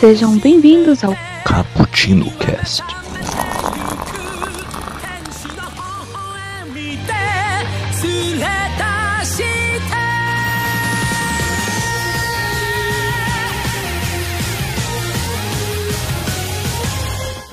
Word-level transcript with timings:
Sejam 0.00 0.38
bem-vindos 0.38 1.02
ao 1.02 1.16
Cappuccino 1.42 2.30
Cast. 2.32 2.84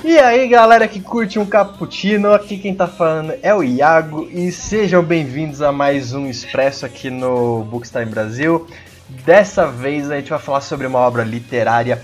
E 0.04 0.18
aí 0.18 0.48
galera 0.50 0.86
que 0.88 1.00
curte 1.00 1.40
um 1.40 1.46
cappuccino, 1.46 2.34
aqui 2.34 2.58
quem 2.58 2.76
tá 2.76 2.88
falando 2.88 3.34
é 3.42 3.56
o 3.56 3.64
Iago 3.64 4.30
e 4.30 4.52
sejam 4.52 5.02
bem-vindos 5.02 5.62
a 5.62 5.72
mais 5.72 6.14
um 6.14 6.28
Expresso 6.28 6.86
aqui 6.86 7.10
no 7.10 7.64
Bookstime 7.64 8.06
Brasil. 8.06 8.68
Dessa 9.26 9.66
vez 9.66 10.12
a 10.12 10.18
gente 10.18 10.30
vai 10.30 10.40
falar 10.40 10.62
sobre 10.62 10.86
uma 10.88 11.00
obra 11.00 11.24
literária, 11.24 12.02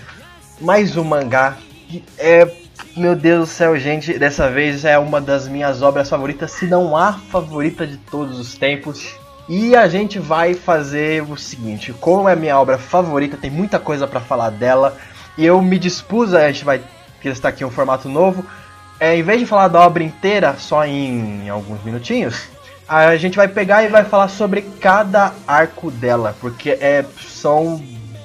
mais 0.62 0.98
um 0.98 1.04
mangá 1.04 1.58
que 1.88 2.04
é, 2.18 2.48
meu 2.96 3.16
Deus 3.16 3.50
do 3.50 3.52
céu, 3.52 3.80
gente, 3.80 4.18
dessa 4.20 4.50
vez 4.50 4.86
é 4.86 4.98
uma 5.00 5.20
das 5.20 5.48
minhas 5.48 5.82
obras 5.82 6.10
favoritas, 6.10 6.52
se 6.52 6.68
não 6.68 6.96
a 6.96 7.14
favorita 7.14 7.88
de 7.88 7.98
todos 7.98 8.40
os 8.40 8.56
tempos. 8.58 9.16
E 9.48 9.76
a 9.76 9.88
gente 9.88 10.20
vai 10.20 10.54
fazer 10.54 11.24
o 11.24 11.36
seguinte, 11.36 11.92
como 11.94 12.30
é 12.30 12.36
minha 12.36 12.60
obra 12.60 12.78
favorita, 12.78 13.38
tem 13.38 13.50
muita 13.50 13.80
coisa 13.80 14.06
para 14.06 14.20
falar 14.20 14.52
dela, 14.52 14.96
e 15.36 15.44
eu 15.44 15.60
me 15.62 15.80
dispus, 15.80 16.34
a 16.34 16.52
gente 16.52 16.64
vai 16.64 16.82
está 17.24 17.50
aqui 17.50 17.66
um 17.66 17.72
formato 17.72 18.08
novo. 18.08 18.46
É, 19.00 19.16
em 19.16 19.24
vez 19.24 19.40
de 19.40 19.46
falar 19.46 19.68
da 19.68 19.82
obra 19.82 20.04
inteira 20.04 20.56
só 20.58 20.86
em 20.86 21.50
alguns 21.50 21.84
minutinhos, 21.84 22.48
a 22.88 23.16
gente 23.16 23.36
vai 23.36 23.48
pegar 23.48 23.84
e 23.84 23.88
vai 23.88 24.04
falar 24.04 24.28
sobre 24.28 24.62
cada 24.62 25.34
arco 25.48 25.90
dela, 25.90 26.36
porque 26.40 26.72
é, 26.72 27.04
são 27.28 27.82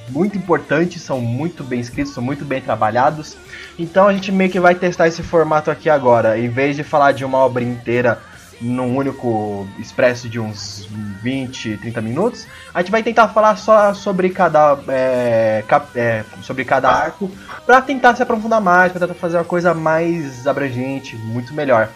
muito 0.09 0.37
importantes, 0.37 1.03
são 1.03 1.21
muito 1.21 1.65
bem 1.65 1.81
escritos, 1.81 2.13
são 2.13 2.23
muito 2.23 2.45
bem 2.45 2.61
trabalhados. 2.61 3.37
Então 3.79 4.07
a 4.07 4.13
gente 4.13 4.31
meio 4.31 4.51
que 4.51 4.61
vai 4.61 4.75
testar 4.75 5.09
esse 5.09 5.23
formato 5.23 5.71
aqui 5.71 5.89
agora. 5.89 6.39
Em 6.39 6.49
vez 6.49 6.77
de 6.77 6.85
falar 6.85 7.13
de 7.13 7.25
uma 7.25 7.39
obra 7.39 7.63
inteira 7.63 8.19
num 8.61 8.97
único 8.97 9.67
expresso 9.79 10.29
de 10.29 10.39
uns 10.39 10.89
20, 11.23 11.79
30 11.79 12.01
minutos, 12.01 12.47
a 12.73 12.81
gente 12.81 12.91
vai 12.91 13.03
tentar 13.03 13.29
falar 13.29 13.57
só 13.57 13.93
sobre 13.93 14.31
cada, 14.31 14.79
é, 14.89 15.65
cap, 15.67 15.87
é, 15.99 16.25
sobre 16.43 16.65
cada 16.65 16.89
arco 16.89 17.31
para 17.67 17.81
tentar 17.83 18.15
se 18.15 18.23
aprofundar 18.23 18.61
mais, 18.61 18.93
para 18.93 19.07
tentar 19.07 19.15
fazer 19.15 19.37
uma 19.37 19.45
coisa 19.45 19.75
mais 19.75 20.47
abrangente, 20.47 21.17
muito 21.17 21.53
melhor. 21.53 21.89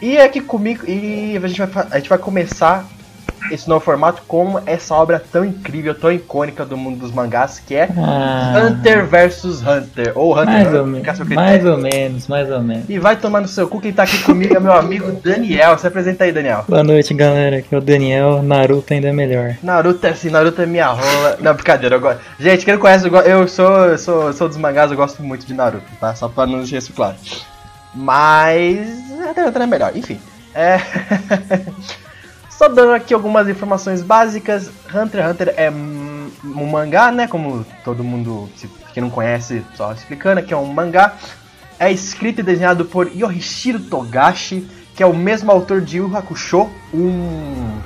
E 0.00 0.18
aqui 0.18 0.40
comigo, 0.40 0.84
e 0.86 1.36
a 1.36 1.48
gente 1.48 1.62
vai, 1.62 1.86
a 1.90 1.98
gente 1.98 2.08
vai 2.08 2.18
começar 2.18 2.86
esse 3.50 3.68
novo 3.68 3.84
formato 3.84 4.22
com 4.26 4.60
essa 4.66 4.94
obra 4.94 5.22
tão 5.32 5.44
incrível, 5.44 5.94
tão 5.94 6.10
icônica 6.12 6.64
do 6.64 6.76
mundo 6.76 6.98
dos 7.00 7.12
mangás, 7.12 7.58
que 7.64 7.74
é 7.74 7.88
Ah. 7.96 8.54
Hunter 8.64 9.06
vs 9.06 9.62
Hunter, 9.62 10.12
ou 10.14 10.32
Hunter 10.34 10.46
Mais 10.46 10.66
Hunter, 10.68 10.80
ou, 10.80 10.86
menos, 10.86 11.36
mais 11.36 11.64
ou 11.64 11.78
menos, 11.78 12.26
mais 12.28 12.50
ou 12.50 12.60
menos. 12.62 12.84
E 12.88 12.98
vai 12.98 13.16
tomar 13.16 13.40
no 13.40 13.48
seu 13.48 13.68
cu, 13.68 13.80
quem 13.80 13.92
tá 13.92 14.02
aqui 14.04 14.18
comigo 14.22 14.56
é 14.56 14.60
meu 14.60 14.72
amigo 14.72 15.12
Daniel. 15.22 15.78
Se 15.78 15.86
apresenta 15.86 16.24
aí, 16.24 16.32
Daniel. 16.32 16.64
Boa 16.68 16.82
noite, 16.84 17.12
galera. 17.14 17.58
Aqui 17.58 17.74
é 17.74 17.78
o 17.78 17.80
Daniel. 17.80 18.42
Naruto 18.42 18.92
ainda 18.92 19.08
é 19.08 19.12
melhor. 19.12 19.56
Naruto 19.62 20.06
é 20.06 20.10
assim, 20.10 20.30
Naruto 20.30 20.60
é 20.62 20.66
minha 20.66 20.86
rola. 20.88 21.36
Não, 21.40 21.54
brincadeira, 21.54 21.96
eu 21.96 22.00
gosto. 22.00 22.20
Gente, 22.38 22.64
quem 22.64 22.74
não 22.74 22.80
conhece, 22.80 23.06
eu, 23.06 23.10
go- 23.10 23.18
eu 23.20 23.46
sou, 23.48 23.86
eu 23.86 23.98
sou, 23.98 24.32
sou 24.32 24.48
dos 24.48 24.56
mangás, 24.56 24.90
eu 24.90 24.96
gosto 24.96 25.22
muito 25.22 25.46
de 25.46 25.54
Naruto, 25.54 25.84
tá? 26.00 26.14
Só 26.14 26.28
pra 26.28 26.46
não 26.46 26.58
deixar 26.58 26.78
isso 26.78 26.92
claro. 26.92 27.14
Mas. 27.94 28.88
Hunter 29.36 29.62
é 29.62 29.66
melhor, 29.66 29.96
enfim. 29.96 30.18
É. 30.54 30.78
Só 32.56 32.68
dando 32.68 32.92
aqui 32.92 33.12
algumas 33.12 33.48
informações 33.48 34.02
básicas. 34.02 34.70
Hunter 34.92 35.20
x 35.20 35.30
Hunter 35.30 35.54
é 35.56 35.70
um 35.70 36.06
um 36.44 36.66
mangá, 36.66 37.10
né? 37.10 37.26
Como 37.26 37.64
todo 37.84 38.04
mundo, 38.04 38.48
se 38.56 38.68
quem 38.92 39.02
não 39.02 39.10
conhece, 39.10 39.64
só 39.74 39.92
explicando, 39.92 40.40
aqui 40.40 40.52
é 40.52 40.56
um 40.56 40.66
mangá. 40.66 41.14
É 41.78 41.90
escrito 41.92 42.40
e 42.40 42.42
desenhado 42.42 42.86
por 42.86 43.10
Yoshihiro 43.14 43.80
Togashi, 43.80 44.66
que 44.94 45.02
é 45.02 45.06
o 45.06 45.14
mesmo 45.14 45.50
autor 45.50 45.80
de 45.80 45.98
Yu 45.98 46.16
Hakusho, 46.16 46.70
um. 46.92 47.78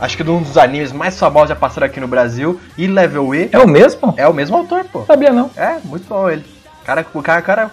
Acho 0.00 0.16
que 0.16 0.22
um 0.24 0.42
dos 0.42 0.58
animes 0.58 0.92
mais 0.92 1.18
famosos 1.18 1.50
já 1.50 1.56
passaram 1.56 1.86
aqui 1.86 2.00
no 2.00 2.08
Brasil, 2.08 2.60
e 2.76 2.86
Level 2.86 3.34
E. 3.34 3.48
É 3.52 3.58
o 3.58 3.68
mesmo? 3.68 4.14
É 4.16 4.28
o 4.28 4.34
mesmo 4.34 4.56
autor, 4.56 4.84
pô. 4.84 5.04
Sabia 5.06 5.32
não. 5.32 5.50
É, 5.56 5.78
muito 5.84 6.06
bom 6.08 6.28
ele. 6.28 6.44
Cara, 6.84 7.06
o 7.14 7.22
cara, 7.22 7.40
cara. 7.40 7.70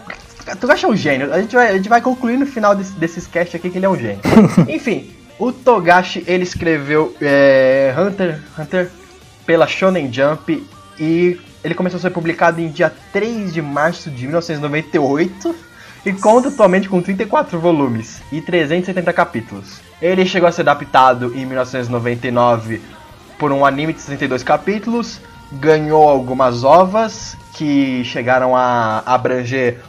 Togashi 0.59 0.85
é 0.85 0.88
um 0.88 0.95
gênio. 0.95 1.33
A 1.33 1.41
gente 1.41 1.56
vai, 1.56 1.69
a 1.69 1.73
gente 1.73 1.89
vai 1.89 2.01
concluir 2.01 2.38
no 2.38 2.45
final 2.45 2.75
desse, 2.75 2.94
desses 2.94 3.25
cast 3.25 3.56
aqui 3.56 3.69
que 3.69 3.77
ele 3.77 3.85
é 3.85 3.89
um 3.89 3.97
gênio. 3.97 4.19
Enfim, 4.69 5.11
o 5.43 5.51
Togashi 5.51 6.23
ele 6.25 6.43
escreveu 6.43 7.13
é, 7.21 7.93
Hunter 7.97 8.41
Hunter 8.57 8.89
pela 9.45 9.67
Shonen 9.67 10.11
Jump 10.11 10.65
e 10.97 11.37
ele 11.61 11.75
começou 11.75 11.97
a 11.97 12.01
ser 12.01 12.11
publicado 12.11 12.61
em 12.61 12.69
dia 12.69 12.89
3 13.11 13.53
de 13.53 13.61
março 13.61 14.09
de 14.09 14.23
1998 14.23 15.53
e 16.05 16.13
conta 16.13 16.47
atualmente 16.47 16.87
com 16.87 17.01
34 17.01 17.59
volumes 17.59 18.21
e 18.31 18.39
370 18.39 19.11
capítulos. 19.11 19.81
Ele 20.01 20.25
chegou 20.25 20.47
a 20.47 20.51
ser 20.51 20.61
adaptado 20.61 21.33
em 21.35 21.45
1999 21.45 22.81
por 23.37 23.51
um 23.51 23.65
anime 23.65 23.91
de 23.91 23.99
62 23.99 24.43
capítulos, 24.43 25.19
ganhou 25.51 26.07
algumas 26.07 26.63
ovas 26.63 27.35
que 27.53 28.01
chegaram 28.05 28.55
a 28.55 29.03
abranger 29.05 29.81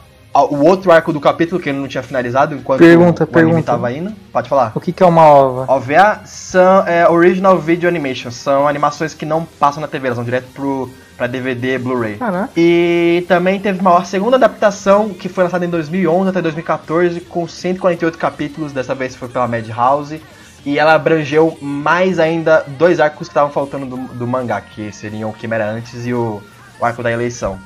o 0.43 0.65
outro 0.65 0.91
arco 0.91 1.13
do 1.13 1.21
capítulo 1.21 1.61
que 1.61 1.69
ele 1.69 1.77
não 1.77 1.87
tinha 1.87 2.03
finalizado 2.03 2.53
enquanto 2.53 2.79
Pergunta, 2.79 3.23
o 3.23 3.27
anime 3.27 3.33
pergunta. 3.33 3.63
tava 3.63 3.91
indo. 3.91 4.11
Pode 4.33 4.49
falar. 4.49 4.73
O 4.75 4.81
que, 4.81 4.91
que 4.91 5.01
é 5.01 5.05
uma 5.05 5.23
ova? 5.23 5.71
OVA 5.73 6.21
são 6.25 6.85
é, 6.85 7.07
Original 7.09 7.57
Video 7.57 7.87
Animation, 7.87 8.29
são 8.31 8.67
animações 8.67 9.13
que 9.13 9.25
não 9.25 9.45
passam 9.45 9.79
na 9.79 9.87
TV, 9.87 10.07
elas 10.07 10.17
vão 10.17 10.25
direto 10.25 10.47
pro, 10.53 10.89
pra 11.15 11.27
DVD 11.27 11.77
Blu-ray. 11.77 12.17
Caraca. 12.17 12.49
E 12.57 13.23
também 13.29 13.59
teve 13.59 13.79
uma 13.79 14.03
segunda 14.03 14.35
adaptação 14.35 15.09
que 15.09 15.29
foi 15.29 15.45
lançada 15.45 15.65
em 15.65 15.69
2011 15.69 16.29
até 16.29 16.41
2014 16.41 17.21
com 17.21 17.47
148 17.47 18.17
capítulos, 18.17 18.73
dessa 18.73 18.93
vez 18.93 19.15
foi 19.15 19.29
pela 19.29 19.47
Madhouse. 19.47 20.21
E 20.65 20.79
ela 20.79 20.95
abrangeu 20.95 21.55
mais 21.61 22.19
ainda 22.19 22.65
dois 22.67 22.99
arcos 22.99 23.27
que 23.27 23.31
estavam 23.31 23.51
faltando 23.51 23.85
do, 23.85 23.97
do 23.97 24.27
mangá, 24.27 24.59
que 24.59 24.91
seriam 24.91 25.29
o 25.29 25.33
Quimera 25.33 25.69
antes 25.69 26.07
e 26.07 26.13
o, 26.13 26.41
o 26.79 26.85
arco 26.85 27.03
da 27.03 27.11
eleição. 27.11 27.59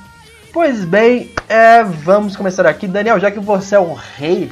Pois 0.52 0.84
bem, 0.84 1.32
é, 1.48 1.84
vamos 1.84 2.36
começar 2.36 2.66
aqui. 2.66 2.88
Daniel, 2.88 3.20
já 3.20 3.30
que 3.30 3.40
você 3.40 3.76
é 3.76 3.80
o 3.80 3.94
rei 3.94 4.50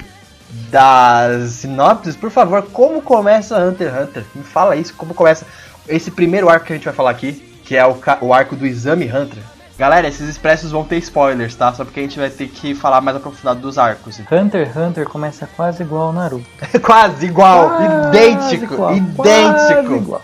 das 0.70 1.52
sinopses, 1.52 2.16
por 2.16 2.30
favor, 2.30 2.64
como 2.72 3.02
começa 3.02 3.58
Hunter 3.58 3.94
x 3.94 4.02
Hunter? 4.02 4.26
Me 4.36 4.44
fala 4.44 4.76
isso, 4.76 4.94
como 4.96 5.14
começa 5.14 5.46
esse 5.88 6.12
primeiro 6.12 6.50
arco 6.50 6.66
que 6.66 6.74
a 6.74 6.76
gente 6.76 6.86
vai 6.86 6.94
falar 6.94 7.12
aqui, 7.12 7.34
que 7.64 7.76
é 7.76 7.86
o, 7.86 7.98
o 8.22 8.34
arco 8.34 8.56
do 8.56 8.66
Exame 8.66 9.06
Hunter. 9.08 9.42
Galera, 9.78 10.08
esses 10.08 10.28
expressos 10.28 10.72
vão 10.72 10.84
ter 10.84 10.98
spoilers, 10.98 11.54
tá? 11.56 11.72
Só 11.72 11.86
porque 11.86 12.00
a 12.00 12.04
gente 12.04 12.18
vai 12.18 12.32
ter 12.32 12.48
que 12.48 12.74
falar 12.74 13.00
mais 13.00 13.16
aprofundado 13.16 13.60
dos 13.60 13.78
arcos. 13.78 14.20
Hunter 14.32 14.68
x 14.68 14.76
Hunter 14.76 15.08
começa 15.08 15.48
quase 15.56 15.84
igual 15.84 16.08
ao 16.08 16.14
Naruto. 16.14 16.46
Quase 16.82 17.26
igual, 17.28 17.70
Quase 17.70 18.08
idêntico, 18.08 18.74
igual, 18.74 18.96
idêntico. 18.96 19.24
quase 19.24 19.94
igual. 19.96 20.22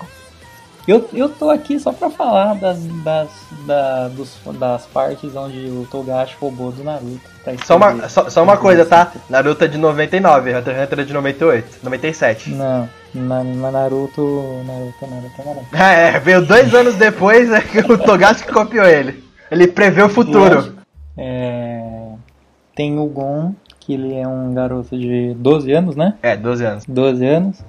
Eu, 0.86 1.08
eu 1.14 1.30
tô 1.30 1.50
aqui 1.50 1.80
só 1.80 1.94
pra 1.94 2.10
falar 2.10 2.56
das, 2.56 2.84
das, 3.04 3.30
da- 3.66 4.08
dos- 4.10 4.38
das 4.60 4.86
partes 4.88 5.34
onde 5.36 5.60
o 5.70 5.88
Togashi 5.90 6.36
roubou 6.42 6.72
do 6.74 6.84
Naruto. 6.84 7.22
pra 7.44 7.54
Só 7.66 7.78
uma, 7.78 8.10
só, 8.10 8.30
só 8.30 8.44
uma 8.44 8.58
coisa, 8.58 8.86
tá? 8.86 9.14
Naruto 9.30 9.64
é 9.64 9.68
de 9.70 9.78
99, 9.78 10.54
Hunter 10.54 10.76
x 10.76 10.84
Hunter 10.84 11.00
é 11.00 11.04
de 11.06 11.14
98, 11.14 11.78
97. 11.84 12.50
Não, 12.50 12.90
na, 13.14 13.44
na 13.44 13.72
Naruto, 13.72 14.22
Naruto, 14.68 15.08
Naruto, 15.08 15.46
Naruto. 15.46 15.68
É, 15.76 16.20
veio 16.20 16.46
dois 16.46 16.74
anos 16.76 16.96
depois 16.96 17.50
é 17.52 17.62
que 17.62 17.80
o 17.80 17.98
Togashi 17.98 18.46
copiou 18.46 18.86
ele. 18.86 19.24
Ele 19.50 19.68
prevê 19.68 20.02
o 20.04 20.10
futuro. 20.10 20.76
É, 21.18 21.82
tem 22.76 23.00
o 23.00 23.06
Gon, 23.06 23.54
que 23.80 23.94
ele 23.94 24.16
é 24.16 24.28
um 24.28 24.54
garoto 24.54 24.98
de 24.98 25.34
12 25.36 25.72
anos, 25.72 25.96
né? 25.96 26.16
É, 26.22 26.36
12 26.36 26.66
anos. 26.66 26.84
12 26.88 27.26
anos. 27.26 27.64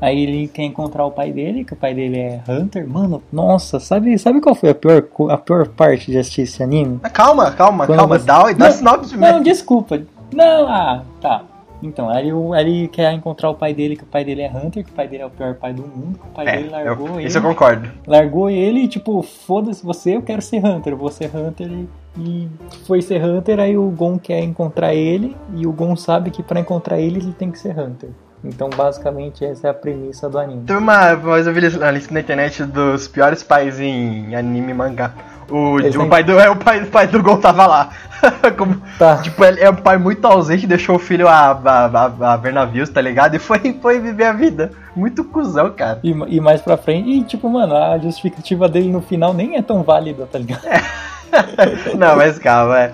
Aí 0.00 0.22
ele 0.22 0.48
quer 0.48 0.62
encontrar 0.62 1.04
o 1.04 1.10
pai 1.10 1.30
dele, 1.32 1.64
que 1.64 1.74
o 1.74 1.76
pai 1.76 1.92
dele 1.94 2.18
é 2.18 2.40
Hunter. 2.48 2.88
Mano, 2.88 3.22
nossa, 3.32 3.78
sabe, 3.78 4.16
sabe 4.18 4.40
qual 4.40 4.54
foi 4.54 4.70
a 4.70 4.74
pior, 4.74 5.04
a 5.30 5.36
pior 5.36 5.68
parte 5.68 6.10
de 6.10 6.18
assistir 6.18 6.42
esse 6.42 6.62
anime? 6.62 6.98
Mas 7.02 7.12
calma, 7.12 7.50
calma, 7.50 7.86
Quando 7.86 7.98
calma. 7.98 8.18
você- 8.18 8.26
Dá, 8.26 8.42
dá 8.52 8.64
Não, 8.66 8.72
sinopse 8.72 9.12
Não, 9.16 9.20
mesmo. 9.28 9.44
desculpa. 9.44 10.00
Não, 10.32 10.68
ah, 10.68 11.02
tá. 11.20 11.42
Então, 11.82 12.10
aí, 12.10 12.28
ele 12.60 12.88
quer 12.88 13.10
encontrar 13.14 13.48
o 13.50 13.54
pai 13.54 13.72
dele, 13.72 13.96
que 13.96 14.02
o 14.02 14.06
pai 14.06 14.22
dele 14.22 14.42
é 14.42 14.50
Hunter, 14.50 14.84
que 14.84 14.90
o 14.90 14.94
pai 14.94 15.08
dele 15.08 15.22
é 15.22 15.26
o 15.26 15.30
pior 15.30 15.54
pai 15.54 15.72
do 15.72 15.80
mundo, 15.82 16.18
que 16.18 16.26
o 16.26 16.30
pai 16.30 16.46
É, 16.46 16.56
dele 16.58 16.68
largou 16.70 17.08
eu, 17.08 17.18
ele. 17.20 17.26
isso 17.28 17.38
eu 17.38 17.42
concordo. 17.42 17.88
largou 18.06 18.50
ele 18.50 18.80
e 18.80 18.88
tipo, 18.88 19.22
foda-se 19.22 19.82
você, 19.84 20.14
eu 20.16 20.22
quero 20.22 20.42
ser 20.42 20.62
Hunter, 20.64 20.92
eu 20.92 20.96
vou 20.98 21.10
ser 21.10 21.30
Hunter 21.34 21.70
e, 21.70 21.88
e 22.18 22.48
foi 22.86 23.00
ser 23.00 23.24
Hunter, 23.24 23.58
aí 23.60 23.78
o 23.78 23.88
Gon 23.90 24.18
quer 24.18 24.42
encontrar 24.42 24.94
ele 24.94 25.34
e 25.56 25.66
o 25.66 25.72
Gon 25.72 25.96
sabe 25.96 26.30
que 26.30 26.42
pra 26.42 26.60
encontrar 26.60 27.00
ele 27.00 27.18
ele 27.18 27.32
tem 27.32 27.50
que 27.50 27.58
ser 27.58 27.78
Hunter. 27.78 28.10
Então 28.42 28.70
basicamente 28.70 29.44
essa 29.44 29.66
é 29.68 29.70
a 29.70 29.74
premissa 29.74 30.28
do 30.28 30.38
anime. 30.38 30.64
Teve 30.64 30.78
uma, 30.78 31.14
mas 31.16 31.46
eu 31.46 31.52
vi 31.52 31.60
a 31.82 31.90
lista 31.90 32.14
na 32.14 32.20
internet 32.20 32.64
dos 32.64 33.06
piores 33.06 33.42
pais 33.42 33.78
em 33.80 34.34
anime 34.34 34.70
e 34.70 34.74
mangá. 34.74 35.12
O, 35.50 35.78
o 35.78 36.08
pai 36.08 36.22
do 36.22 36.38
é 36.38 36.48
o 36.48 36.54
pai, 36.54 36.80
o 36.82 36.86
pai 36.86 37.06
do 37.08 37.20
Gon 37.22 37.36
tava 37.38 37.66
lá. 37.66 37.90
Como, 38.56 38.80
Tá. 38.98 39.16
tipo, 39.16 39.44
ele 39.44 39.60
é 39.60 39.68
um 39.68 39.74
pai 39.74 39.98
muito 39.98 40.24
ausente, 40.24 40.64
deixou 40.66 40.94
o 40.94 40.98
filho 40.98 41.26
a, 41.26 41.50
a, 41.50 41.86
a, 41.86 42.32
a 42.34 42.36
ver 42.36 42.52
navios, 42.52 42.88
tá 42.88 43.00
ligado? 43.00 43.34
E 43.34 43.38
foi, 43.40 43.58
foi 43.82 43.98
viver 43.98 44.26
a 44.26 44.32
vida. 44.32 44.70
Muito 44.94 45.24
cuzão, 45.24 45.70
cara. 45.72 45.98
E, 46.04 46.10
e 46.10 46.40
mais 46.40 46.60
pra 46.62 46.76
frente, 46.76 47.10
e 47.10 47.24
tipo, 47.24 47.48
mano, 47.48 47.74
a 47.74 47.98
justificativa 47.98 48.68
dele 48.68 48.92
no 48.92 49.00
final 49.00 49.34
nem 49.34 49.56
é 49.56 49.62
tão 49.62 49.82
válida, 49.82 50.28
tá 50.30 50.38
ligado? 50.38 50.62
Não, 51.98 52.16
mas 52.16 52.38
calma, 52.38 52.78
é. 52.78 52.92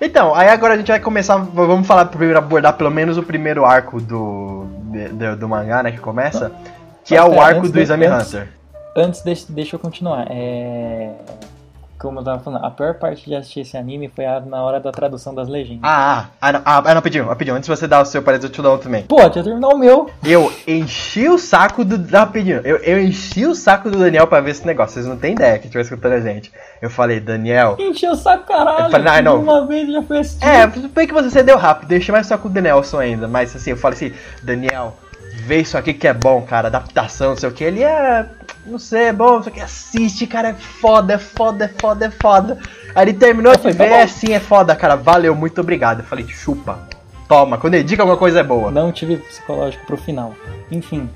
Então, 0.00 0.34
aí 0.34 0.48
agora 0.48 0.74
a 0.74 0.76
gente 0.76 0.88
vai 0.88 1.00
começar. 1.00 1.36
Vamos 1.38 1.86
falar 1.86 2.04
primeiro, 2.06 2.38
abordar 2.38 2.74
pelo 2.74 2.90
menos 2.90 3.16
o 3.16 3.22
primeiro 3.22 3.64
arco 3.64 4.00
do, 4.00 4.66
de- 4.96 5.08
de- 5.12 5.36
do 5.36 5.48
mangá, 5.48 5.82
né? 5.82 5.92
Que 5.92 5.98
começa. 5.98 6.50
Que 7.04 7.14
é 7.16 7.22
o 7.22 7.40
arco 7.40 7.68
do 7.68 7.78
Exame 7.80 8.06
Hunter. 8.08 8.48
Antes, 8.96 9.20
deixa, 9.22 9.46
deixa 9.50 9.76
eu 9.76 9.80
continuar. 9.80 10.26
É... 10.30 11.10
Como 11.98 12.20
eu 12.20 12.24
tava 12.24 12.38
falando, 12.40 12.62
a 12.64 12.70
pior 12.70 12.94
parte 12.94 13.24
de 13.24 13.34
assistir 13.34 13.60
esse 13.60 13.74
anime 13.76 14.08
foi 14.14 14.26
a- 14.26 14.38
na 14.40 14.62
hora 14.62 14.78
da 14.78 14.92
tradução 14.92 15.34
das 15.34 15.48
legendas. 15.48 15.80
Ah, 15.82 16.26
ah, 16.40 16.48
ah, 16.48 16.52
não, 16.52 16.60
ah, 16.64 16.76
ah, 16.78 16.82
não, 16.88 16.94
rapidinho, 16.96 17.24
rapidinho. 17.26 17.56
Antes 17.56 17.68
de 17.70 17.74
você 17.74 17.88
dar 17.88 18.02
o 18.02 18.04
seu 18.04 18.22
parecer, 18.22 18.46
eu 18.46 18.50
te 18.50 18.60
dou 18.60 18.74
um 18.74 18.78
também. 18.78 19.04
Pô, 19.04 19.16
deixa 19.16 19.38
eu 19.38 19.44
terminar 19.44 19.68
o 19.68 19.78
meu. 19.78 20.10
Eu 20.22 20.52
enchi 20.68 21.26
o 21.28 21.38
saco 21.38 21.84
do. 21.86 21.96
Rapidinho, 22.14 22.60
eu, 22.64 22.76
eu 22.78 23.00
enchi 23.00 23.46
o 23.46 23.54
saco 23.54 23.90
do 23.90 23.98
Daniel 23.98 24.26
pra 24.26 24.40
ver 24.42 24.50
esse 24.50 24.66
negócio. 24.66 24.92
Vocês 24.94 25.06
não 25.06 25.16
têm 25.16 25.32
ideia 25.32 25.58
que 25.58 25.66
estiver 25.66 25.82
escutando 25.82 26.12
a 26.12 26.20
gente. 26.20 26.52
Eu 26.82 26.90
falei, 26.90 27.18
Daniel. 27.18 27.76
Encheu 27.78 28.12
o 28.12 28.16
saco, 28.16 28.46
caralho. 28.46 28.84
Eu 28.86 28.90
falei, 28.90 29.08
ah, 29.08 29.22
não. 29.22 29.40
Uma 29.40 29.66
vez 29.66 29.88
eu 29.88 29.94
já 29.94 30.02
fui 30.02 30.18
assistir. 30.18 30.44
É, 30.46 30.66
bem 30.66 31.06
que 31.06 31.14
você 31.14 31.30
cedeu 31.30 31.56
rápido, 31.56 31.88
deixei 31.88 32.12
mais 32.12 32.26
o 32.26 32.28
saco 32.28 32.48
do 32.48 32.54
Danielson 32.54 32.98
ainda. 32.98 33.26
Mas 33.26 33.56
assim, 33.56 33.70
eu 33.70 33.76
falei 33.76 33.96
assim, 33.96 34.12
Daniel, 34.42 34.94
vê 35.46 35.60
isso 35.60 35.78
aqui 35.78 35.94
que 35.94 36.08
é 36.08 36.12
bom, 36.12 36.42
cara. 36.42 36.68
Adaptação, 36.68 37.30
não 37.30 37.36
sei 37.36 37.48
o 37.48 37.52
que. 37.52 37.64
Ele 37.64 37.82
é. 37.82 38.26
Não 38.66 38.78
sei, 38.78 39.04
é 39.04 39.12
bom, 39.12 39.36
não 39.36 39.42
sei 39.42 39.52
o 39.52 39.54
que. 39.54 39.60
Assiste, 39.60 40.26
cara, 40.26 40.48
é 40.48 40.54
foda, 40.54 41.14
é 41.14 41.18
foda, 41.18 41.64
é 41.64 41.68
foda, 41.68 42.06
é 42.06 42.10
foda. 42.10 42.58
Aí 42.94 43.04
ele 43.04 43.14
terminou 43.14 43.56
de 43.56 43.70
ver, 43.72 43.92
é 43.92 44.06
sim, 44.06 44.32
é 44.32 44.40
foda, 44.40 44.74
cara. 44.74 44.96
Valeu, 44.96 45.34
muito 45.34 45.60
obrigado. 45.60 46.00
Eu 46.00 46.04
falei, 46.04 46.26
chupa. 46.26 46.78
Toma, 47.28 47.58
quando 47.58 47.74
ele 47.74 47.84
diz 47.84 47.94
que 47.94 48.00
alguma 48.00 48.18
coisa 48.18 48.40
é 48.40 48.44
boa. 48.44 48.70
Não 48.70 48.92
tive 48.92 49.16
psicológico 49.16 49.84
pro 49.86 49.96
final. 49.96 50.34
Enfim, 50.70 51.08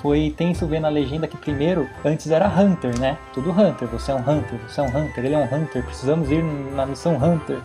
foi 0.00 0.34
tenso 0.36 0.66
ver 0.66 0.80
na 0.80 0.88
legenda 0.88 1.26
que 1.26 1.36
primeiro, 1.36 1.88
antes 2.04 2.30
era 2.30 2.48
Hunter, 2.48 2.98
né? 2.98 3.16
Tudo 3.32 3.50
Hunter, 3.50 3.88
você 3.88 4.10
é 4.10 4.14
um 4.14 4.18
Hunter, 4.18 4.58
você 4.66 4.80
é 4.80 4.84
um 4.84 4.86
Hunter, 4.86 5.24
ele 5.24 5.34
é 5.34 5.38
um 5.38 5.44
Hunter, 5.44 5.82
precisamos 5.82 6.30
ir 6.30 6.42
na 6.42 6.84
missão 6.84 7.16
Hunter. 7.16 7.58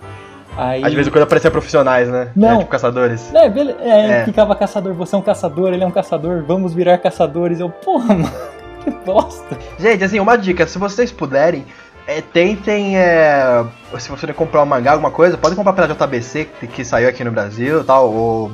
Aí. 0.58 0.84
Às 0.84 0.94
vezes 0.94 1.12
quando 1.12 1.24
aparecia 1.24 1.50
profissionais, 1.52 2.10
né? 2.10 2.30
Não. 2.36 2.56
É, 2.56 2.58
tipo 2.60 2.70
caçadores. 2.70 3.34
É, 3.34 3.50
bele... 3.50 3.76
é, 3.80 4.22
É. 4.22 4.26
ficava 4.26 4.56
caçador, 4.56 4.94
você 4.94 5.16
é 5.16 5.18
um 5.18 5.22
caçador, 5.22 5.74
ele 5.74 5.84
é 5.84 5.88
um 5.88 5.92
caçador, 5.92 6.44
vamos 6.46 6.74
virar 6.74 6.98
caçadores. 6.98 7.60
Eu, 7.60 7.70
porra, 7.70 8.14
mano, 8.16 8.32
que 8.84 8.92
bosta. 8.92 9.58
Gente, 9.80 10.04
assim, 10.04 10.20
uma 10.20 10.38
dica, 10.38 10.68
se 10.68 10.78
vocês 10.78 11.12
puderem, 11.12 11.66
é, 12.08 12.22
tentem. 12.22 12.98
é, 12.98 13.64
se 13.98 14.10
você 14.10 14.34
comprar 14.34 14.64
um 14.64 14.66
mangá, 14.66 14.92
alguma 14.94 15.12
coisa, 15.12 15.38
pode 15.38 15.56
comprar 15.56 15.74
pela 15.74 15.88
JBC, 15.88 16.50
que, 16.60 16.68
que 16.68 16.84
saiu 16.84 17.08
aqui 17.08 17.24
no 17.24 17.32
Brasil 17.32 17.84
tal, 17.84 18.12
ou 18.12 18.52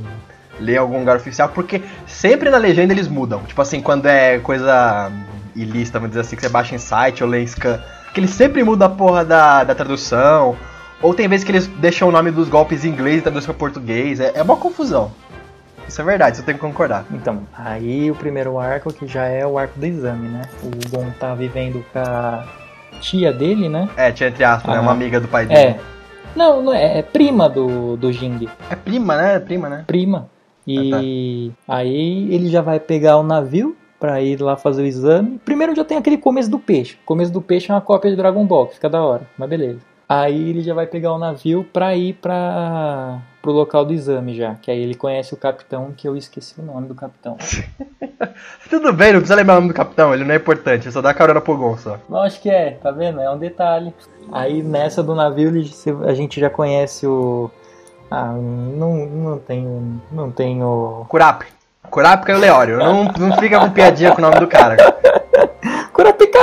ler 0.59 0.75
em 0.75 0.77
algum 0.77 0.99
lugar 0.99 1.17
oficial, 1.17 1.49
porque 1.49 1.81
sempre 2.05 2.49
na 2.49 2.57
legenda 2.57 2.93
eles 2.93 3.07
mudam. 3.07 3.41
Tipo 3.43 3.61
assim, 3.61 3.81
quando 3.81 4.05
é 4.07 4.39
coisa 4.39 5.11
ilícita, 5.55 5.99
vamos 5.99 6.11
dizer 6.11 6.21
assim, 6.21 6.35
que 6.35 6.41
você 6.41 6.49
baixa 6.49 6.75
em 6.75 6.77
site 6.77 7.23
ou 7.23 7.29
lê 7.29 7.41
em 7.41 7.47
scan, 7.47 7.79
que 8.13 8.19
eles 8.19 8.31
sempre 8.31 8.63
mudam 8.63 8.87
a 8.87 8.91
porra 8.91 9.23
da, 9.25 9.63
da 9.63 9.75
tradução. 9.75 10.55
Ou 11.05 11.13
tem 11.13 11.27
vezes 11.27 11.43
que 11.43 11.51
eles 11.51 11.67
deixam 11.67 12.09
o 12.09 12.11
nome 12.11 12.31
dos 12.31 12.49
golpes 12.49 12.83
em 12.83 12.89
inglês 12.89 13.19
e 13.19 13.21
traduzem 13.21 13.45
pra 13.45 13.53
português. 13.53 14.19
É, 14.19 14.31
é 14.33 14.41
uma 14.41 14.57
confusão. 14.57 15.11
Isso 15.87 16.01
é 16.01 16.03
verdade, 16.03 16.31
isso 16.31 16.41
eu 16.41 16.45
tenho 16.47 16.57
que 16.57 16.65
concordar. 16.65 17.05
Então, 17.11 17.43
aí 17.55 18.09
o 18.09 18.15
primeiro 18.15 18.57
arco, 18.57 18.91
que 18.91 19.05
já 19.05 19.25
é 19.25 19.45
o 19.45 19.55
arco 19.55 19.77
do 19.77 19.85
exame, 19.85 20.27
né? 20.27 20.41
O 20.63 20.89
Gon 20.89 21.11
tá 21.19 21.35
vivendo 21.35 21.85
com 21.93 21.99
a 21.99 22.43
tia 23.01 23.31
dele, 23.31 23.69
né? 23.69 23.87
É, 23.95 24.11
tinha 24.11 24.29
entre 24.29 24.43
aspas, 24.43 24.73
né? 24.73 24.79
Ah. 24.79 24.81
Uma 24.81 24.93
amiga 24.93 25.19
do 25.21 25.27
pai 25.27 25.45
dele. 25.45 25.59
É. 25.59 25.79
Não, 26.35 26.63
não 26.63 26.73
é, 26.73 26.97
é 26.97 27.01
prima 27.03 27.47
do, 27.47 27.95
do 27.95 28.11
Jing. 28.11 28.49
É 28.67 28.75
prima, 28.75 29.15
né? 29.15 29.35
É 29.35 29.39
prima, 29.39 29.69
né? 29.69 29.83
Prima. 29.85 30.27
E 30.65 31.51
aí 31.67 32.33
ele 32.33 32.49
já 32.49 32.63
vai 32.63 32.79
pegar 32.79 33.17
o 33.17 33.23
navio 33.23 33.77
pra 33.99 34.23
ir 34.23 34.41
lá 34.41 34.57
fazer 34.57 34.81
o 34.81 34.87
exame. 34.87 35.39
Primeiro 35.45 35.75
já 35.75 35.85
tem 35.85 35.97
aquele 35.97 36.17
começo 36.17 36.49
do 36.49 36.57
peixe. 36.57 36.97
O 37.03 37.05
começo 37.05 37.31
do 37.31 37.43
peixe 37.43 37.69
é 37.69 37.75
uma 37.75 37.81
cópia 37.81 38.09
de 38.09 38.17
Dragon 38.17 38.43
Ball, 38.43 38.65
que 38.65 38.73
fica 38.73 38.89
da 38.89 39.03
hora, 39.03 39.21
mas 39.37 39.47
beleza. 39.47 39.94
Aí 40.07 40.49
ele 40.49 40.61
já 40.61 40.73
vai 40.73 40.85
pegar 40.85 41.13
o 41.13 41.17
navio 41.17 41.63
pra 41.73 41.95
ir 41.95 42.13
pra, 42.13 43.19
pro 43.41 43.51
local 43.51 43.83
do 43.83 43.91
exame 43.93 44.35
já. 44.35 44.53
Que 44.55 44.69
aí 44.69 44.79
ele 44.79 44.93
conhece 44.93 45.33
o 45.33 45.37
capitão, 45.37 45.91
que 45.95 46.07
eu 46.07 46.15
esqueci 46.15 46.59
o 46.59 46.63
nome 46.63 46.87
do 46.87 46.93
capitão. 46.95 47.37
Tudo 48.69 48.93
bem, 48.93 49.11
não 49.13 49.19
precisa 49.19 49.35
lembrar 49.35 49.53
o 49.53 49.57
nome 49.57 49.69
do 49.69 49.73
capitão, 49.73 50.13
ele 50.13 50.23
não 50.23 50.33
é 50.33 50.37
importante, 50.37 50.91
só 50.91 51.01
dá 51.01 51.13
carona 51.13 51.41
pro 51.41 51.57
Gon 51.57 51.77
só. 51.77 51.97
Lógico 52.09 52.43
que 52.43 52.49
é, 52.49 52.71
tá 52.71 52.91
vendo? 52.91 53.19
É 53.19 53.29
um 53.31 53.37
detalhe. 53.37 53.93
Aí 54.31 54.61
nessa 54.61 55.01
do 55.01 55.15
navio 55.15 55.49
ele- 55.49 55.69
a 56.07 56.13
gente 56.13 56.39
já 56.39 56.49
conhece 56.49 57.05
o. 57.07 57.49
Ah, 58.09 58.31
não, 58.33 58.93
não 59.07 59.39
tenho. 59.39 60.01
Não 60.11 60.29
tenho. 60.31 61.05
Kurap. 61.09 61.43
Kurapika 61.89 62.31
e 62.31 62.35
o 62.35 62.39
Leório. 62.39 62.77
Não, 62.77 63.05
não 63.05 63.37
fica 63.37 63.59
com 63.59 63.69
piadinha 63.71 64.11
com 64.11 64.19
o 64.19 64.21
nome 64.21 64.39
do 64.39 64.47
cara. 64.47 64.75
Kurapika! 65.93 66.39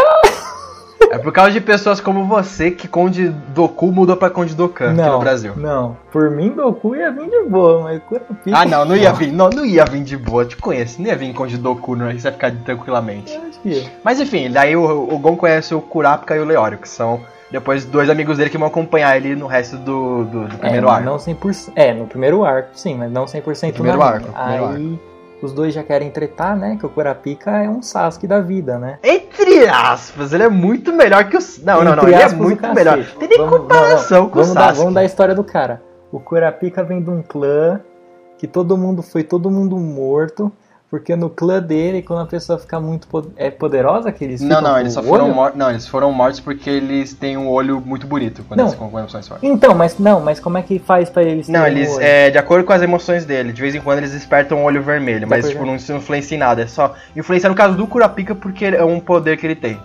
É 1.11 1.19
por 1.19 1.33
causa 1.33 1.51
de 1.53 1.61
pessoas 1.61 2.01
como 2.01 2.25
você 2.25 2.71
que 2.71 2.89
Conde 2.89 3.29
Doku 3.29 3.93
mudou 3.93 4.17
pra 4.17 4.31
Conde 4.31 4.55
Dokkan 4.55 4.91
aqui 4.93 4.97
Não, 4.97 5.13
no 5.13 5.19
Brasil. 5.19 5.53
não. 5.57 5.97
Por 6.11 6.31
mim, 6.31 6.51
Goku 6.51 6.95
ia 6.97 7.11
vir 7.11 7.29
de 7.29 7.43
boa, 7.49 7.83
mas 7.83 8.03
Kurapika. 8.03 8.57
Ah 8.57 8.65
não, 8.65 8.85
não 8.85 8.97
ia 8.97 9.13
vir, 9.13 9.33
não, 9.33 9.51
não 9.51 9.65
ia 9.65 9.85
vir 9.85 10.03
de 10.03 10.17
boa, 10.17 10.45
te 10.45 10.57
conheço, 10.57 11.01
não 11.01 11.09
ia 11.09 11.17
vir 11.17 11.33
Conde 11.35 11.59
Doku, 11.59 11.97
não, 11.97 12.07
vai 12.07 12.19
ficar 12.19 12.53
tranquilamente. 12.65 13.35
Eu 13.35 13.43
acho 13.43 13.61
que 13.61 13.69
ia. 13.69 13.93
Mas 14.05 14.21
enfim, 14.21 14.51
daí 14.51 14.77
o, 14.77 14.83
o 14.83 15.19
Gon 15.19 15.37
conhece 15.37 15.75
o 15.75 15.81
Kurapika 15.81 16.37
e 16.37 16.41
o 16.41 16.45
Leório, 16.45 16.79
que 16.79 16.89
são 16.89 17.21
depois 17.51 17.85
dois 17.85 18.09
amigos 18.09 18.39
dele 18.39 18.49
que 18.49 18.57
vão 18.57 18.69
acompanhar 18.69 19.17
ele 19.17 19.37
no 19.37 19.47
resto 19.47 19.77
do, 19.77 20.25
do, 20.25 20.49
do 20.49 20.57
primeiro 20.57 20.89
é, 20.89 20.91
arco. 20.91 21.05
Não 21.05 21.17
100%, 21.17 21.73
é, 21.77 21.93
no 21.93 22.07
primeiro 22.07 22.45
arco, 22.45 22.71
sim, 22.73 22.97
mas 22.97 23.13
não 23.13 23.27
100% 23.27 23.67
No 23.67 23.73
primeiro 23.75 24.03
arco, 24.03 24.33
primeiro 24.33 24.67
Aí 24.67 24.99
os 25.47 25.53
dois 25.53 25.73
já 25.75 25.83
querem 25.83 26.11
tretar, 26.11 26.57
né? 26.57 26.77
Que 26.79 26.87
o 26.87 26.89
Kurapika 26.89 27.51
é 27.51 27.69
um 27.69 27.83
Sasuke 27.83 28.27
da 28.27 28.41
vida, 28.41 28.79
né? 28.79 28.99
Entre 29.03 29.67
aspas, 29.69 30.33
ele 30.33 30.43
é 30.45 30.49
muito 30.49 30.93
melhor 30.93 31.25
que 31.29 31.37
o. 31.37 31.41
Não, 31.65 31.83
não, 31.85 31.97
não, 31.97 32.03
Entre 32.05 32.13
ele 32.15 32.23
é 32.23 32.27
o 32.29 32.37
muito 32.37 32.75
melhor. 32.75 32.99
Tem 33.19 33.29
nem 33.29 33.39
Vamos- 33.39 33.59
comparação 33.59 34.19
não, 34.19 34.25
não. 34.25 34.31
com 34.31 34.39
o 34.39 34.43
vamos 34.43 34.55
dar, 34.55 34.61
Sasuke. 34.63 34.79
vamos 34.79 34.95
dar 34.95 35.01
a 35.01 35.05
história 35.05 35.35
do 35.35 35.45
cara. 35.45 35.83
O 36.11 36.21
Kurapika 36.21 36.83
vem 36.85 37.03
de 37.03 37.11
um 37.11 37.23
clã 37.23 37.81
que 38.39 38.47
todo 38.47 38.77
mundo 38.77 39.03
foi 39.03 39.23
todo 39.23 39.51
mundo 39.51 39.77
morto. 39.79 40.51
Porque 40.93 41.17
no 41.17 41.31
clã 41.31 41.59
dele, 41.59 42.03
quando 42.03 42.21
a 42.21 42.27
pessoa 42.27 42.59
fica 42.59 42.79
muito 42.79 43.09
é 43.39 43.51
poderosa, 43.51 44.13
que 44.13 44.23
eles 44.23 44.43
Não, 44.43 44.61
não, 44.61 44.79
eles 44.79 44.93
só 44.93 45.03
foram 45.03 45.33
mortos. 45.33 45.59
Não, 45.59 45.71
eles 45.71 45.89
foram 45.89 46.13
mortos 46.13 46.39
porque 46.39 46.69
eles 46.69 47.15
têm 47.15 47.35
um 47.35 47.49
olho 47.49 47.81
muito 47.81 48.07
bonito 48.07 48.45
quando 48.47 48.59
Não. 48.61 48.67
eles 48.67 48.79
com 48.79 48.99
emoções 48.99 49.27
fortes. 49.27 49.49
Então, 49.49 49.75
mas 49.75 49.99
não, 49.99 50.21
mas 50.21 50.39
como 50.39 50.59
é 50.59 50.63
que 50.63 50.79
faz 50.79 51.09
pra 51.09 51.23
eles 51.23 51.49
Não, 51.49 51.67
eles, 51.67 51.91
olho? 51.95 52.05
é, 52.05 52.29
de 52.29 52.37
acordo 52.37 52.67
com 52.67 52.75
as 52.75 52.83
emoções 52.83 53.25
dele, 53.25 53.55
de 53.55 53.63
vez 53.63 53.75
em 53.75 53.81
quando 53.81 54.01
eles 54.01 54.13
despertam 54.13 54.59
o 54.59 54.65
olho 54.65 54.83
vermelho, 54.83 55.27
mas 55.27 55.49
tipo, 55.49 55.65
não 55.65 55.77
influencia 55.77 56.37
em 56.37 56.39
nada, 56.39 56.61
é 56.61 56.67
só 56.67 56.95
influencia 57.17 57.49
no 57.49 57.55
caso 57.55 57.75
do 57.75 57.87
Kurapika 57.87 58.35
porque 58.35 58.67
é 58.67 58.85
um 58.85 59.01
poder 59.01 59.39
que 59.39 59.47
ele 59.47 59.57
tem. 59.57 59.81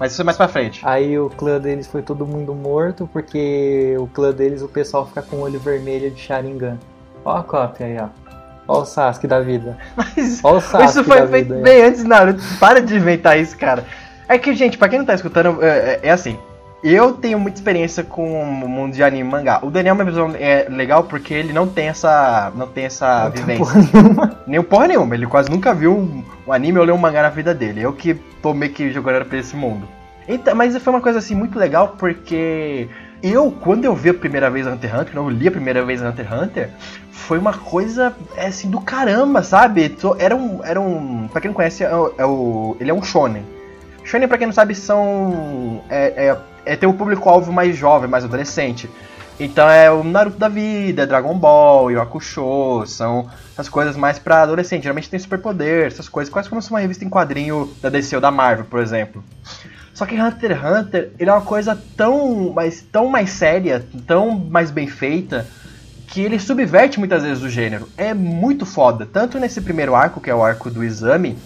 Mas 0.00 0.10
isso 0.10 0.20
é 0.20 0.24
mais 0.24 0.36
pra 0.36 0.48
frente. 0.48 0.80
Aí 0.84 1.16
o 1.16 1.30
clã 1.30 1.60
deles 1.60 1.86
foi 1.86 2.02
todo 2.02 2.26
mundo 2.26 2.52
morto, 2.56 3.08
porque 3.12 3.94
o 4.00 4.08
clã 4.08 4.32
deles 4.32 4.62
o 4.62 4.68
pessoal 4.68 5.06
fica 5.06 5.22
com 5.22 5.36
o 5.36 5.40
olho 5.42 5.60
vermelho 5.60 6.10
de 6.10 6.20
Sharingan. 6.20 6.76
Ó 7.24 7.36
a 7.36 7.44
cópia 7.44 7.86
aí, 7.86 7.96
ó. 8.00 8.29
Ó 8.70 8.82
o 8.82 8.84
Sasuke 8.84 9.26
da 9.26 9.40
vida. 9.40 9.76
Mas 9.96 10.40
Ó 10.42 10.56
o 10.56 10.60
Sasuke 10.60 10.90
isso 10.90 11.04
foi 11.04 11.20
da 11.20 11.26
feito 11.26 11.48
vida. 11.54 11.60
bem 11.62 11.82
antes, 11.84 12.04
Naruto. 12.04 12.42
Para 12.58 12.80
de 12.80 12.94
inventar 12.96 13.38
isso, 13.38 13.56
cara. 13.56 13.84
É 14.28 14.38
que, 14.38 14.54
gente, 14.54 14.78
pra 14.78 14.88
quem 14.88 14.98
não 15.00 15.06
tá 15.06 15.14
escutando, 15.14 15.62
é, 15.62 15.68
é- 15.68 16.00
é 16.04 16.10
assim. 16.10 16.38
Eu 16.82 17.12
tenho 17.12 17.38
muita 17.38 17.58
experiência 17.58 18.02
com 18.02 18.40
o 18.40 18.46
mundo 18.68 18.94
de 18.94 19.02
anime 19.02 19.28
e 19.28 19.30
mangá. 19.30 19.58
O 19.62 19.70
Daniel, 19.70 19.94
minha 19.94 20.06
visão, 20.06 20.32
é 20.38 20.66
legal 20.70 21.04
porque 21.04 21.34
ele 21.34 21.52
não 21.52 21.66
tem 21.66 21.88
essa, 21.88 22.50
não 22.54 22.66
tem 22.68 22.86
essa 22.86 23.24
Não 23.24 23.30
tem 23.32 23.42
vivência. 23.44 23.64
porra 23.66 23.88
nenhuma. 23.92 24.40
Nem 24.46 24.62
porra 24.62 24.88
nenhuma. 24.88 25.14
Ele 25.14 25.26
quase 25.26 25.50
nunca 25.50 25.74
viu 25.74 25.92
um, 25.94 26.24
um 26.46 26.52
anime 26.52 26.78
ou 26.78 26.84
leu 26.86 26.94
um 26.94 26.98
mangá 26.98 27.20
na 27.22 27.28
vida 27.28 27.52
dele. 27.52 27.82
Eu 27.82 27.92
que 27.92 28.14
tô 28.40 28.54
meio 28.54 28.72
que 28.72 28.90
jogando 28.92 29.26
pra 29.26 29.36
esse 29.38 29.54
mundo. 29.54 29.86
Então, 30.26 30.54
mas 30.54 30.74
foi 30.78 30.92
uma 30.92 31.02
coisa 31.02 31.18
assim 31.18 31.34
muito 31.34 31.58
legal 31.58 31.96
porque 31.98 32.88
eu, 33.22 33.50
quando 33.50 33.84
eu 33.84 33.94
vi 33.94 34.10
a 34.10 34.14
primeira 34.14 34.50
vez 34.50 34.66
Hunter 34.66 34.90
x 34.90 35.00
Hunter, 35.00 35.14
quando 35.14 35.30
eu 35.30 35.36
li 35.36 35.48
a 35.48 35.50
primeira 35.50 35.84
vez 35.84 36.00
Hunter 36.02 36.26
x 36.26 36.42
Hunter, 36.42 36.70
foi 37.10 37.38
uma 37.38 37.52
coisa 37.52 38.14
é, 38.36 38.46
assim 38.46 38.70
do 38.70 38.80
caramba, 38.80 39.42
sabe? 39.42 39.96
Era 40.18 40.34
um. 40.34 40.64
Era 40.64 40.80
um. 40.80 41.28
Pra 41.28 41.40
quem 41.40 41.48
não 41.50 41.54
conhece, 41.54 41.84
é 41.84 41.94
o, 41.94 42.14
é 42.18 42.24
o- 42.26 42.76
ele 42.80 42.90
é 42.90 42.94
um 42.94 43.02
shonen. 43.02 43.44
Shonen, 44.04 44.26
pra 44.26 44.38
quem 44.38 44.46
não 44.46 44.54
sabe, 44.54 44.74
são. 44.74 45.82
É, 45.88 46.28
é, 46.28 46.36
é 46.72 46.76
ter 46.76 46.86
o 46.86 46.92
público-alvo 46.94 47.52
mais 47.52 47.76
jovem, 47.76 48.08
mais 48.08 48.24
adolescente. 48.24 48.88
Então 49.38 49.70
é 49.70 49.90
o 49.90 50.04
Naruto 50.04 50.36
da 50.36 50.48
vida, 50.50 51.02
é 51.02 51.06
Dragon 51.06 51.34
Ball, 51.34 51.90
Yu 51.90 51.98
Hakusho, 52.00 52.84
são 52.86 53.26
essas 53.54 53.70
coisas 53.70 53.96
mais 53.96 54.18
pra 54.18 54.42
adolescente. 54.42 54.82
Geralmente 54.82 55.08
tem 55.08 55.18
superpoder, 55.18 55.86
essas 55.86 56.10
coisas, 56.10 56.30
quase 56.30 56.46
como 56.48 56.60
se 56.60 56.68
uma 56.68 56.78
revista 56.80 57.06
em 57.06 57.08
quadrinho 57.08 57.72
da 57.80 57.88
DC 57.88 58.14
ou 58.16 58.20
da 58.20 58.30
Marvel, 58.30 58.66
por 58.66 58.80
exemplo. 58.80 59.24
Só 59.94 60.06
que 60.06 60.18
Hunter 60.20 60.52
x 60.56 60.64
Hunter, 60.64 61.10
ele 61.18 61.28
é 61.28 61.32
uma 61.32 61.42
coisa 61.42 61.78
tão 61.96 62.52
mais, 62.52 62.80
tão 62.80 63.08
mais 63.08 63.30
séria, 63.30 63.84
tão 64.06 64.30
mais 64.38 64.70
bem 64.70 64.86
feita, 64.86 65.46
que 66.06 66.20
ele 66.22 66.38
subverte 66.38 66.98
muitas 66.98 67.22
vezes 67.22 67.42
o 67.42 67.48
gênero. 67.48 67.88
É 67.96 68.14
muito 68.14 68.64
foda. 68.64 69.06
Tanto 69.06 69.38
nesse 69.38 69.60
primeiro 69.60 69.94
arco, 69.94 70.20
que 70.20 70.30
é 70.30 70.34
o 70.34 70.42
arco 70.42 70.70
do 70.70 70.82
exame, 70.82 71.36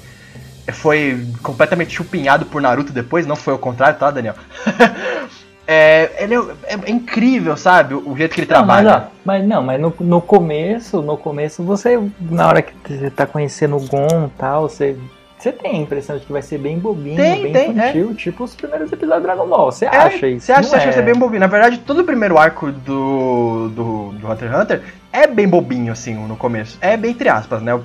foi 0.72 1.26
completamente 1.42 1.94
chupinhado 1.94 2.46
por 2.46 2.62
Naruto 2.62 2.92
depois, 2.92 3.26
não 3.26 3.36
foi 3.36 3.52
o 3.54 3.58
contrário, 3.58 3.98
tá, 3.98 4.10
Daniel? 4.10 4.34
é, 5.66 6.22
ele 6.22 6.34
é, 6.34 6.38
é- 6.64 6.78
é 6.86 6.90
incrível, 6.90 7.56
sabe? 7.56 7.94
O 7.94 8.16
jeito 8.16 8.34
que 8.34 8.40
ele 8.42 8.50
Não, 8.50 8.64
mas, 8.64 8.82
trabalha. 8.84 9.06
ó, 9.06 9.16
mas 9.24 9.46
não, 9.46 9.62
mas 9.62 9.80
no, 9.80 9.94
no 10.00 10.20
começo, 10.20 11.02
no 11.02 11.16
começo 11.16 11.62
você, 11.62 11.98
na 12.20 12.46
hora 12.48 12.62
que 12.62 12.72
você 12.86 13.10
tá 13.10 13.26
conhecendo 13.26 13.76
o 13.76 13.86
Gon 13.86 14.26
e 14.26 14.38
tal, 14.38 14.68
você, 14.68 14.96
Você 15.44 15.52
tem 15.52 15.72
a 15.72 15.82
impressão 15.82 16.16
de 16.16 16.24
que 16.24 16.32
vai 16.32 16.40
ser 16.40 16.56
bem 16.56 16.78
bobinho, 16.78 17.16
Tem, 17.16 17.42
bem 17.42 17.52
tem, 17.52 17.70
infantil, 17.72 18.14
tipo 18.14 18.44
os 18.44 18.54
primeiros 18.54 18.90
episódios 18.90 19.20
de 19.20 19.26
Dragon 19.28 19.46
Ball. 19.46 19.70
Você 19.70 19.84
É, 19.84 19.88
acha 19.88 20.26
isso? 20.26 20.46
Você 20.46 20.52
acha, 20.52 20.62
Não 20.62 20.68
você 20.70 20.76
acha 20.76 20.84
é. 20.86 20.88
que 20.88 20.94
vai 20.94 21.04
ser 21.04 21.12
bem 21.12 21.20
bobinho? 21.20 21.40
Na 21.40 21.46
verdade, 21.46 21.76
todo 21.80 22.00
o 22.00 22.04
primeiro 22.04 22.38
arco 22.38 22.72
do, 22.72 23.68
do, 23.68 24.12
do 24.12 24.26
Hunter 24.32 24.50
x 24.50 24.58
Hunter 24.62 24.82
é 25.12 25.26
bem 25.26 25.46
bobinho, 25.46 25.92
assim, 25.92 26.14
no 26.14 26.34
começo. 26.34 26.78
É 26.80 26.96
bem 26.96 27.10
entre 27.10 27.28
aspas, 27.28 27.60
né? 27.60 27.78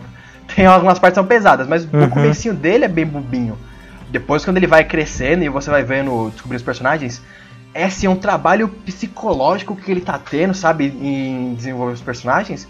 Tem 0.56 0.66
algumas 0.66 1.00
partes 1.00 1.16
que 1.18 1.22
são 1.22 1.28
pesadas, 1.28 1.68
mas 1.68 1.84
Uhum. 1.84 2.06
o 2.06 2.10
comecinho 2.10 2.54
dele 2.54 2.86
é 2.86 2.88
bem 2.88 3.06
bobinho. 3.06 3.58
Depois, 4.10 4.46
quando 4.46 4.56
ele 4.56 4.66
vai 4.66 4.86
crescendo 4.86 5.44
e 5.44 5.50
você 5.50 5.70
vai 5.70 5.84
vendo, 5.84 6.30
descobrindo 6.30 6.60
os 6.62 6.64
personagens, 6.66 7.22
é 7.74 7.84
assim, 7.84 8.08
um 8.08 8.16
trabalho 8.16 8.70
psicológico 8.86 9.76
que 9.76 9.92
ele 9.92 10.00
tá 10.00 10.18
tendo, 10.18 10.54
sabe, 10.54 10.86
em 10.86 11.56
desenvolver 11.56 11.92
os 11.92 12.02
personagens. 12.02 12.66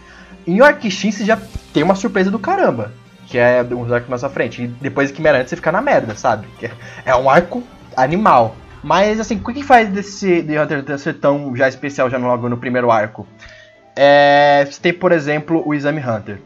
Em 0.48 0.60
Orc-Shin 0.64 1.12
você 1.12 1.24
já 1.26 1.38
tem 1.72 1.84
uma 1.84 1.94
surpresa 1.94 2.32
do 2.32 2.40
caramba, 2.40 2.92
que 3.30 3.38
é 3.38 3.62
uns 3.64 3.92
arcos 3.92 4.10
mais 4.10 4.24
à 4.24 4.30
frente. 4.30 4.64
E 4.64 4.68
depois 4.68 5.10
de 5.10 5.14
Quimera 5.16 5.46
você 5.46 5.56
fica 5.56 5.72
na 5.72 5.82
merda, 5.82 6.16
sabe? 6.16 6.48
Que 6.58 6.66
é- 6.66 6.72
é 7.06 7.16
um 7.16 7.30
arco 7.30 7.64
animal. 7.96 8.56
Mas 8.84 9.20
assim, 9.20 9.36
o 9.36 9.54
que 9.54 9.62
faz 9.64 9.90
desse 9.90 10.42
de 10.42 10.58
Hunter 10.58 10.98
ser 10.98 11.14
tão 11.16 11.56
já 11.56 11.68
especial 11.68 12.10
já 12.10 12.18
logo 12.18 12.48
no 12.50 12.58
primeiro 12.58 12.90
arco? 12.92 13.28
É, 13.96 14.66
você 14.70 14.80
tem, 14.82 14.94
por 14.94 15.12
exemplo, 15.12 15.62
o 15.66 15.74
Exame 15.74 16.00
Hunter. 16.02 16.40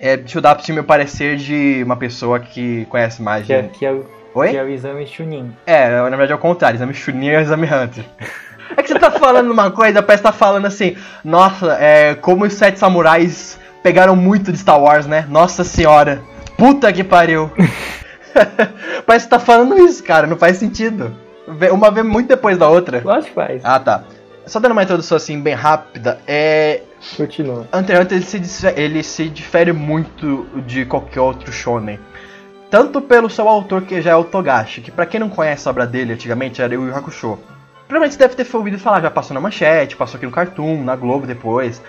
É, 0.00 0.16
deixa 0.16 0.38
eu 0.38 0.42
dar 0.42 0.56
pro 0.56 0.74
meu 0.74 0.82
parecer 0.82 1.36
de 1.36 1.80
uma 1.84 1.96
pessoa 1.96 2.40
que 2.40 2.84
conhece 2.86 3.22
mais 3.22 3.46
Que 3.46 3.52
é, 3.52 3.62
que, 3.62 3.86
é, 3.86 3.92
o- 3.92 4.04
Oi? 4.34 4.48
que 4.50 4.56
é 4.56 4.62
o 4.64 4.68
exame 4.68 5.06
Chunin. 5.06 5.52
É, 5.64 5.88
na 5.88 6.08
verdade 6.10 6.32
é 6.32 6.34
o 6.34 6.38
contrário, 6.38 6.76
Exame 6.76 6.92
Chunin 6.92 7.26
e 7.28 7.36
o 7.36 7.40
Exame 7.40 7.66
Hunter. 7.66 8.04
É 8.74 8.82
que 8.82 8.88
você 8.88 8.98
tá 8.98 9.10
falando 9.10 9.50
uma 9.50 9.70
coisa, 9.70 10.02
parece 10.02 10.22
que 10.22 10.28
tá 10.30 10.32
falando 10.32 10.64
assim, 10.64 10.96
nossa, 11.22 11.74
é, 11.78 12.14
como 12.14 12.46
os 12.46 12.54
sete 12.54 12.78
samurais 12.78 13.60
pegaram 13.82 14.14
muito 14.16 14.52
de 14.52 14.58
Star 14.58 14.80
Wars, 14.80 15.06
né? 15.06 15.26
Nossa 15.28 15.64
senhora, 15.64 16.22
puta 16.56 16.92
que 16.92 17.02
pariu. 17.04 17.50
parece 19.06 19.26
que 19.26 19.30
tá 19.30 19.38
falando 19.38 19.78
isso, 19.78 20.02
cara, 20.02 20.26
não 20.26 20.36
faz 20.36 20.56
sentido. 20.56 21.14
Uma 21.72 21.90
vez 21.90 22.06
muito 22.06 22.28
depois 22.28 22.56
da 22.56 22.68
outra. 22.68 23.02
Lógico 23.04 23.28
que 23.28 23.34
faz. 23.34 23.64
Ah, 23.64 23.78
tá. 23.78 24.04
Só 24.46 24.58
dando 24.58 24.72
uma 24.72 24.82
introdução 24.82 25.16
assim, 25.16 25.40
bem 25.40 25.54
rápida, 25.54 26.18
é. 26.26 26.82
Continua. 27.16 27.66
Hunter 27.72 27.96
x 27.96 28.04
Hunter 28.04 28.16
ele 28.16 28.24
se, 28.24 28.38
disfe- 28.38 28.74
ele 28.76 29.02
se 29.02 29.28
difere 29.28 29.72
muito 29.72 30.46
de 30.66 30.84
qualquer 30.84 31.20
outro 31.20 31.52
shonen. 31.52 31.98
Tanto 32.70 33.00
pelo 33.02 33.28
seu 33.28 33.46
autor, 33.48 33.82
que 33.82 34.00
já 34.00 34.12
é 34.12 34.16
o 34.16 34.24
Togashi, 34.24 34.80
que 34.80 34.90
pra 34.90 35.04
quem 35.04 35.20
não 35.20 35.28
conhece 35.28 35.68
a 35.68 35.70
obra 35.70 35.86
dele 35.86 36.14
antigamente 36.14 36.62
era 36.62 36.78
o 36.78 36.86
Yu 36.88 36.96
Hakusho. 36.96 37.38
Provavelmente 37.86 38.14
você 38.14 38.18
deve 38.18 38.34
ter 38.34 38.56
ouvido 38.56 38.78
falar, 38.78 39.02
já 39.02 39.10
passou 39.10 39.34
na 39.34 39.40
Manchete, 39.40 39.94
passou 39.96 40.16
aqui 40.16 40.24
no 40.24 40.32
Cartoon, 40.32 40.82
na 40.82 40.96
Globo 40.96 41.26
depois. 41.26 41.82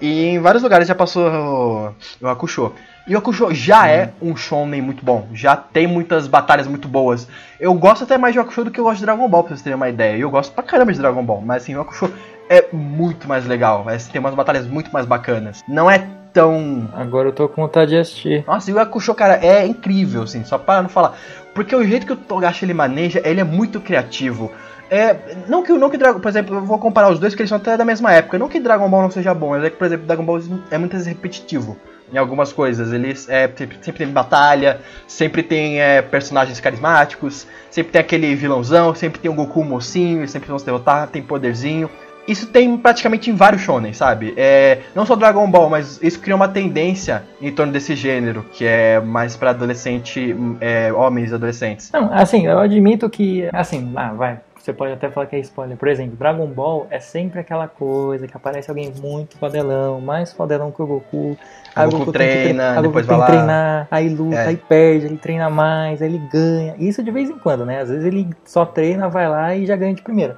E 0.00 0.26
em 0.26 0.38
vários 0.38 0.62
lugares 0.62 0.88
já 0.88 0.94
passou 0.94 1.28
o, 1.28 1.94
o 2.20 2.28
Hakusho. 2.28 2.72
E 3.06 3.14
o 3.14 3.18
Hakusho 3.18 3.52
já 3.52 3.88
é 3.88 4.12
um 4.20 4.36
shonen 4.36 4.80
muito 4.80 5.04
bom, 5.04 5.28
já 5.32 5.56
tem 5.56 5.86
muitas 5.86 6.26
batalhas 6.26 6.66
muito 6.66 6.86
boas. 6.86 7.26
Eu 7.58 7.74
gosto 7.74 8.04
até 8.04 8.16
mais 8.16 8.32
de 8.32 8.38
Hakusho 8.38 8.64
do 8.64 8.70
que 8.70 8.78
eu 8.78 8.84
gosto 8.84 8.98
de 8.98 9.04
Dragon 9.04 9.28
Ball, 9.28 9.42
pra 9.42 9.50
vocês 9.50 9.62
terem 9.62 9.76
uma 9.76 9.88
ideia. 9.88 10.16
Eu 10.16 10.30
gosto 10.30 10.52
pra 10.52 10.62
caramba 10.62 10.92
de 10.92 10.98
Dragon 10.98 11.24
Ball, 11.24 11.42
mas 11.44 11.62
assim, 11.62 11.74
o 11.74 11.80
Hakusho 11.80 12.12
é 12.48 12.66
muito 12.72 13.28
mais 13.28 13.46
legal, 13.46 13.88
é, 13.88 13.96
tem 13.96 14.20
umas 14.20 14.34
batalhas 14.34 14.66
muito 14.66 14.92
mais 14.92 15.06
bacanas. 15.06 15.62
Não 15.68 15.90
é 15.90 16.06
tão 16.32 16.88
Agora 16.94 17.28
eu 17.28 17.32
tô 17.32 17.48
com 17.48 17.62
vontade 17.62 17.90
de 17.90 17.96
assistir. 17.96 18.44
nossa, 18.46 18.70
e 18.70 18.74
o 18.74 18.78
Hakusho, 18.78 19.14
cara, 19.14 19.44
é 19.44 19.66
incrível, 19.66 20.22
assim, 20.22 20.44
só 20.44 20.58
para 20.58 20.82
não 20.82 20.88
falar. 20.88 21.16
Porque 21.54 21.74
o 21.74 21.84
jeito 21.84 22.06
que 22.06 22.12
o 22.12 22.16
Togashi 22.16 22.64
ele 22.64 22.74
maneja, 22.74 23.20
ele 23.24 23.40
é 23.40 23.44
muito 23.44 23.80
criativo. 23.80 24.52
É, 24.90 25.16
não 25.46 25.62
que 25.62 25.72
não 25.72 25.88
que 25.88 25.96
Dragon, 25.96 26.18
por 26.18 26.28
exemplo, 26.28 26.56
eu 26.56 26.64
vou 26.64 26.78
comparar 26.78 27.10
os 27.10 27.20
dois 27.20 27.34
que 27.34 27.40
eles 27.40 27.48
são 27.48 27.58
até 27.58 27.76
da 27.76 27.84
mesma 27.84 28.12
época. 28.12 28.38
Não 28.38 28.48
que 28.48 28.58
Dragon 28.58 28.88
Ball 28.88 29.02
não 29.02 29.10
seja 29.10 29.32
bom, 29.32 29.50
mas 29.50 29.64
é 29.64 29.70
que, 29.70 29.76
por 29.76 29.86
exemplo, 29.86 30.06
Dragon 30.06 30.24
Ball 30.24 30.40
é 30.70 30.78
vezes 30.78 31.06
repetitivo 31.06 31.76
em 32.12 32.18
algumas 32.18 32.52
coisas. 32.52 32.92
Eles 32.92 33.28
é, 33.28 33.48
sempre, 33.56 33.98
tem 33.98 34.08
batalha, 34.08 34.80
sempre 35.06 35.42
tem 35.42 35.80
é, 35.80 36.02
personagens 36.02 36.60
carismáticos, 36.60 37.46
sempre 37.70 37.92
tem 37.92 38.00
aquele 38.00 38.34
vilãozão, 38.34 38.94
sempre 38.94 39.20
tem 39.20 39.30
um 39.30 39.34
Goku 39.36 39.64
mocinho, 39.64 40.26
sempre 40.26 40.48
vão 40.48 40.58
se 40.58 40.64
derrotar, 40.64 41.06
tem 41.06 41.22
poderzinho. 41.22 41.88
Isso 42.28 42.46
tem 42.46 42.76
praticamente 42.76 43.30
em 43.30 43.34
vários 43.34 43.62
shonen, 43.62 43.92
sabe? 43.92 44.34
É, 44.36 44.78
não 44.94 45.06
só 45.06 45.16
Dragon 45.16 45.50
Ball, 45.50 45.68
mas 45.70 46.00
isso 46.02 46.20
cria 46.20 46.36
uma 46.36 46.48
tendência 46.48 47.24
em 47.40 47.50
torno 47.50 47.72
desse 47.72 47.96
gênero, 47.96 48.44
que 48.52 48.64
é 48.64 49.00
mais 49.00 49.36
pra 49.36 49.50
adolescente, 49.50 50.36
é, 50.60 50.92
homens 50.92 51.32
e 51.32 51.34
adolescentes. 51.34 51.90
Não, 51.92 52.12
assim, 52.12 52.46
eu 52.46 52.58
admito 52.58 53.08
que, 53.08 53.48
assim, 53.52 53.92
ah, 53.96 54.12
vai. 54.12 54.38
Você 54.62 54.74
pode 54.74 54.92
até 54.92 55.10
falar 55.10 55.26
que 55.26 55.36
é 55.36 55.38
spoiler. 55.40 55.76
Por 55.76 55.88
exemplo, 55.88 56.16
Dragon 56.16 56.46
Ball 56.46 56.86
é 56.90 57.00
sempre 57.00 57.40
aquela 57.40 57.66
coisa 57.66 58.26
que 58.28 58.36
aparece 58.36 58.68
alguém 58.70 58.92
muito 59.00 59.38
fodelão, 59.38 60.00
mais 60.02 60.32
fodelão 60.34 60.70
que 60.70 60.82
o 60.82 60.86
Goku. 60.86 61.38
Aí 61.74 61.88
O 61.88 61.90
Goku 61.90 62.12
tem 62.12 62.28
que 62.28 62.34
treina, 62.34 62.78
o 62.78 62.82
depois 62.82 63.06
Goku 63.06 63.06
tem 63.06 63.06
vai 63.06 63.18
lá. 63.18 63.26
treinar, 63.26 63.88
aí 63.90 64.08
luta, 64.10 64.36
É. 64.36 64.46
aí 64.48 64.56
perde, 64.56 65.06
aí 65.06 65.16
treina 65.16 65.48
mais, 65.48 66.02
aí 66.02 66.08
ele 66.08 66.18
ganha. 66.30 66.74
Isso 66.78 67.02
de 67.02 67.10
vez 67.10 67.30
em 67.30 67.38
quando, 67.38 67.64
né? 67.64 67.80
Às 67.80 67.88
vezes 67.88 68.04
ele 68.04 68.28
só 68.44 68.66
treina, 68.66 69.08
vai 69.08 69.28
lá 69.28 69.54
e 69.54 69.64
já 69.64 69.76
ganha 69.76 69.94
de 69.94 70.02
primeira. 70.02 70.36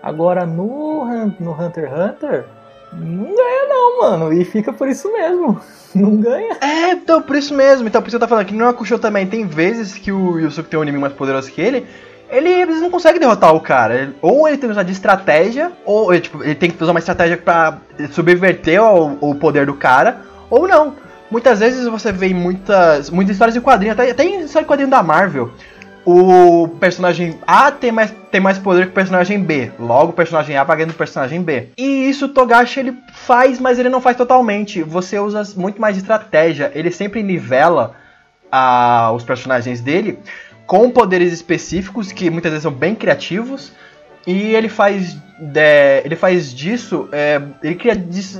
Agora 0.00 0.46
no, 0.46 1.04
no 1.40 1.52
Hunter 1.52 1.88
x 1.90 1.98
Hunter, 1.98 2.44
não 2.92 3.24
ganha 3.34 3.68
não, 3.68 4.02
mano. 4.02 4.32
E 4.32 4.44
fica 4.44 4.72
por 4.72 4.86
isso 4.88 5.12
mesmo. 5.12 5.60
Não 5.94 6.16
ganha. 6.16 6.56
É, 6.60 6.90
então, 6.90 7.22
por 7.22 7.36
isso 7.36 7.54
mesmo. 7.54 7.86
Então, 7.86 8.02
por 8.02 8.08
isso 8.08 8.16
que 8.18 8.24
eu 8.24 8.26
tô 8.26 8.28
falando 8.28 8.46
que 8.46 8.52
no 8.54 8.66
Hakusho 8.66 8.98
também 8.98 9.28
tem 9.28 9.46
vezes 9.46 9.94
que 9.94 10.10
o 10.10 10.40
Yusuke 10.40 10.68
tem 10.68 10.76
um 10.76 10.82
inimigo 10.82 11.00
mais 11.02 11.12
poderoso 11.12 11.48
que 11.52 11.60
ele. 11.60 11.86
Ele 12.36 12.66
vezes 12.66 12.82
não 12.82 12.90
consegue 12.90 13.18
derrotar 13.18 13.54
o 13.54 13.60
cara. 13.60 13.94
Ele- 13.94 14.14
Ou 14.20 14.46
ele 14.48 14.56
tem 14.56 14.68
que 14.68 14.72
usar 14.72 14.82
de 14.82 14.92
estratégia, 14.92 15.72
ou 15.84 16.12
ele, 16.12 16.22
tipo, 16.22 16.42
ele 16.42 16.54
tem 16.54 16.70
que 16.70 16.82
usar 16.82 16.92
uma 16.92 16.98
estratégia 16.98 17.36
pra 17.36 17.78
subverter 18.10 18.82
o, 18.82 19.16
o 19.20 19.34
poder 19.34 19.66
do 19.66 19.74
cara, 19.74 20.18
ou 20.50 20.66
não. 20.68 20.94
Muitas 21.30 21.60
vezes 21.60 21.86
você 21.88 22.12
vê 22.12 22.32
muitas, 22.34 23.10
muitas 23.10 23.34
histórias 23.34 23.54
de 23.54 23.60
quadrinho, 23.60 23.92
até, 23.92 24.10
até 24.10 24.24
em 24.24 24.40
história 24.44 24.64
de 24.64 24.68
quadrinho 24.68 24.90
da 24.90 25.02
Marvel, 25.02 25.50
o 26.04 26.68
personagem 26.78 27.38
A 27.46 27.70
tem 27.70 27.90
mais, 27.90 28.12
tem 28.30 28.40
mais 28.40 28.58
poder 28.58 28.84
que 28.86 28.90
o 28.90 28.94
personagem 28.94 29.40
B. 29.42 29.72
Logo, 29.78 30.10
o 30.10 30.14
personagem 30.14 30.56
A 30.56 30.62
vai 30.62 30.76
ganhando 30.76 30.90
o 30.90 30.94
personagem 30.94 31.40
B. 31.42 31.68
E 31.78 32.08
isso 32.10 32.26
o 32.26 32.28
Togashi 32.28 32.80
ele 32.80 32.96
faz, 33.12 33.58
mas 33.58 33.78
ele 33.78 33.88
não 33.88 34.00
faz 34.02 34.16
totalmente. 34.16 34.82
Você 34.82 35.18
usa 35.18 35.42
muito 35.56 35.80
mais 35.80 35.96
estratégia. 35.96 36.70
Ele 36.74 36.90
sempre 36.90 37.22
nivela 37.22 37.94
ah, 38.52 39.10
os 39.14 39.24
personagens 39.24 39.80
dele 39.80 40.18
com 40.66 40.90
poderes 40.90 41.32
específicos 41.32 42.12
que 42.12 42.30
muitas 42.30 42.50
vezes 42.50 42.62
são 42.62 42.72
bem 42.72 42.94
criativos. 42.94 43.72
E 44.26 44.54
ele 44.54 44.70
faz, 44.70 45.18
é, 45.54 46.00
ele 46.02 46.16
faz 46.16 46.52
disso, 46.54 47.08
é, 47.12 47.42
ele 47.62 47.74
cria 47.74 47.94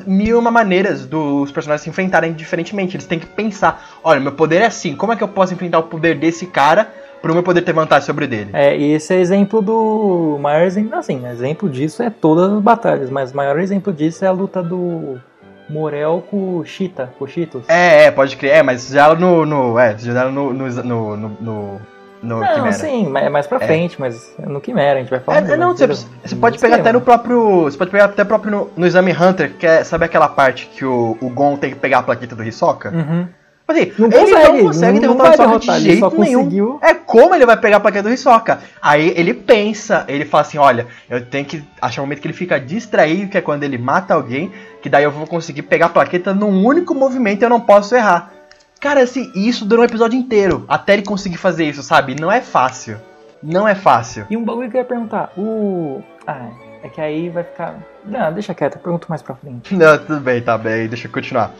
mil 0.06 0.38
uma 0.38 0.50
maneiras 0.50 1.04
dos 1.04 1.52
personagens 1.52 1.82
se 1.82 1.90
enfrentarem 1.90 2.32
diferentemente. 2.32 2.96
Eles 2.96 3.06
têm 3.06 3.18
que 3.18 3.26
pensar: 3.26 3.98
olha, 4.02 4.18
meu 4.18 4.32
poder 4.32 4.62
é 4.62 4.66
assim, 4.66 4.96
como 4.96 5.12
é 5.12 5.16
que 5.16 5.22
eu 5.22 5.28
posso 5.28 5.52
enfrentar 5.52 5.78
o 5.78 5.82
poder 5.82 6.18
desse 6.18 6.46
cara 6.46 6.90
pro 7.20 7.34
meu 7.34 7.42
poder 7.42 7.60
ter 7.62 7.74
vantagem 7.74 8.06
sobre 8.06 8.24
o 8.24 8.28
dele? 8.28 8.50
É, 8.54 8.74
e 8.74 8.92
esse 8.92 9.12
é 9.14 9.20
exemplo 9.20 9.60
do. 9.60 10.36
O 10.36 10.38
maior 10.38 10.62
exemplo, 10.62 10.98
assim, 10.98 11.26
exemplo 11.26 11.68
disso 11.68 12.02
é 12.02 12.08
todas 12.08 12.50
as 12.50 12.62
batalhas, 12.62 13.10
mas 13.10 13.32
o 13.32 13.36
maior 13.36 13.58
exemplo 13.58 13.92
disso 13.92 14.24
é 14.24 14.28
a 14.28 14.32
luta 14.32 14.62
do 14.62 15.20
Morel 15.68 16.24
com 16.30 16.58
o 16.58 16.64
Cheetah, 16.64 17.08
com 17.18 17.24
o 17.24 17.28
Cheetos. 17.28 17.68
É, 17.68 18.04
é, 18.04 18.10
pode 18.10 18.36
crer, 18.36 18.56
é, 18.56 18.62
mas 18.62 18.88
já 18.88 19.14
no. 19.14 19.44
no 19.44 19.78
é, 19.78 19.96
já 19.98 20.30
no. 20.30 20.52
no, 20.52 20.68
no, 20.68 21.16
no, 21.16 21.80
no, 22.24 22.40
Não, 22.40 22.54
Quimera. 22.54 22.72
sim, 22.72 23.08
mas 23.08 23.24
é 23.24 23.28
mais 23.28 23.46
pra 23.46 23.58
É. 23.62 23.66
frente, 23.66 24.00
mas 24.00 24.34
no 24.46 24.60
Quimera 24.60 24.98
a 24.98 25.02
gente 25.02 25.10
vai 25.10 25.20
falar. 25.20 25.38
É, 25.38 25.40
mais, 25.42 25.58
não, 25.58 25.68
mas 25.68 25.78
você, 25.78 25.86
você 26.24 26.36
pode 26.36 26.58
pegar 26.58 26.76
até 26.76 26.92
no 26.92 27.00
próprio. 27.00 27.62
Você 27.64 27.76
pode 27.76 27.90
pegar 27.90 28.06
até 28.06 28.24
próprio 28.24 28.50
no, 28.50 28.70
no 28.76 28.86
Exame 28.86 29.12
Hunter, 29.12 29.52
que 29.58 29.66
é, 29.66 29.84
sabe 29.84 30.04
aquela 30.04 30.28
parte 30.28 30.66
que 30.74 30.84
o, 30.84 31.16
o 31.20 31.28
Gon 31.30 31.56
tem 31.56 31.70
que 31.70 31.76
pegar 31.76 31.98
a 31.98 32.02
plaqueta 32.02 32.34
do 32.34 32.42
Hisoka? 32.42 32.90
Uhum. 32.90 33.28
Assim, 33.66 33.92
Não 33.98 34.08
ele 34.08 34.18
consegue, 34.18 34.58
não 34.58 34.66
consegue 34.66 35.00
não 35.00 35.16
derrotar 35.16 35.36
vai 35.38 35.46
o 35.46 35.50
Hisoka 35.58 35.72
de 35.78 35.80
jeito 35.84 36.20
nenhum. 36.20 36.42
conseguiu. 36.42 36.78
É 36.82 36.92
como 36.92 37.34
ele 37.34 37.46
vai 37.46 37.56
pegar 37.56 37.78
a 37.78 37.80
plaqueta 37.80 38.08
do 38.08 38.12
Hisoka. 38.14 38.58
Aí 38.82 39.14
ele 39.16 39.32
pensa, 39.32 40.04
ele 40.06 40.26
fala 40.26 40.42
assim, 40.42 40.58
olha, 40.58 40.86
eu 41.08 41.24
tenho 41.24 41.46
que 41.46 41.64
achar 41.80 42.02
um 42.02 42.04
momento 42.04 42.20
que 42.20 42.26
ele 42.26 42.34
fica 42.34 42.60
distraído, 42.60 43.30
que 43.30 43.38
é 43.38 43.40
quando 43.40 43.62
ele 43.62 43.78
mata 43.78 44.12
alguém, 44.12 44.52
que 44.82 44.90
daí 44.90 45.04
eu 45.04 45.10
vou 45.10 45.26
conseguir 45.26 45.62
pegar 45.62 45.86
a 45.86 45.88
plaqueta 45.88 46.34
num 46.34 46.62
único 46.62 46.94
movimento 46.94 47.40
e 47.40 47.44
eu 47.46 47.48
não 47.48 47.60
posso 47.60 47.94
errar. 47.96 48.32
Cara, 48.80 49.02
assim, 49.02 49.32
isso 49.34 49.64
durou 49.64 49.82
um 49.82 49.88
episódio 49.88 50.18
inteiro, 50.18 50.64
até 50.68 50.92
ele 50.94 51.02
conseguir 51.02 51.36
fazer 51.36 51.64
isso, 51.64 51.82
sabe? 51.82 52.14
Não 52.14 52.30
é 52.30 52.40
fácil. 52.40 52.98
Não 53.42 53.68
é 53.68 53.74
fácil. 53.74 54.26
E 54.30 54.36
um 54.36 54.44
bagulho 54.44 54.70
que 54.70 54.76
eu 54.76 54.80
ia 54.80 54.86
perguntar, 54.86 55.32
o. 55.36 56.02
Ah, 56.26 56.48
é 56.82 56.88
que 56.88 57.00
aí 57.00 57.28
vai 57.28 57.44
ficar. 57.44 57.76
Não, 58.04 58.32
deixa 58.32 58.54
quieto, 58.54 58.76
eu 58.76 58.80
pergunto 58.80 59.06
mais 59.08 59.22
pra 59.22 59.34
frente. 59.34 59.72
Não, 59.76 59.98
tudo 59.98 60.20
bem, 60.20 60.40
tá 60.42 60.56
bem, 60.56 60.88
deixa 60.88 61.06
eu 61.06 61.12
continuar. 61.12 61.52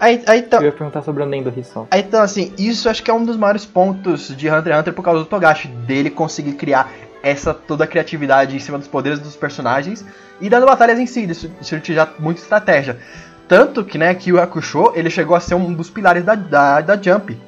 Aí, 0.00 0.20
aí, 0.26 0.40
então, 0.40 0.60
Eu 0.60 0.66
ia 0.66 0.72
perguntar 0.72 1.02
sobre 1.02 1.22
o 1.22 1.26
Nen 1.26 1.42
do. 1.42 1.52
Aí, 1.90 2.00
então, 2.00 2.20
assim, 2.20 2.52
isso 2.58 2.88
acho 2.88 3.02
que 3.02 3.10
é 3.10 3.14
um 3.14 3.24
dos 3.24 3.36
maiores 3.36 3.64
pontos 3.64 4.36
de 4.36 4.50
Hunter 4.50 4.72
x 4.72 4.80
Hunter 4.80 4.92
por 4.92 5.02
causa 5.02 5.20
do 5.20 5.26
Togashi, 5.26 5.68
dele 5.68 6.10
conseguir 6.10 6.54
criar 6.54 6.90
essa 7.22 7.54
toda 7.54 7.84
a 7.84 7.86
criatividade 7.86 8.56
em 8.56 8.58
cima 8.58 8.78
dos 8.78 8.88
poderes 8.88 9.20
dos 9.20 9.36
personagens 9.36 10.04
e 10.40 10.50
das 10.50 10.64
batalhas 10.64 10.98
em 10.98 11.06
si, 11.06 11.24
isso, 11.24 11.50
isso 11.60 11.76
utilizar 11.76 12.14
muita 12.18 12.40
estratégia. 12.40 12.98
Tanto 13.52 13.84
que, 13.84 13.98
né, 13.98 14.14
que 14.14 14.32
o 14.32 14.40
Hakusho, 14.40 14.94
ele 14.94 15.10
chegou 15.10 15.36
a 15.36 15.40
ser 15.40 15.54
um 15.56 15.74
dos 15.74 15.90
pilares 15.90 16.24
da, 16.24 16.34
da, 16.34 16.80
da 16.80 16.96
Jump, 16.96 17.38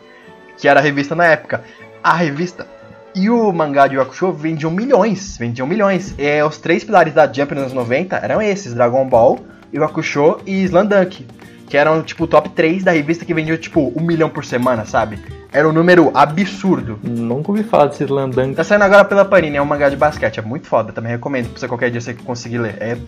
que 0.58 0.68
era 0.68 0.78
a 0.78 0.82
revista 0.82 1.14
na 1.14 1.24
época. 1.24 1.64
A 2.02 2.12
revista 2.12 2.66
e 3.14 3.30
o 3.30 3.50
mangá 3.50 3.86
de 3.86 3.98
Hakusho 3.98 4.30
vendiam 4.30 4.70
milhões, 4.70 5.38
vendiam 5.38 5.66
milhões. 5.66 6.14
E 6.18 6.42
os 6.42 6.58
três 6.58 6.84
pilares 6.84 7.14
da 7.14 7.26
Jump 7.26 7.54
nos 7.54 7.62
anos 7.62 7.72
90 7.72 8.16
eram 8.16 8.42
esses, 8.42 8.74
Dragon 8.74 9.08
Ball, 9.08 9.38
Hakusho 9.74 10.40
e 10.44 10.64
Slam 10.64 10.84
Dunk. 10.84 11.26
que 11.70 11.76
eram 11.78 12.02
tipo 12.02 12.24
o 12.24 12.26
top 12.26 12.50
3 12.50 12.84
da 12.84 12.92
revista 12.92 13.24
que 13.24 13.32
vendia 13.32 13.56
tipo 13.56 13.90
um 13.96 14.02
milhão 14.02 14.28
por 14.28 14.44
semana, 14.44 14.84
sabe? 14.84 15.18
Era 15.50 15.66
um 15.66 15.72
número 15.72 16.10
absurdo. 16.12 17.00
Nunca 17.02 17.50
ouvi 17.50 17.62
falar 17.62 17.86
desse 17.86 18.04
Landank. 18.04 18.54
Tá 18.54 18.62
saindo 18.62 18.84
agora 18.84 19.06
pela 19.06 19.24
Panini, 19.24 19.56
é 19.56 19.62
um 19.62 19.64
mangá 19.64 19.88
de 19.88 19.96
basquete, 19.96 20.38
é 20.38 20.42
muito 20.42 20.66
foda, 20.66 20.92
também 20.92 21.12
recomendo 21.12 21.48
pra 21.48 21.58
você 21.58 21.66
qualquer 21.66 21.90
dia 21.90 22.02
você 22.02 22.12
conseguir 22.12 22.58
ler. 22.58 22.76
É, 22.78 22.98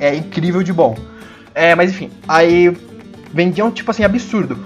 é 0.00 0.16
incrível 0.16 0.64
de 0.64 0.72
bom. 0.72 0.96
É, 1.54 1.74
mas 1.74 1.90
enfim, 1.90 2.10
aí 2.28 2.76
vendiam 3.32 3.70
tipo 3.70 3.90
assim, 3.90 4.04
absurdo. 4.04 4.58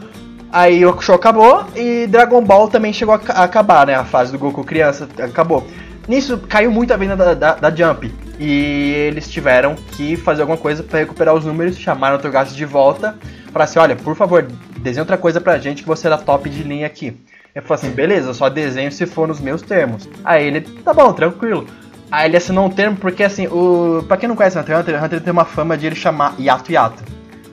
Aí 0.52 0.84
o 0.86 1.00
show 1.00 1.14
acabou 1.16 1.66
e 1.74 2.06
Dragon 2.06 2.42
Ball 2.42 2.68
também 2.68 2.92
chegou 2.92 3.14
a, 3.14 3.18
ca- 3.18 3.32
a 3.34 3.44
acabar, 3.44 3.86
né? 3.86 3.94
A 3.94 4.04
fase 4.04 4.30
do 4.30 4.38
Goku 4.38 4.62
criança 4.64 5.08
acabou. 5.18 5.66
Nisso 6.06 6.38
caiu 6.48 6.70
muito 6.70 6.92
a 6.92 6.96
venda 6.96 7.16
da, 7.16 7.34
da, 7.34 7.54
da 7.54 7.70
Jump. 7.74 8.12
E 8.38 8.92
eles 9.08 9.28
tiveram 9.28 9.74
que 9.74 10.16
fazer 10.16 10.42
alguma 10.42 10.58
coisa 10.58 10.82
pra 10.82 10.98
recuperar 11.00 11.34
os 11.34 11.44
números, 11.44 11.76
chamaram 11.78 12.16
o 12.16 12.18
Togashi 12.20 12.54
de 12.54 12.64
volta 12.64 13.16
pra 13.52 13.64
assim, 13.64 13.78
olha, 13.78 13.94
por 13.96 14.14
favor, 14.16 14.44
desenhe 14.78 15.00
outra 15.00 15.16
coisa 15.16 15.40
pra 15.40 15.58
gente 15.58 15.82
que 15.82 15.88
você 15.88 16.06
era 16.08 16.18
top 16.18 16.48
de 16.50 16.62
linha 16.62 16.86
aqui. 16.86 17.16
Ele 17.54 17.64
falou 17.64 17.74
assim, 17.80 17.90
beleza, 17.90 18.34
só 18.34 18.48
desenho 18.48 18.90
se 18.90 19.06
for 19.06 19.28
nos 19.28 19.40
meus 19.40 19.62
termos. 19.62 20.08
Aí 20.24 20.44
ele, 20.46 20.60
tá 20.60 20.92
bom, 20.92 21.12
tranquilo. 21.12 21.66
Aí 22.14 22.28
ele 22.30 22.36
assinou 22.36 22.66
um 22.66 22.70
termo 22.70 22.96
porque 22.96 23.24
assim, 23.24 23.48
o. 23.48 24.04
Pra 24.06 24.16
quem 24.16 24.28
não 24.28 24.36
conhece 24.36 24.56
Hunter 24.56 24.76
x 24.76 24.82
Hunter, 24.84 25.04
Hunter 25.04 25.20
tem 25.20 25.32
uma 25.32 25.44
fama 25.44 25.76
de 25.76 25.86
ele 25.86 25.96
chamar 25.96 26.36
Yato 26.38 26.70
Yato. 26.70 27.02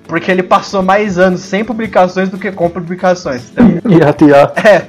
Porque 0.03 0.29
ele 0.29 0.43
passou 0.43 0.83
mais 0.83 1.17
anos 1.17 1.41
sem 1.41 1.65
publicações 1.65 2.29
do 2.29 2.37
que 2.37 2.51
com 2.51 2.69
publicações. 2.69 3.51
Então, 3.51 3.91
Yato 3.91 4.29
Yato. 4.29 4.59
é. 4.67 4.87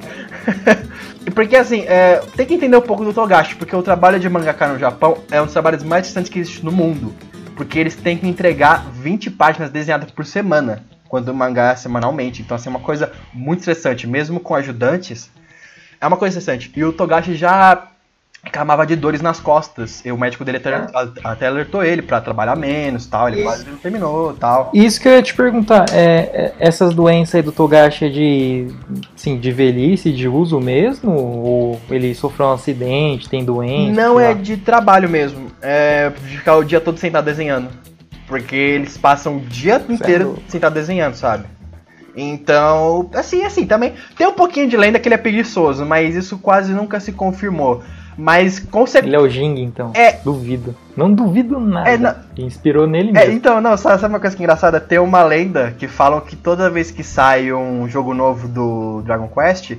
E 1.25 1.31
porque 1.31 1.55
assim, 1.55 1.83
é, 1.83 2.21
tem 2.37 2.45
que 2.45 2.55
entender 2.55 2.77
um 2.77 2.81
pouco 2.81 3.05
do 3.05 3.15
Togashi, 3.15 3.55
porque 3.55 3.77
o 3.77 3.81
trabalho 3.81 4.19
de 4.19 4.29
mangaka 4.29 4.67
no 4.67 4.77
Japão 4.77 5.19
é 5.31 5.41
um 5.41 5.45
dos 5.45 5.53
trabalhos 5.53 5.85
mais 5.85 6.03
distantes 6.03 6.29
que 6.29 6.41
existe 6.41 6.65
no 6.65 6.73
mundo. 6.73 7.15
Porque 7.55 7.79
eles 7.79 7.95
têm 7.95 8.19
que 8.19 8.27
entregar 8.27 8.85
20 8.93 9.31
páginas 9.31 9.71
desenhadas 9.71 10.11
por 10.11 10.27
semana, 10.27 10.83
quando 11.09 11.29
o 11.29 11.35
mangá 11.35 11.71
é 11.71 11.77
semanalmente. 11.77 12.43
Então, 12.43 12.57
assim, 12.57 12.69
é 12.69 12.71
uma 12.71 12.81
coisa 12.81 13.13
muito 13.33 13.61
estressante, 13.61 14.05
mesmo 14.05 14.41
com 14.41 14.53
ajudantes. 14.57 15.31
É 16.01 16.07
uma 16.09 16.17
coisa 16.17 16.37
estressante. 16.37 16.73
E 16.75 16.85
o 16.85 16.93
Togashi 16.93 17.37
já 17.37 17.92
reclamava 18.43 18.85
de 18.85 18.97
dores 18.97 19.23
nas 19.23 19.39
costas. 19.39 20.05
E 20.05 20.11
o 20.11 20.19
médico 20.19 20.45
dele 20.45 20.59
até, 20.59 20.87
até 21.23 21.47
alertou 21.47 21.85
ele 21.85 22.03
pra 22.03 22.21
trabalhar 22.21 22.57
menos 22.57 23.07
tal. 23.07 23.29
Ele 23.29 23.43
quase 23.43 23.65
não 23.65 23.77
terminou 23.77 24.35
tal. 24.35 24.71
Isso 24.75 25.01
que 25.01 25.09
eu 25.09 25.13
ia 25.13 25.23
te 25.23 25.35
perguntar, 25.35 25.87
é, 25.93 26.31
é, 26.33 26.55
essas 26.59 26.93
doenças 26.93 27.37
aí 27.37 27.43
do 27.43 27.53
Togashi 27.53 28.07
é 28.07 28.09
de, 28.09 28.67
assim, 29.15 29.39
de 29.39 29.53
velhice, 29.53 30.13
de 30.13 30.29
uso 30.29 30.61
mesmo? 30.61 31.13
Ou 31.13 31.81
ele 31.89 32.15
sofreu 32.15 32.49
um 32.49 32.53
acidente, 32.53 33.29
tem 33.29 33.45
doença? 33.45 34.01
Não 34.01 34.19
é 34.19 34.35
de 34.35 34.57
trabalho 34.57 35.09
mesmo. 35.09 35.51
É 35.61 36.11
de 36.11 36.39
ficar 36.39 36.57
o 36.57 36.65
dia 36.65 36.81
todo 36.81 36.99
sentado 36.99 37.25
desenhando. 37.25 37.69
Porque 38.27 38.57
eles 38.57 38.99
passam 38.99 39.37
o 39.37 39.41
dia 39.41 39.81
inteiro 39.89 40.27
louco. 40.27 40.43
sentado 40.49 40.75
desenhando, 40.75 41.15
sabe? 41.15 41.45
Então, 42.17 43.09
assim, 43.15 43.45
assim, 43.45 43.67
também 43.67 43.95
tem 44.17 44.27
um 44.27 44.33
pouquinho 44.33 44.69
de 44.69 44.77
lenda 44.77 44.99
que 44.99 45.09
ele 45.09 45.15
é 45.15 45.19
preguiçoso, 45.19 45.87
mas 45.87 46.15
isso 46.15 46.39
quase 46.39 46.73
nunca 46.73 47.01
se 47.01 47.13
confirmou. 47.13 47.83
Mas 48.17 48.59
com 48.59 48.87
certeza. 48.87 49.09
Ele 49.09 49.17
é 49.17 49.27
o 49.27 49.29
Jing, 49.29 49.61
então? 49.63 49.91
É. 49.95 50.13
Duvido. 50.25 50.75
Não 50.97 51.13
duvido 51.13 51.59
nada. 51.59 51.91
É, 51.91 51.97
não- 51.97 52.15
Inspirou 52.37 52.87
nele 52.87 53.11
É, 53.11 53.13
mesmo. 53.13 53.33
então, 53.33 53.61
não, 53.61 53.77
sabe, 53.77 54.01
sabe 54.01 54.13
uma 54.15 54.21
coisa 54.21 54.37
que 54.37 54.43
é 54.43 54.45
engraçada? 54.45 54.81
Tem 54.81 54.99
uma 54.99 55.23
lenda 55.23 55.75
que 55.79 55.89
falam 55.89 56.21
que 56.21 56.37
toda 56.37 56.69
vez 56.71 56.91
que 56.91 57.03
sai 57.03 57.53
um 57.53 57.89
jogo 57.89 58.13
novo 58.15 58.47
do 58.49 59.03
Dragon 59.03 59.29
Quest, 59.29 59.73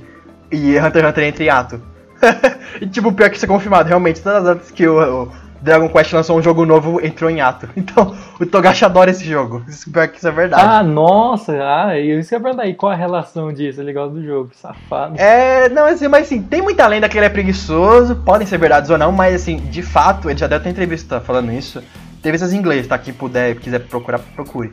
e 0.50 0.78
Hunter 0.78 1.02
x 1.02 1.10
Hunter 1.10 1.24
entra 1.24 1.44
em 1.44 1.48
ato. 1.48 1.80
e 2.80 2.86
tipo, 2.86 3.12
pior 3.12 3.30
que 3.30 3.36
isso 3.36 3.44
é 3.44 3.48
confirmado, 3.48 3.88
realmente, 3.88 4.20
todas 4.20 4.46
as 4.46 4.56
vezes 4.56 4.70
que 4.72 4.86
o 4.86 5.28
Dragon 5.64 5.88
Quest 5.88 6.12
lançou 6.12 6.38
um 6.38 6.42
jogo 6.42 6.66
novo, 6.66 7.04
entrou 7.04 7.30
em 7.30 7.40
ato. 7.40 7.68
Então, 7.84 8.16
o 8.40 8.46
Togashi 8.46 8.84
adora 8.84 9.10
esse 9.10 9.24
jogo. 9.24 9.62
Isso, 9.68 9.90
pior 9.90 10.08
que 10.08 10.18
isso 10.18 10.28
é 10.28 10.30
verdade. 10.30 10.62
Ah, 10.62 10.82
nossa, 10.82 11.52
ah, 11.52 11.98
eu 11.98 12.18
isso 12.18 12.28
que 12.28 12.34
eu 12.34 12.40
perguntar 12.40 12.64
aí, 12.64 12.74
qual 12.74 12.92
a 12.92 12.94
relação 12.94 13.52
disso? 13.52 13.80
Ele 13.80 13.92
gosta 13.92 14.14
do 14.14 14.24
jogo, 14.24 14.50
safado. 14.54 15.14
É, 15.18 15.68
não, 15.68 15.86
assim, 15.86 16.08
mas 16.08 16.26
assim, 16.26 16.42
tem 16.42 16.62
muita 16.62 16.86
lenda 16.86 17.08
que 17.08 17.18
ele 17.18 17.26
é 17.26 17.30
preguiçoso, 17.30 18.16
podem 18.16 18.46
ser 18.46 18.58
verdades 18.58 18.90
ou 18.90 18.98
não, 18.98 19.12
mas 19.12 19.34
assim, 19.34 19.56
de 19.56 19.82
fato, 19.82 20.30
ele 20.30 20.38
já 20.38 20.46
deu 20.46 20.58
até 20.58 20.70
entrevista 20.70 21.20
falando 21.20 21.52
isso. 21.52 21.82
Entrevistas 22.18 22.52
em 22.52 22.58
inglês, 22.58 22.86
tá? 22.86 22.98
Quem 22.98 23.12
puder, 23.12 23.54
quiser 23.56 23.80
procurar, 23.80 24.18
procure. 24.18 24.70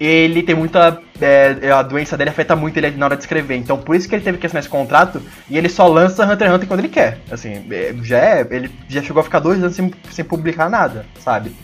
Ele 0.00 0.42
tem 0.42 0.54
muita. 0.54 0.98
é, 1.20 1.70
a 1.70 1.82
doença 1.82 2.16
dele 2.16 2.30
afeta 2.30 2.56
muito 2.56 2.78
ele 2.78 2.90
na 2.92 3.04
hora 3.04 3.16
de 3.16 3.22
escrever. 3.22 3.56
Então 3.56 3.76
por 3.76 3.94
isso 3.94 4.08
que 4.08 4.14
ele 4.14 4.24
teve 4.24 4.38
que 4.38 4.46
assinar 4.46 4.60
esse 4.60 4.68
contrato 4.68 5.20
e 5.48 5.58
ele 5.58 5.68
só 5.68 5.86
lança 5.86 6.24
Hunter 6.24 6.46
x 6.48 6.56
Hunter 6.56 6.68
quando 6.68 6.80
ele 6.80 6.88
quer. 6.88 7.18
Assim, 7.30 7.66
é, 7.70 7.94
já 8.02 8.18
é. 8.18 8.46
Ele 8.50 8.70
já 8.88 9.02
chegou 9.02 9.20
a 9.20 9.24
ficar 9.24 9.40
dois 9.40 9.62
anos 9.62 9.76
sem, 9.76 9.92
sem 10.10 10.24
publicar 10.24 10.70
nada, 10.70 11.04
sabe? 11.18 11.54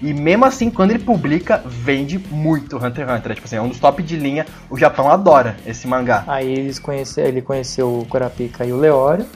E 0.00 0.12
mesmo 0.12 0.44
assim, 0.44 0.70
quando 0.70 0.90
ele 0.90 0.98
publica, 0.98 1.62
vende 1.66 2.18
muito 2.18 2.76
Hunter 2.76 3.06
x 3.06 3.18
Hunter. 3.18 3.32
É, 3.32 3.34
tipo 3.34 3.46
assim, 3.46 3.56
é 3.56 3.62
um 3.62 3.68
dos 3.68 3.78
top 3.78 4.02
de 4.02 4.16
linha. 4.16 4.46
O 4.70 4.78
Japão 4.78 5.10
adora 5.10 5.56
esse 5.66 5.86
mangá. 5.86 6.24
Aí 6.26 6.50
eles 6.50 6.78
conhece, 6.78 7.20
ele 7.20 7.42
conheceu 7.42 8.00
o 8.00 8.06
Kurapika 8.06 8.64
e 8.64 8.72
o 8.72 8.78
Leório. 8.78 9.26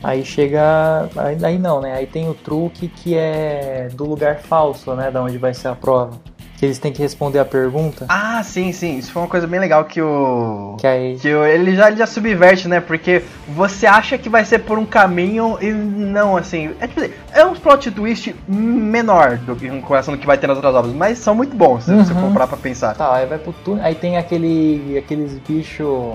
Aí 0.00 0.24
chega. 0.24 1.08
Aí, 1.16 1.44
aí 1.44 1.58
não, 1.58 1.80
né? 1.80 1.94
Aí 1.94 2.06
tem 2.06 2.28
o 2.28 2.34
truque 2.34 2.86
que 2.88 3.16
é 3.16 3.88
do 3.94 4.04
lugar 4.04 4.38
falso, 4.38 4.94
né? 4.94 5.10
Da 5.10 5.22
onde 5.22 5.38
vai 5.38 5.54
ser 5.54 5.68
a 5.68 5.74
prova. 5.74 6.20
Que 6.64 6.68
eles 6.68 6.78
têm 6.78 6.92
que 6.92 7.02
responder 7.02 7.38
a 7.38 7.44
pergunta. 7.44 8.06
Ah, 8.08 8.42
sim, 8.42 8.72
sim. 8.72 8.96
Isso 8.96 9.12
foi 9.12 9.20
uma 9.20 9.28
coisa 9.28 9.46
bem 9.46 9.60
legal 9.60 9.84
que 9.84 10.00
o. 10.00 10.76
Que 10.80 10.86
aí. 10.86 11.18
Que 11.20 11.34
o- 11.34 11.44
ele 11.44 11.76
já, 11.76 11.88
ele 11.88 11.98
já 11.98 12.06
subverte, 12.06 12.66
né? 12.68 12.80
Porque 12.80 13.22
você 13.48 13.86
acha 13.86 14.16
que 14.16 14.30
vai 14.30 14.46
ser 14.46 14.60
por 14.60 14.78
um 14.78 14.86
caminho 14.86 15.58
e 15.60 15.70
não, 15.70 16.38
assim. 16.38 16.70
É, 16.80 16.86
tipo, 16.86 17.02
é 17.32 17.44
um 17.44 17.54
plot 17.54 17.90
twist 17.90 18.34
menor 18.48 19.36
do 19.36 19.54
que 19.54 19.66
em 19.66 19.80
comparação 19.80 20.14
do 20.14 20.18
que 20.20 20.26
vai 20.26 20.38
ter 20.38 20.46
nas 20.46 20.56
outras 20.56 20.74
obras, 20.74 20.94
mas 20.94 21.18
são 21.18 21.34
muito 21.34 21.54
bons, 21.54 21.84
se 21.84 21.94
você 21.94 22.14
Uhum. 22.14 22.20
for 22.22 22.32
parar 22.32 22.46
pra 22.46 22.56
pensar. 22.56 22.94
Tá, 22.94 23.14
aí 23.14 23.26
vai 23.26 23.36
pro 23.38 23.52
túnel. 23.52 23.84
Aí 23.84 23.94
tem 23.94 24.16
aquele. 24.16 24.96
aqueles 24.98 25.34
bichos. 25.46 26.14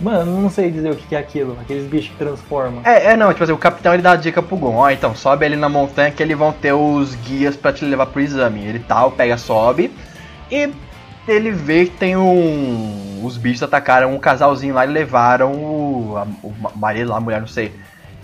Mano, 0.00 0.40
não 0.40 0.48
sei 0.48 0.70
dizer 0.70 0.90
o 0.90 0.96
que 0.96 1.14
é 1.14 1.18
aquilo. 1.18 1.58
Aqueles 1.60 1.86
bichos 1.86 2.10
que 2.10 2.16
transformam. 2.16 2.80
É, 2.84 3.12
é, 3.12 3.16
não, 3.16 3.30
tipo 3.32 3.44
assim, 3.44 3.52
o 3.52 3.58
capitão 3.58 3.92
ele 3.92 4.02
dá 4.02 4.12
a 4.12 4.16
dica 4.16 4.42
pro 4.42 4.56
Gon, 4.56 4.76
ó, 4.76 4.90
então 4.90 5.14
sobe 5.14 5.44
ali 5.44 5.56
na 5.56 5.68
montanha 5.68 6.10
que 6.10 6.22
eles 6.22 6.36
vão 6.38 6.52
ter 6.52 6.72
os 6.72 7.14
guias 7.16 7.54
pra 7.54 7.72
te 7.72 7.84
levar 7.84 8.06
pro 8.06 8.20
exame. 8.20 8.64
Ele 8.64 8.78
tal, 8.78 9.10
pega, 9.10 9.36
sobe 9.36 9.92
e 10.50 10.70
ele 11.28 11.50
vê 11.50 11.84
que 11.84 11.92
tem 11.96 12.16
um. 12.16 13.20
Os 13.22 13.36
bichos 13.36 13.62
atacaram 13.62 14.14
um 14.14 14.18
casalzinho 14.18 14.74
lá 14.74 14.86
e 14.86 14.88
levaram 14.88 15.52
o, 15.52 16.14
a- 16.16 16.26
o 16.42 16.52
ma- 16.58 16.72
marido 16.74 17.10
lá, 17.10 17.18
a 17.18 17.20
mulher, 17.20 17.40
não 17.40 17.46
sei. 17.48 17.72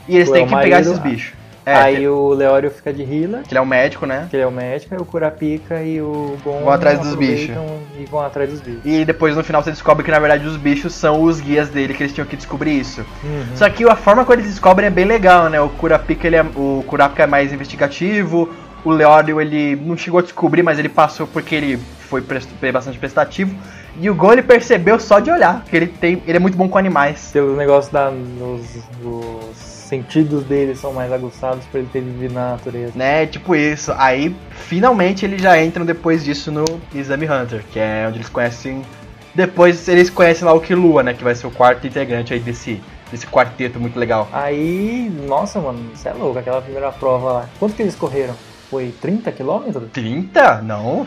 E 0.09 0.17
eles 0.17 0.31
têm 0.31 0.43
é 0.43 0.45
o 0.45 0.49
que 0.49 0.55
pegar 0.57 0.77
marido, 0.77 0.91
esses 0.93 0.99
ah. 0.99 1.03
bichos. 1.03 1.33
É, 1.67 1.75
aí 1.75 1.97
que, 1.97 2.07
o 2.07 2.29
Leório 2.29 2.71
fica 2.71 2.93
de 2.93 3.03
healer, 3.03 3.43
que 3.43 3.51
ele 3.51 3.59
é 3.59 3.61
um 3.61 3.67
médico, 3.67 4.07
né? 4.07 4.29
que 4.31 4.37
ele 4.37 4.45
é 4.45 4.47
o 4.47 4.53
médico, 4.53 4.95
aí 4.95 5.01
o 5.01 5.05
Kurapika 5.05 5.83
e 5.83 6.01
o 6.01 6.39
Gon 6.45 6.61
Vão 6.61 6.71
atrás 6.71 7.01
dos 7.01 7.15
aproveitam 7.15 7.67
E 7.99 8.05
vão 8.05 8.21
atrás 8.21 8.51
dos 8.51 8.61
bichos. 8.61 8.83
E 8.85 9.05
depois 9.05 9.35
no 9.35 9.43
final 9.43 9.65
você 9.65 9.73
descobre 9.73 10.05
que 10.05 10.11
na 10.13 10.21
verdade 10.21 10.47
os 10.47 10.57
bichos 10.57 10.95
são 10.95 11.25
os 11.25 11.41
guias 11.41 11.69
dele, 11.69 11.93
que 11.93 12.05
eles 12.05 12.13
tinham 12.13 12.25
que 12.25 12.37
descobrir 12.37 12.79
isso. 12.79 13.01
Uhum. 13.25 13.57
Só 13.57 13.69
que 13.69 13.83
a 13.83 13.97
forma 13.97 14.25
como 14.25 14.39
eles 14.39 14.49
descobrem 14.49 14.87
é 14.87 14.91
bem 14.91 15.07
legal, 15.07 15.51
né? 15.51 15.61
O 15.61 15.69
Kurapika, 15.71 16.29
ele 16.29 16.37
é, 16.37 16.43
o 16.43 16.85
Kurapika 16.87 17.25
é 17.25 17.27
mais 17.27 17.53
investigativo, 17.53 18.49
o 18.85 18.91
Leório 18.93 19.41
ele 19.41 19.75
não 19.75 19.97
chegou 19.97 20.21
a 20.21 20.23
descobrir, 20.23 20.63
mas 20.63 20.79
ele 20.79 20.89
passou 20.89 21.27
porque 21.27 21.53
ele 21.53 21.79
foi 21.99 22.23
bastante 22.71 22.97
prestativo. 22.97 23.53
E 23.99 24.09
o 24.09 24.15
Gon 24.15 24.35
ele 24.35 24.43
percebeu 24.43 25.01
só 25.01 25.19
de 25.19 25.33
olhar, 25.33 25.65
que 25.65 25.77
ele 25.77 25.89
tem, 25.89 26.23
ele 26.29 26.37
é 26.37 26.41
muito 26.41 26.57
bom 26.57 26.69
com 26.69 26.79
animais. 26.79 27.31
Pelo 27.33 27.57
negócio 27.57 27.93
da. 27.93 28.09
Nos, 28.09 28.63
os 29.03 29.66
sentidos 29.87 30.45
dele 30.45 30.75
são 30.75 30.93
mais 30.93 31.13
aguçados 31.13 31.65
por 31.67 31.79
ele 31.79 31.89
ter 31.93 32.01
vivido 32.01 32.35
na 32.35 32.51
natureza. 32.53 32.93
Né, 32.95 33.27
tipo 33.27 33.55
isso. 33.55 33.93
Aí, 33.97 34.35
finalmente, 34.51 35.25
eles 35.25 35.41
já 35.41 35.63
entram 35.63 35.85
depois 35.87 36.25
disso 36.25 36.51
no 36.53 36.65
Exame 36.95 37.27
Hunter, 37.29 37.63
que 37.73 37.79
é 37.79 38.05
onde 38.09 38.19
eles 38.19 38.29
conhecem. 38.29 38.83
Depois 39.35 39.87
eles 39.89 40.09
conhecem 40.11 40.47
lá 40.47 40.53
o 40.55 40.61
Killua, 40.61 41.03
né? 41.03 41.13
Que 41.13 41.23
vai 41.23 41.35
ser 41.35 41.47
o 41.47 41.51
quarto 41.51 41.87
integrante 41.87 42.33
aí 42.33 42.41
desse, 42.41 42.81
desse 43.11 43.27
quarteto 43.27 43.79
muito 43.79 43.99
legal. 43.99 44.29
Aí, 44.33 45.11
nossa, 45.27 45.61
mano, 45.61 45.79
isso 45.95 46.09
é 46.09 46.13
louco, 46.13 46.39
aquela 46.39 46.63
primeira 46.63 46.91
prova 46.91 47.33
lá. 47.33 47.47
Quanto 47.59 47.75
que 47.75 47.83
eles 47.83 47.95
correram? 47.95 48.35
Foi 48.71 48.93
30 49.01 49.31
quilômetros? 49.31 49.85
30? 49.93 50.63
Não. 50.63 51.07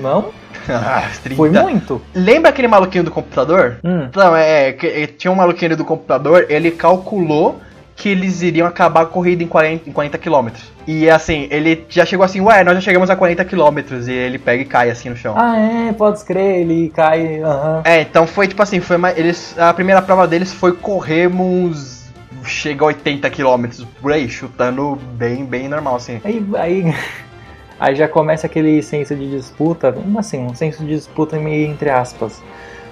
Não? 0.00 0.30
Ah, 0.68 1.10
30. 1.24 1.36
Foi 1.36 1.50
muito? 1.50 2.00
Lembra 2.14 2.50
aquele 2.50 2.68
maluquinho 2.68 3.02
do 3.02 3.10
computador? 3.10 3.78
Hum. 3.82 4.08
Não, 4.14 4.32
que- 4.78 4.86
é, 4.86 5.06
tinha 5.08 5.28
um 5.32 5.34
maluquinho 5.34 5.76
do 5.76 5.84
computador, 5.84 6.46
ele 6.48 6.70
calculou 6.70 7.60
que 7.94 8.08
eles 8.08 8.42
iriam 8.42 8.66
acabar 8.66 9.02
a 9.02 9.06
corrida 9.06 9.42
em 9.42 9.46
40, 9.46 9.88
em 9.88 9.92
40 9.92 10.18
km. 10.18 10.48
E 10.86 11.08
assim, 11.08 11.46
ele 11.50 11.84
já 11.88 12.04
chegou 12.04 12.24
assim, 12.24 12.40
ué, 12.40 12.64
nós 12.64 12.74
já 12.74 12.80
chegamos 12.80 13.10
a 13.10 13.16
40 13.16 13.44
km. 13.44 14.08
E 14.08 14.12
ele 14.12 14.38
pega 14.38 14.62
e 14.62 14.64
cai 14.64 14.90
assim 14.90 15.08
no 15.08 15.16
chão. 15.16 15.34
Ah, 15.36 15.58
é, 15.58 15.92
pode 15.92 16.18
escrever, 16.18 16.60
ele 16.60 16.90
cai. 16.90 17.40
Aham. 17.40 17.82
É, 17.84 18.00
então 18.00 18.26
foi 18.26 18.48
tipo 18.48 18.62
assim, 18.62 18.80
foi 18.80 18.96
mais, 18.96 19.16
eles, 19.16 19.56
a 19.58 19.72
primeira 19.72 20.02
prova 20.02 20.26
deles 20.26 20.52
foi 20.52 20.72
correr 20.72 21.28
uns. 21.28 22.02
Chega 22.44 22.82
a 22.82 22.88
80 22.88 23.30
km 23.30 23.84
por 24.00 24.12
aí, 24.12 24.28
chutando 24.28 24.98
bem, 25.12 25.44
bem 25.44 25.68
normal, 25.68 25.94
assim. 25.94 26.20
Aí, 26.24 26.44
aí, 26.56 26.94
aí 27.78 27.94
já 27.94 28.08
começa 28.08 28.48
aquele 28.48 28.82
senso 28.82 29.14
de 29.14 29.30
disputa, 29.30 29.94
assim, 30.18 30.44
um 30.44 30.52
senso 30.52 30.84
de 30.84 30.96
disputa 30.96 31.38
meio 31.38 31.70
entre 31.70 31.88
aspas. 31.88 32.42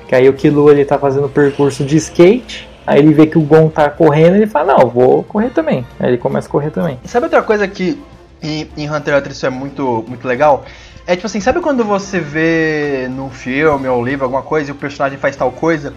Que 0.07 0.15
aí 0.15 0.29
o 0.29 0.33
Killua 0.33 0.71
ele 0.71 0.85
tá 0.85 0.97
fazendo 0.99 1.29
percurso 1.29 1.85
de 1.85 1.97
skate, 1.97 2.70
aí 2.91 2.99
ele 2.99 3.15
vê 3.15 3.27
que 3.27 3.39
o 3.39 3.43
Gon 3.43 3.69
tá 3.69 3.89
correndo, 3.89 4.37
ele 4.37 4.47
fala, 4.47 4.75
não, 4.75 4.89
vou 4.89 5.23
correr 5.23 5.51
também. 5.51 5.87
Aí 5.99 6.11
ele 6.11 6.19
começa 6.19 6.49
a 6.49 6.51
correr 6.51 6.71
também. 6.71 6.99
Sabe 7.05 7.25
outra 7.25 7.43
coisa 7.43 7.67
que 7.69 7.99
E 8.43 8.69
em 8.77 8.89
Hunter 8.91 9.15
x 9.15 9.21
Hunter 9.21 9.33
isso 9.33 9.47
é 9.47 9.51
muito, 9.51 10.05
muito 10.09 10.27
legal. 10.27 10.65
É 11.07 11.15
tipo 11.15 11.27
assim, 11.27 11.41
sabe 11.41 11.61
quando 11.61 11.85
você 11.85 12.21
vê 12.21 13.09
num 13.11 13.31
filme 13.31 13.89
ou 13.89 14.05
livro 14.05 14.25
alguma 14.25 14.43
coisa 14.43 14.71
e 14.71 14.73
o 14.73 14.77
personagem 14.77 15.19
faz 15.19 15.37
tal 15.37 15.51
coisa? 15.51 15.93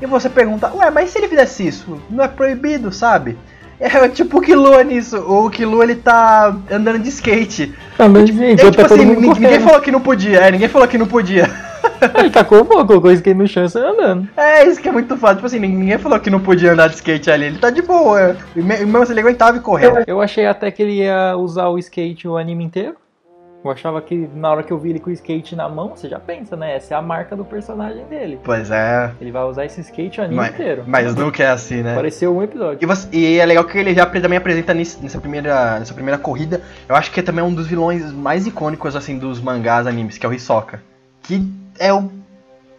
E 0.00 0.06
você 0.06 0.28
pergunta, 0.28 0.72
ué, 0.74 0.90
mas 0.90 1.10
se 1.10 1.18
ele 1.18 1.28
fizesse 1.28 1.66
isso? 1.66 2.00
Não 2.10 2.24
é 2.24 2.28
proibido, 2.28 2.92
sabe? 2.92 3.38
É 3.80 4.08
tipo 4.08 4.38
o 4.38 4.40
Killua 4.40 4.84
nisso. 4.84 5.18
O 5.18 5.50
Killua 5.50 5.82
ele 5.82 5.96
tá 5.96 6.56
andando 6.70 7.00
de 7.00 7.08
skate. 7.08 7.74
Ah, 7.98 8.08
mas 8.08 8.28
gente, 8.28 8.60
É, 8.60 8.64
tá 8.64 8.70
tipo 8.70 8.82
assim, 8.82 9.04
ninguém, 9.04 9.30
ninguém 9.30 9.60
falou 9.60 9.80
que 9.80 9.90
não 9.90 10.00
podia. 10.00 10.38
É, 10.38 10.50
ninguém 10.50 10.68
falou 10.68 10.86
que 10.86 10.96
não 10.96 11.08
podia. 11.08 11.50
Ele 12.18 12.30
tacou, 12.30 12.64
pô, 12.64 12.84
colocou 12.84 13.10
o 13.10 13.12
skate 13.12 13.36
no 13.38 13.46
chão 13.46 13.64
e 13.64 13.68
saiu 13.70 13.88
andando. 13.92 14.28
É 14.36 14.64
isso 14.66 14.80
que 14.80 14.88
é 14.88 14.92
muito 14.92 15.16
foda. 15.16 15.34
Tipo 15.36 15.46
assim, 15.46 15.58
ninguém 15.58 15.98
falou 15.98 16.18
que 16.20 16.30
não 16.30 16.40
podia 16.40 16.72
andar 16.72 16.88
de 16.88 16.94
skate 16.96 17.30
ali. 17.30 17.46
Ele 17.46 17.58
tá 17.58 17.70
de 17.70 17.82
boa. 17.82 18.36
E 18.54 18.62
me- 18.62 18.76
e 18.76 18.84
mesmo 18.84 18.98
assim 19.02 19.12
ele 19.12 19.20
aguentava 19.20 19.56
e 19.56 19.60
correndo. 19.60 20.00
Eu 20.06 20.20
achei 20.20 20.46
até 20.46 20.70
que 20.70 20.82
ele 20.82 20.92
ia 21.02 21.36
usar 21.36 21.68
o 21.68 21.78
skate 21.78 22.26
o 22.28 22.36
anime 22.36 22.64
inteiro. 22.64 22.94
Eu 23.64 23.70
achava 23.70 23.98
que 24.02 24.28
na 24.34 24.50
hora 24.50 24.62
que 24.62 24.70
eu 24.70 24.78
vi 24.78 24.90
ele 24.90 24.98
com 24.98 25.08
o 25.08 25.12
skate 25.14 25.56
na 25.56 25.66
mão, 25.70 25.96
você 25.96 26.06
já 26.06 26.20
pensa, 26.20 26.54
né? 26.54 26.76
Essa 26.76 26.92
é 26.92 26.96
a 26.98 27.00
marca 27.00 27.34
do 27.34 27.46
personagem 27.46 28.04
dele. 28.10 28.38
Pois 28.44 28.70
é. 28.70 29.10
Ele 29.18 29.32
vai 29.32 29.42
usar 29.44 29.64
esse 29.64 29.80
skate 29.80 30.20
o 30.20 30.24
anime 30.24 30.36
Mas, 30.36 30.50
inteiro. 30.52 30.84
mas 30.86 31.14
nunca 31.14 31.42
é 31.42 31.46
assim, 31.48 31.82
né? 31.82 31.92
Apareceu 31.92 32.36
um 32.36 32.42
E, 32.42 32.44
episódio. 32.44 32.86
você- 32.86 33.08
e 33.10 33.38
é 33.38 33.46
legal 33.46 33.64
que 33.64 33.78
ele 33.78 33.94
já 33.94 34.04
também 34.04 34.36
apresenta 34.36 34.74
nessa 34.74 35.18
primeira, 35.18 35.78
nessa 35.78 35.94
primeira 35.94 36.18
corrida. 36.18 36.60
Eu 36.86 36.94
acho 36.94 37.10
que 37.10 37.20
é 37.20 37.22
também 37.22 37.42
um 37.42 37.54
dos 37.54 37.66
vilões 37.66 38.12
mais 38.12 38.46
icônicos 38.46 38.94
assim 38.94 39.16
dos 39.18 39.40
mangás 39.40 39.86
animes, 39.86 40.18
que 40.18 40.26
é 40.26 40.28
o 40.28 40.34
Hisoka. 40.34 40.82
Que 41.22 41.42
é 41.78 41.92
um 41.92 42.10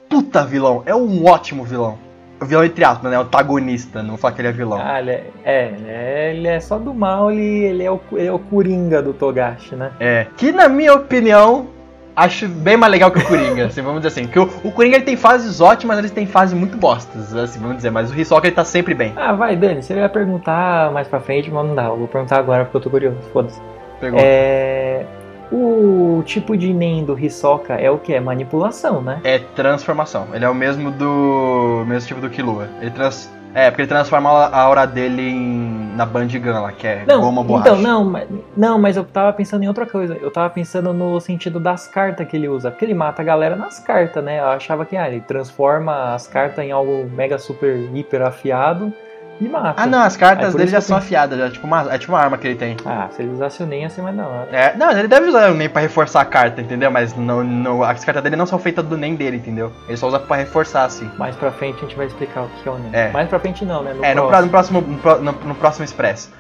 puta 0.10 0.46
vilão, 0.46 0.84
é 0.86 0.96
um 0.96 1.26
ótimo 1.26 1.64
vilão. 1.64 1.98
O 2.40 2.46
vilão 2.46 2.66
entre 2.66 2.84
aspas, 2.84 3.10
né? 3.10 3.18
O 3.18 3.22
antagonista, 3.22 4.02
não 4.02 4.10
vou 4.10 4.18
falar 4.18 4.34
que 4.34 4.42
ele 4.42 4.50
é 4.50 4.52
vilão. 4.52 4.80
Ah, 4.82 5.00
ele 5.00 5.12
é, 5.12 5.24
é, 5.44 5.68
ele 5.68 5.90
é, 5.90 6.34
ele 6.36 6.48
é 6.48 6.60
só 6.60 6.78
do 6.78 6.94
mal, 6.94 7.32
ele, 7.32 7.42
ele, 7.42 7.84
é 7.84 7.92
o, 7.92 8.00
ele 8.12 8.28
é 8.28 8.32
o 8.32 8.40
Coringa 8.40 9.02
do 9.02 9.14
Togashi, 9.14 9.76
né? 9.76 9.92
É. 10.00 10.28
Que 10.36 10.52
na 10.52 10.68
minha 10.68 10.94
opinião, 10.94 11.68
acho 12.16 12.48
bem 12.48 12.76
mais 12.76 12.92
legal 12.92 13.10
que 13.10 13.20
o 13.20 13.26
Coringa, 13.26 13.68
assim, 13.68 13.82
vamos 13.82 14.02
dizer 14.02 14.20
assim. 14.20 14.30
Que 14.30 14.38
o, 14.38 14.50
o 14.64 14.72
Coringa 14.72 14.98
ele 14.98 15.06
tem 15.06 15.16
fases 15.16 15.62
ótimas, 15.62 15.98
ele 15.98 16.10
tem 16.10 16.26
fases 16.26 16.54
muito 16.54 16.78
bostas, 16.78 17.34
assim, 17.36 17.60
vamos 17.60 17.78
dizer, 17.78 17.90
mas 17.90 18.12
o 18.12 18.20
Hisoka 18.20 18.48
ele 18.48 18.56
tá 18.56 18.66
sempre 18.66 18.94
bem. 18.94 19.14
Ah, 19.16 19.32
vai, 19.32 19.56
Dani, 19.56 19.82
você 19.82 19.94
vai 19.94 20.10
perguntar 20.10 20.92
mais 20.92 21.08
pra 21.08 21.22
frente, 21.22 21.50
mas 21.50 21.66
não 21.66 21.74
dá. 21.74 21.86
Eu 21.86 21.98
vou 21.98 22.08
perguntar 22.08 22.38
agora 22.38 22.66
porque 22.66 22.78
eu 22.78 22.82
tô 22.82 22.90
curioso, 22.90 23.18
foda-se. 23.32 23.62
Pegou. 24.00 24.20
É. 24.22 25.06
O 25.52 26.24
tipo 26.26 26.58
de 26.58 26.74
Nen 26.74 27.04
do 27.06 27.18
Hisoka 27.18 27.76
é 27.76 27.90
o 27.90 27.98
que? 27.98 28.14
É 28.14 28.20
manipulação, 28.20 29.02
né? 29.02 29.20
É 29.24 29.40
transformação. 29.40 30.28
Ele 30.34 30.44
é 30.46 30.50
o 30.50 30.56
mesmo 30.56 30.92
do. 30.92 31.84
mesmo 31.88 32.08
tipo 32.08 32.22
do 32.22 32.30
Killua. 32.30 32.68
Ele 32.82 32.92
trans. 32.92 33.34
É, 33.54 33.70
porque 33.72 33.84
ele 33.84 33.88
transforma 33.90 34.30
a 34.30 34.62
aura 34.62 34.86
dele 34.86 35.30
em. 35.30 35.94
na 35.96 36.06
Bandigan 36.06 36.60
lá, 36.60 36.72
que 36.74 36.86
é 36.86 37.06
Não, 37.08 37.22
goma 37.22 37.42
borracha. 37.42 37.70
então, 37.70 37.82
não, 37.82 38.04
mas, 38.04 38.28
não, 38.58 38.78
mas 38.78 38.98
eu 38.98 39.06
tava 39.06 39.32
pensando 39.32 39.64
em 39.64 39.68
outra 39.68 39.86
coisa. 39.86 40.18
Eu 40.22 40.30
tava 40.30 40.50
pensando 40.50 40.92
no 40.94 41.20
sentido 41.22 41.58
das 41.58 41.88
cartas 41.88 42.28
que 42.28 42.36
ele 42.36 42.50
usa. 42.50 42.70
Porque 42.70 42.84
ele 42.84 42.94
mata 42.94 43.22
a 43.22 43.26
galera 43.26 43.56
nas 43.56 43.80
cartas, 43.80 44.22
né? 44.22 44.40
Eu 44.40 44.48
achava 44.48 44.86
que 44.86 44.98
ah, 44.98 45.08
ele 45.08 45.22
transforma 45.22 46.14
as 46.14 46.28
cartas 46.28 46.66
em 46.66 46.72
algo 46.72 47.10
mega 47.16 47.38
super 47.38 47.78
hiper 47.94 48.24
afiado 48.24 48.92
e 49.40 49.48
mata. 49.50 49.82
Ah, 49.82 49.86
não, 49.86 50.02
as 50.02 50.16
É 50.16 50.20
cartas 50.20 50.56
dele 50.56 50.70
já 50.70 50.80
são 50.80 50.96
afiadas, 50.96 51.38
já, 51.38 51.50
tipo 51.50 51.68
uma, 51.68 51.94
é 51.94 51.98
tipo 51.98 52.12
uma 52.14 52.20
arma 52.20 52.38
que 52.38 52.48
ele 52.48 52.56
tem. 52.56 52.78
Ah, 52.86 53.08
se 53.12 53.22
ele 53.22 53.32
usasse 53.34 53.62
o 53.62 53.66
Nen 53.66 53.82
ia 53.82 53.90
ser 53.90 54.02
mais 54.02 54.16
da 54.16 54.26
hora. 54.26 54.48
É, 54.52 54.76
não, 54.78 54.92
ele 54.92 55.08
deve 55.08 55.28
usar 55.28 55.52
o 55.52 55.54
NEM 55.54 55.70
pra 55.70 55.82
reforçar 55.82 56.22
a 56.22 56.26
carta, 56.26 56.62
entendeu? 56.62 56.90
Mas 56.90 57.16
não, 57.16 57.44
não, 57.44 57.84
as 57.84 58.04
cartas 58.06 58.24
dele 58.24 58.36
não 58.36 58.46
são 58.46 58.58
feitas 58.58 58.86
do 58.86 58.98
NEM 58.98 59.16
dele, 59.16 59.38
entendeu? 59.38 59.72
Ele 59.88 59.98
só 59.98 60.08
usa 60.08 60.20
pra 60.20 60.38
reforçar, 60.38 60.86
assim. 60.86 61.10
Mais 61.18 61.36
pra 61.36 61.52
frente 61.52 61.78
a 61.78 61.82
gente 61.82 61.96
vai 61.96 62.06
explicar 62.06 62.44
o 62.44 62.50
que 62.50 62.68
é 62.68 62.72
o 62.72 62.78
Nen. 62.78 62.90
É. 62.94 63.12
Mais 63.12 63.28
pra 63.28 63.40
frente 63.40 63.66
não, 63.66 63.84
né? 63.84 63.94
No 63.94 64.06
é, 64.06 64.16
no, 64.16 64.28
próximo. 64.28 64.82
pró- 64.82 64.82
no 64.82 64.98
próximo, 64.98 65.22
no, 65.22 65.48
no, 65.50 65.56
próximo 65.56 65.86
Expresso. 65.86 66.32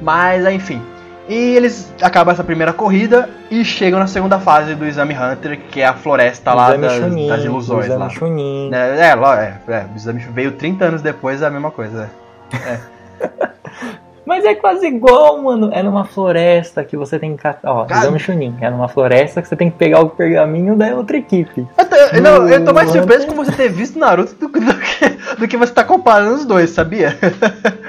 Mas, 0.00 0.46
enfim. 0.46 0.80
E 1.28 1.34
eles 1.34 1.92
acabam 2.00 2.32
essa 2.32 2.42
primeira 2.42 2.72
corrida 2.72 3.28
e 3.50 3.62
chegam 3.62 3.98
na 3.98 4.06
segunda 4.06 4.40
fase 4.40 4.74
do 4.74 4.86
Exame 4.86 5.14
Hunter, 5.14 5.60
que 5.70 5.82
é 5.82 5.86
a 5.86 5.92
floresta 5.92 6.54
lá 6.54 6.74
das, 6.74 6.94
Chunin, 6.94 7.28
das 7.28 7.44
ilusões. 7.44 7.84
Exame 7.84 8.00
Lá. 8.04 8.08
Chunin. 8.08 8.70
É, 8.72 8.76
é, 8.76 9.08
é, 9.10 9.74
é, 9.74 9.86
o 9.92 9.94
exame 9.94 10.20
veio 10.20 10.52
30 10.52 10.86
anos 10.86 11.02
depois, 11.02 11.42
é 11.42 11.46
a 11.46 11.50
mesma 11.50 11.70
coisa. 11.70 12.08
Mas 14.24 14.44
é 14.44 14.54
quase 14.54 14.86
igual, 14.86 15.40
mano. 15.42 15.70
É 15.72 15.82
numa 15.82 16.04
floresta 16.04 16.84
que 16.84 16.98
você 16.98 17.18
tem 17.18 17.34
que. 17.34 17.42
cat- 17.42 17.60
Ó, 17.64 17.86
Cara- 17.86 18.02
exame 18.02 18.18
Chunin. 18.18 18.54
É 18.60 18.68
numa 18.68 18.86
floresta 18.86 19.40
que 19.40 19.48
você 19.48 19.56
tem 19.56 19.70
que 19.70 19.78
pegar 19.78 20.00
o 20.00 20.10
pergaminho 20.10 20.76
da 20.76 20.94
outra 20.94 21.16
equipe. 21.16 21.66
Eu 21.78 21.84
tô, 21.88 21.96
eu- 21.96 22.22
não, 22.22 22.46
eu 22.48 22.62
tô 22.62 22.74
mais 22.74 22.90
surpreso 22.90 23.26
com 23.26 23.34
você 23.34 23.52
ter 23.52 23.70
visto 23.70 23.98
Naruto 23.98 24.34
do, 24.34 24.48
do 24.48 24.74
que, 24.74 25.08
do 25.38 25.48
que 25.48 25.56
você 25.56 25.72
tá 25.72 25.82
comparando 25.82 26.34
os 26.34 26.44
dois, 26.44 26.68
sabia? 26.70 27.16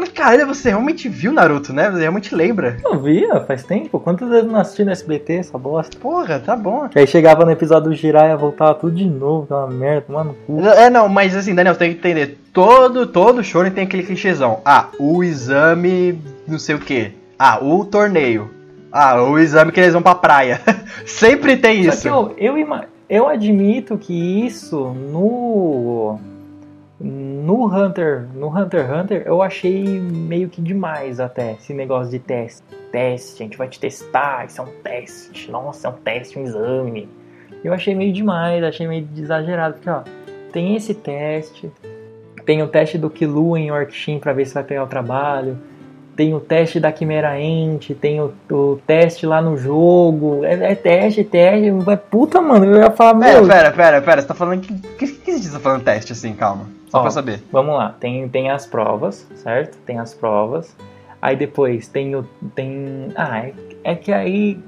Falei, 0.00 0.12
caralho, 0.14 0.46
você 0.46 0.70
realmente 0.70 1.10
viu 1.10 1.30
Naruto, 1.30 1.74
né? 1.74 1.90
Você 1.90 2.00
realmente 2.00 2.34
lembra. 2.34 2.78
Não 2.82 2.98
via, 2.98 3.38
faz 3.40 3.64
tempo. 3.64 4.00
Quantas 4.00 4.30
vezes 4.30 4.46
eu 4.46 4.50
não 4.50 4.58
assisti 4.58 4.82
no 4.82 4.90
SBT 4.90 5.34
essa 5.34 5.58
bosta? 5.58 5.94
Porra, 5.98 6.40
tá 6.40 6.56
bom. 6.56 6.88
Aí 6.94 7.06
chegava 7.06 7.44
no 7.44 7.50
episódio 7.50 7.90
do 7.90 7.94
Jiraiya, 7.94 8.34
voltava 8.34 8.74
tudo 8.74 8.94
de 8.94 9.04
novo, 9.04 9.44
aquela 9.44 9.66
merda, 9.66 10.06
mano. 10.08 10.34
É, 10.78 10.88
não, 10.88 11.06
mas 11.06 11.36
assim, 11.36 11.54
Daniel, 11.54 11.74
você 11.74 11.80
tem 11.80 11.92
que 11.92 11.98
entender. 11.98 12.38
Todo, 12.50 13.06
todo 13.06 13.44
shonen 13.44 13.72
tem 13.72 13.84
aquele 13.84 14.02
clichêzão. 14.02 14.60
Ah, 14.64 14.86
o 14.98 15.22
exame 15.22 16.18
não 16.48 16.58
sei 16.58 16.76
o 16.76 16.78
que. 16.78 17.12
Ah, 17.38 17.62
o 17.62 17.84
torneio. 17.84 18.48
Ah, 18.90 19.22
o 19.22 19.38
exame 19.38 19.70
que 19.70 19.80
eles 19.80 19.92
vão 19.92 20.00
pra 20.02 20.14
praia. 20.14 20.62
Sempre 21.04 21.58
tem 21.58 21.84
Só 21.84 21.90
isso. 21.90 22.02
que 22.02 22.08
eu, 22.08 22.34
eu, 22.38 22.80
eu 23.06 23.28
admito 23.28 23.98
que 23.98 24.46
isso 24.46 24.94
no. 24.94 26.18
No 27.02 27.64
Hunter, 27.66 28.28
no 28.34 28.48
Hunter 28.48 28.84
x 28.84 28.90
Hunter, 28.92 29.22
eu 29.24 29.40
achei 29.40 29.82
meio 29.98 30.50
que 30.50 30.60
demais 30.60 31.18
até 31.18 31.52
esse 31.52 31.72
negócio 31.72 32.10
de 32.10 32.18
teste. 32.18 32.62
Teste, 32.92 33.42
a 33.42 33.46
gente 33.46 33.56
vai 33.56 33.68
te 33.68 33.80
testar, 33.80 34.44
isso 34.46 34.60
é 34.60 34.64
um 34.64 34.82
teste. 34.82 35.50
Nossa, 35.50 35.88
é 35.88 35.90
um 35.90 35.94
teste, 35.94 36.38
um 36.38 36.42
exame. 36.42 37.08
Eu 37.64 37.72
achei 37.72 37.94
meio 37.94 38.12
demais, 38.12 38.62
achei 38.62 38.86
meio 38.86 39.08
exagerado, 39.16 39.74
porque 39.74 39.88
ó, 39.88 40.02
tem 40.52 40.76
esse 40.76 40.92
teste, 40.92 41.70
tem 42.44 42.62
o 42.62 42.68
teste 42.68 42.98
do 42.98 43.08
Killua 43.08 43.58
em 43.58 43.70
Orkshin 43.70 44.18
pra 44.18 44.34
ver 44.34 44.46
se 44.46 44.52
vai 44.52 44.64
pegar 44.64 44.84
o 44.84 44.86
trabalho, 44.86 45.56
tem 46.14 46.34
o 46.34 46.40
teste 46.40 46.78
da 46.78 46.92
Quimera 46.92 47.40
Ent, 47.40 47.92
tem 47.98 48.20
o, 48.20 48.32
o 48.50 48.78
teste 48.86 49.24
lá 49.24 49.40
no 49.40 49.56
jogo, 49.56 50.44
é, 50.44 50.72
é 50.72 50.74
teste, 50.74 51.24
teste, 51.24 51.70
puta, 52.10 52.42
mano, 52.42 52.66
eu 52.66 52.76
ia 52.78 52.90
falar, 52.90 53.18
Pera, 53.18 53.40
meu, 53.40 53.48
pera, 53.48 53.70
pera, 53.70 54.02
pera, 54.02 54.20
você 54.20 54.28
tá 54.28 54.34
falando 54.34 54.60
que. 54.60 54.74
que, 54.74 55.06
que 55.06 55.32
você 55.32 55.50
tá 55.50 55.60
falando 55.60 55.82
teste 55.82 56.12
assim, 56.12 56.34
calma? 56.34 56.79
Só 56.90 56.98
Ó. 56.98 57.02
pra 57.02 57.10
saber. 57.10 57.40
Vamos 57.52 57.74
lá, 57.74 57.94
tem, 58.00 58.28
tem 58.28 58.50
as 58.50 58.66
provas, 58.66 59.26
certo? 59.36 59.78
Tem 59.86 59.98
as 59.98 60.12
provas. 60.12 60.76
Aí 61.22 61.36
depois 61.36 61.86
tem 61.86 62.16
o. 62.16 62.24
Tem. 62.54 63.08
Ah, 63.14 63.46
é, 63.46 63.54
é 63.84 63.94
que 63.94 64.12
aí. 64.12 64.58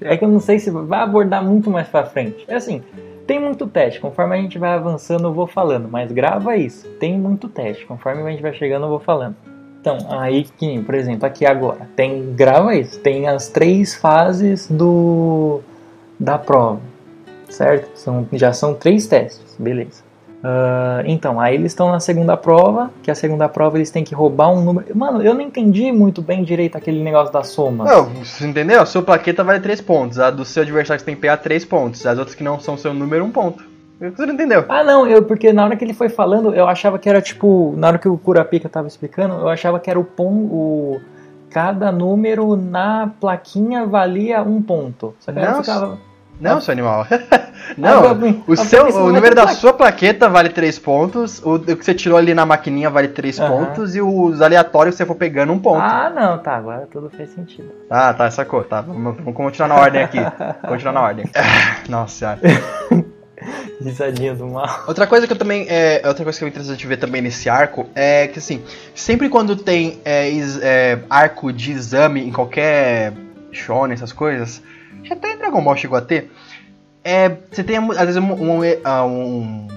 É 0.00 0.16
que 0.16 0.24
eu 0.24 0.28
não 0.28 0.40
sei 0.40 0.58
se 0.58 0.70
vai 0.70 1.00
abordar 1.00 1.44
muito 1.44 1.70
mais 1.70 1.86
pra 1.86 2.04
frente. 2.04 2.44
É 2.48 2.56
assim, 2.56 2.82
tem 3.26 3.38
muito 3.38 3.66
teste. 3.66 4.00
Conforme 4.00 4.34
a 4.34 4.40
gente 4.40 4.58
vai 4.58 4.70
avançando, 4.70 5.28
eu 5.28 5.32
vou 5.32 5.46
falando. 5.46 5.88
Mas 5.88 6.10
grava 6.10 6.56
isso. 6.56 6.88
Tem 6.98 7.16
muito 7.16 7.48
teste. 7.48 7.86
Conforme 7.86 8.22
a 8.22 8.30
gente 8.30 8.42
vai 8.42 8.52
chegando, 8.52 8.86
eu 8.86 8.90
vou 8.90 8.98
falando. 9.00 9.36
Então, 9.80 9.98
aí 10.08 10.44
que, 10.44 10.82
por 10.82 10.94
exemplo, 10.94 11.26
aqui 11.26 11.46
agora, 11.46 11.88
tem. 11.94 12.34
Grava 12.34 12.74
isso. 12.74 12.98
Tem 13.00 13.28
as 13.28 13.48
três 13.48 13.94
fases 13.94 14.68
do. 14.68 15.60
Da 16.18 16.38
prova. 16.38 16.80
Certo? 17.48 17.96
São, 17.96 18.26
já 18.32 18.52
são 18.52 18.74
três 18.74 19.06
testes. 19.06 19.56
Beleza. 19.58 20.02
Ah, 20.46 21.02
então, 21.06 21.40
aí 21.40 21.54
eles 21.54 21.72
estão 21.72 21.90
na 21.90 21.98
segunda 21.98 22.36
prova, 22.36 22.90
que 23.02 23.10
a 23.10 23.14
segunda 23.14 23.48
prova 23.48 23.78
eles 23.78 23.90
têm 23.90 24.04
que 24.04 24.14
roubar 24.14 24.52
um 24.52 24.62
número. 24.62 24.86
Mano, 24.94 25.22
eu 25.22 25.32
não 25.32 25.40
entendi 25.40 25.90
muito 25.90 26.20
bem 26.20 26.44
direito 26.44 26.76
aquele 26.76 27.02
negócio 27.02 27.32
da 27.32 27.42
soma. 27.42 27.84
Não, 27.84 28.04
você 28.04 28.46
entendeu? 28.46 28.82
A 28.82 28.86
sua 28.86 29.02
plaqueta 29.02 29.42
vale 29.42 29.60
3 29.60 29.80
pontos. 29.80 30.18
A 30.18 30.30
do 30.30 30.44
seu 30.44 30.62
adversário 30.62 31.00
você 31.00 31.06
tem 31.06 31.14
que 31.14 31.20
pegar 31.22 31.38
3 31.38 31.64
pontos. 31.64 32.04
As 32.04 32.18
outras 32.18 32.34
que 32.34 32.44
não 32.44 32.60
são 32.60 32.76
seu 32.76 32.92
número, 32.92 33.24
1 33.24 33.30
ponto. 33.30 33.64
Você 33.98 34.26
não 34.26 34.34
entendeu? 34.34 34.66
Ah, 34.68 34.84
não, 34.84 35.06
eu 35.06 35.22
porque 35.22 35.50
na 35.50 35.64
hora 35.64 35.76
que 35.76 35.84
ele 35.84 35.94
foi 35.94 36.10
falando, 36.10 36.54
eu 36.54 36.66
achava 36.66 36.98
que 36.98 37.08
era 37.08 37.22
tipo, 37.22 37.72
na 37.78 37.86
hora 37.86 37.98
que 37.98 38.08
o 38.08 38.18
Kurapika 38.18 38.68
tava 38.68 38.86
explicando, 38.86 39.34
eu 39.34 39.48
achava 39.48 39.80
que 39.80 39.88
era 39.88 39.98
o 39.98 40.04
pon, 40.04 40.48
o 40.50 41.00
cada 41.48 41.90
número 41.90 42.54
na 42.54 43.10
plaquinha 43.18 43.86
valia 43.86 44.42
um 44.42 44.60
ponto. 44.60 45.14
Só 45.20 45.32
que 45.32 45.38
aí 45.38 45.46
eu 45.46 45.96
Não, 46.40 46.60
seu 46.60 46.72
animal. 46.72 47.06
Não, 47.78 48.12
o, 48.46 48.52
eu 48.52 48.56
seu, 48.58 48.86
o 48.86 49.10
número 49.12 49.34
da 49.34 49.48
sua 49.48 49.72
plaqueta 49.72 50.28
vale 50.28 50.50
3 50.50 50.78
pontos. 50.78 51.40
O, 51.42 51.54
o 51.54 51.60
que 51.60 51.82
você 51.84 51.94
tirou 51.94 52.18
ali 52.18 52.34
na 52.34 52.44
maquininha 52.44 52.90
vale 52.90 53.08
3 53.08 53.40
Aham. 53.40 53.48
pontos. 53.50 53.96
E 53.96 54.02
os 54.02 54.42
aleatórios 54.42 54.94
você 54.96 55.06
for 55.06 55.14
pegando, 55.14 55.52
1 55.52 55.58
ponto. 55.60 55.80
Ah, 55.80 56.10
não, 56.14 56.38
tá, 56.38 56.56
agora 56.56 56.86
tudo 56.92 57.08
fez 57.08 57.30
sentido. 57.30 57.70
Ah, 57.88 58.12
tá, 58.12 58.30
sacou. 58.30 58.62
Tá, 58.64 58.82
vamos, 58.82 59.16
vamos 59.16 59.34
continuar 59.34 59.68
na 59.68 59.76
ordem 59.76 60.02
aqui. 60.02 60.18
continuar 60.68 60.92
na 60.92 61.00
ordem. 61.00 61.24
Nossa 61.88 62.14
senhora. 62.38 62.40
Risadinha 63.80 64.34
do 64.34 64.46
mal. 64.46 64.84
Outra 64.86 65.06
coisa 65.06 65.26
que 65.26 65.32
eu 65.32 65.38
também. 65.38 65.66
É, 65.68 66.02
outra 66.06 66.22
coisa 66.24 66.38
que 66.38 66.44
é 66.44 66.48
interessante 66.48 66.86
ver 66.86 66.96
também 66.98 67.20
nesse 67.22 67.48
arco 67.48 67.86
é 67.94 68.28
que 68.28 68.38
assim, 68.38 68.62
sempre 68.94 69.28
quando 69.28 69.56
tem 69.56 70.00
é, 70.04 70.28
is- 70.28 70.60
é, 70.62 70.98
arco 71.10 71.52
de 71.52 71.72
exame 71.72 72.26
em 72.26 72.32
qualquer 72.32 73.12
shonen, 73.52 73.92
essas 73.94 74.12
coisas, 74.12 74.62
até 75.12 75.32
em 75.32 75.38
Dragon 75.38 75.62
Ball 75.62 75.76
chegou 75.76 75.98
a 75.98 76.00
ter, 76.00 76.30
é, 77.02 77.28
você 77.50 77.62
tem 77.62 77.76
às 77.76 77.98
vezes 78.06 78.16
um, 78.16 78.32
um, 78.32 78.60
ah, 78.84 79.04
um- 79.04 79.68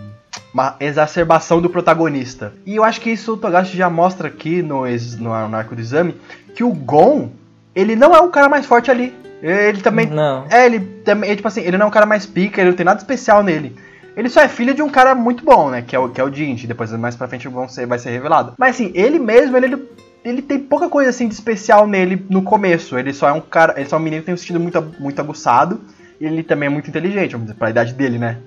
uma 0.54 0.76
exacerbação 0.80 1.62
do 1.62 1.70
protagonista. 1.70 2.54
E 2.66 2.76
eu 2.76 2.84
acho 2.84 3.02
que 3.02 3.10
isso 3.12 3.34
o 3.34 3.38
Togashi 3.38 3.76
já 3.78 3.90
mostra 3.90 4.28
aqui 4.28 4.62
no, 4.62 4.86
no, 4.86 5.48
no 5.50 5.56
arco 5.56 5.76
do 5.76 5.82
exame, 5.82 6.16
que 6.56 6.64
o 6.64 6.70
Gon. 6.74 7.30
ele 7.76 7.96
não 7.96 8.16
é 8.16 8.20
o 8.22 8.30
cara 8.30 8.50
mais 8.50 8.66
forte 8.66 8.90
ali. 8.90 9.14
Ele 9.42 9.82
também. 9.82 10.08
Não. 10.08 10.46
É, 10.50 10.66
ele 10.66 10.80
também. 10.80 11.36
Tipo 11.36 11.48
assim, 11.48 11.62
ele 11.62 11.78
não 11.78 11.86
é 11.86 11.90
um 11.90 11.92
cara 11.92 12.08
mais 12.08 12.26
pica, 12.26 12.60
ele 12.60 12.72
não 12.72 12.78
tem 12.78 12.86
nada 12.86 13.00
especial 13.00 13.44
nele. 13.44 13.76
Ele 14.16 14.30
só 14.30 14.42
é 14.42 14.48
filho 14.48 14.74
de 14.74 14.82
um 14.82 14.90
cara 14.90 15.14
muito 15.14 15.46
bom, 15.46 15.70
né? 15.70 15.84
Que 15.86 15.96
é 15.96 16.00
o, 16.00 16.10
que 16.10 16.20
é 16.20 16.24
o 16.24 16.34
Jinji. 16.34 16.66
Depois, 16.66 16.92
mais 16.94 17.16
pra 17.16 17.28
frente, 17.28 17.48
vão 17.48 17.70
ser, 17.70 17.86
vai 17.86 18.00
ser 18.00 18.10
revelado. 18.10 18.54
Mas 18.58 18.74
assim, 18.76 18.92
ele 18.96 19.20
mesmo, 19.20 19.56
ele, 19.56 19.68
ele, 19.68 19.88
ele 20.24 20.42
tem 20.42 20.60
pouca 20.60 20.90
coisa 20.90 21.10
assim 21.10 21.28
de 21.28 21.34
especial 21.34 21.88
nele 21.88 22.26
no 22.30 22.42
começo. 22.42 22.98
Ele 22.98 23.14
só 23.14 23.30
é 23.30 23.32
um 23.32 23.42
cara. 23.42 23.74
Ele 23.78 23.88
só 23.90 23.96
é 23.96 24.00
um 24.00 24.04
menino 24.04 24.22
que 24.22 24.26
tem 24.28 24.34
um 24.34 24.38
sentido 24.38 24.60
muito, 24.60 24.82
muito 25.00 25.20
aguçado. 25.20 25.82
E 26.20 26.26
ele 26.26 26.44
também 26.44 26.68
é 26.68 26.70
muito 26.70 26.90
inteligente, 26.90 27.32
vamos 27.34 27.48
dizer, 27.48 27.58
pra 27.60 27.70
idade 27.70 27.94
dele, 27.94 28.18
né? 28.18 28.38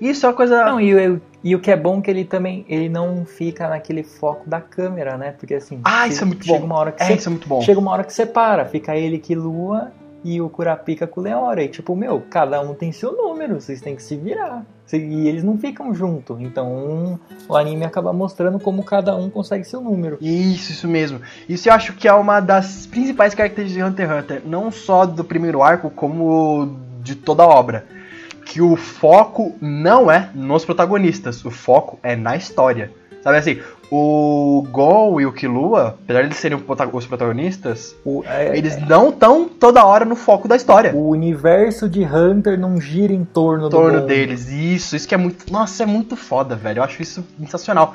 Isso 0.00 0.24
é 0.26 0.28
uma 0.30 0.34
coisa. 0.34 0.64
Não, 0.64 0.80
e, 0.80 0.94
o- 0.94 1.20
e 1.44 1.54
o 1.54 1.60
que 1.60 1.70
é 1.70 1.76
bom 1.76 1.98
é 1.98 2.00
que 2.02 2.10
ele 2.10 2.24
também 2.24 2.64
ele 2.68 2.88
não 2.88 3.24
fica 3.24 3.68
naquele 3.68 4.02
foco 4.02 4.48
da 4.48 4.60
câmera, 4.60 5.16
né? 5.16 5.32
Porque 5.38 5.54
assim, 5.54 5.80
Ah, 5.84 6.08
isso 6.08 6.22
é 6.22 6.26
muito 6.26 6.44
chega 6.44 6.58
bom. 6.58 6.64
uma 6.66 6.76
hora 6.76 6.90
que 6.92 7.02
É, 7.02 7.06
você, 7.06 7.12
isso 7.14 7.28
é 7.28 7.30
muito 7.30 7.46
bom. 7.48 7.60
chega 7.60 7.78
uma 7.78 7.90
hora 7.92 8.02
que 8.02 8.12
separa, 8.12 8.64
fica 8.64 8.96
ele 8.96 9.18
que 9.18 9.34
lua 9.34 9.92
e 10.24 10.40
o 10.40 10.48
Kurapika 10.48 11.06
com 11.06 11.20
o 11.20 11.24
Leora. 11.24 11.62
E 11.62 11.68
tipo, 11.68 11.94
meu, 11.96 12.22
cada 12.30 12.60
um 12.60 12.74
tem 12.74 12.92
seu 12.92 13.12
número, 13.12 13.60
vocês 13.60 13.80
têm 13.80 13.96
que 13.96 14.02
se 14.02 14.16
virar. 14.16 14.64
E 14.92 15.26
eles 15.26 15.42
não 15.42 15.56
ficam 15.56 15.94
junto. 15.94 16.36
Então 16.40 16.68
um- 16.70 17.18
o 17.48 17.56
anime 17.56 17.84
acaba 17.84 18.12
mostrando 18.12 18.58
como 18.60 18.84
cada 18.84 19.16
um 19.16 19.30
consegue 19.30 19.64
seu 19.64 19.80
número. 19.80 20.18
Isso, 20.20 20.72
isso 20.72 20.86
mesmo. 20.86 21.20
Isso 21.48 21.68
eu 21.68 21.72
acho 21.72 21.94
que 21.94 22.06
é 22.06 22.12
uma 22.12 22.40
das 22.40 22.86
principais 22.86 23.34
características 23.34 23.84
de 23.86 23.90
Hunter 23.90 24.10
x 24.10 24.18
Hunter. 24.22 24.42
Não 24.44 24.70
só 24.70 25.06
do 25.06 25.24
primeiro 25.24 25.62
arco, 25.62 25.88
como 25.88 26.76
de 27.02 27.14
toda 27.14 27.42
a 27.42 27.46
obra. 27.48 27.86
Que 28.44 28.60
o 28.60 28.76
foco 28.76 29.54
não 29.60 30.10
é 30.10 30.28
nos 30.34 30.64
protagonistas, 30.64 31.42
o 31.44 31.50
foco 31.50 31.98
é 32.02 32.14
na 32.14 32.36
história. 32.36 32.90
Sabe 33.22 33.38
assim, 33.38 33.60
o 33.94 34.66
Gon 34.70 35.20
e 35.20 35.26
o 35.26 35.32
Killua, 35.32 35.98
apesar 36.02 36.20
de 36.20 36.28
eles 36.28 36.38
serem 36.38 36.56
os 36.92 37.06
protagonistas, 37.06 37.94
O, 38.04 38.24
é- 38.26 38.56
eles 38.56 38.80
não 38.88 39.10
estão 39.10 39.46
toda 39.46 39.84
hora 39.84 40.04
no 40.06 40.16
foco 40.16 40.48
da 40.48 40.56
história. 40.56 40.94
o 40.94 41.10
universo 41.10 41.88
de 41.90 42.02
Hunter 42.02 42.58
não 42.58 42.80
gira 42.80 43.12
em 43.12 43.22
torno 43.24 43.66
Em 43.66 43.68
do 43.68 43.76
torno 43.76 44.00
Gon. 44.00 44.06
deles. 44.06 44.48
Isso, 44.48 44.96
isso 44.96 45.06
que 45.06 45.14
é 45.14 45.18
muito. 45.18 45.52
Nossa, 45.52 45.82
é 45.82 45.86
muito 45.86 46.16
foda, 46.16 46.56
velho. 46.56 46.78
Eu 46.78 46.84
acho 46.84 47.02
isso 47.02 47.22
sensacional. 47.38 47.94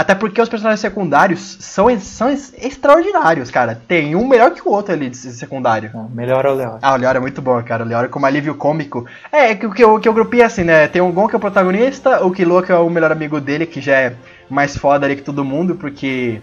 Até 0.00 0.14
porque 0.14 0.40
os 0.40 0.48
personagens 0.48 0.80
secundários 0.80 1.58
são, 1.60 1.86
são 2.00 2.30
ex- 2.30 2.54
extraordinários, 2.56 3.50
cara. 3.50 3.78
Tem 3.86 4.16
um 4.16 4.26
melhor 4.26 4.50
que 4.52 4.66
o 4.66 4.72
outro 4.72 4.94
ali 4.94 5.10
de 5.10 5.16
secundário. 5.18 5.90
Não, 5.92 6.08
melhor 6.08 6.46
é 6.46 6.48
o 6.50 6.54
Leora. 6.54 6.78
Ah, 6.80 6.94
o 6.94 6.96
Leora 6.96 7.18
é 7.18 7.20
muito 7.20 7.42
bom, 7.42 7.62
cara. 7.62 7.84
O 7.84 7.86
Leora 7.86 8.08
como 8.08 8.24
alívio 8.24 8.54
cômico. 8.54 9.04
É, 9.30 9.54
que, 9.54 9.66
o 9.66 9.70
que, 9.70 9.84
eu- 9.84 10.00
que 10.00 10.08
eu 10.08 10.14
grupei 10.14 10.40
assim, 10.42 10.64
né? 10.64 10.88
Tem 10.88 11.02
o 11.02 11.12
Gon 11.12 11.28
que 11.28 11.34
é 11.34 11.36
o 11.36 11.40
protagonista, 11.40 12.24
o 12.24 12.30
Killua 12.30 12.62
que 12.62 12.72
é 12.72 12.76
o 12.76 12.88
melhor 12.88 13.12
amigo 13.12 13.38
dele, 13.42 13.66
que 13.66 13.78
já 13.82 13.94
é 13.94 14.14
mais 14.48 14.74
foda 14.74 15.04
ali 15.04 15.16
que 15.16 15.22
todo 15.22 15.44
mundo, 15.44 15.74
porque 15.74 16.40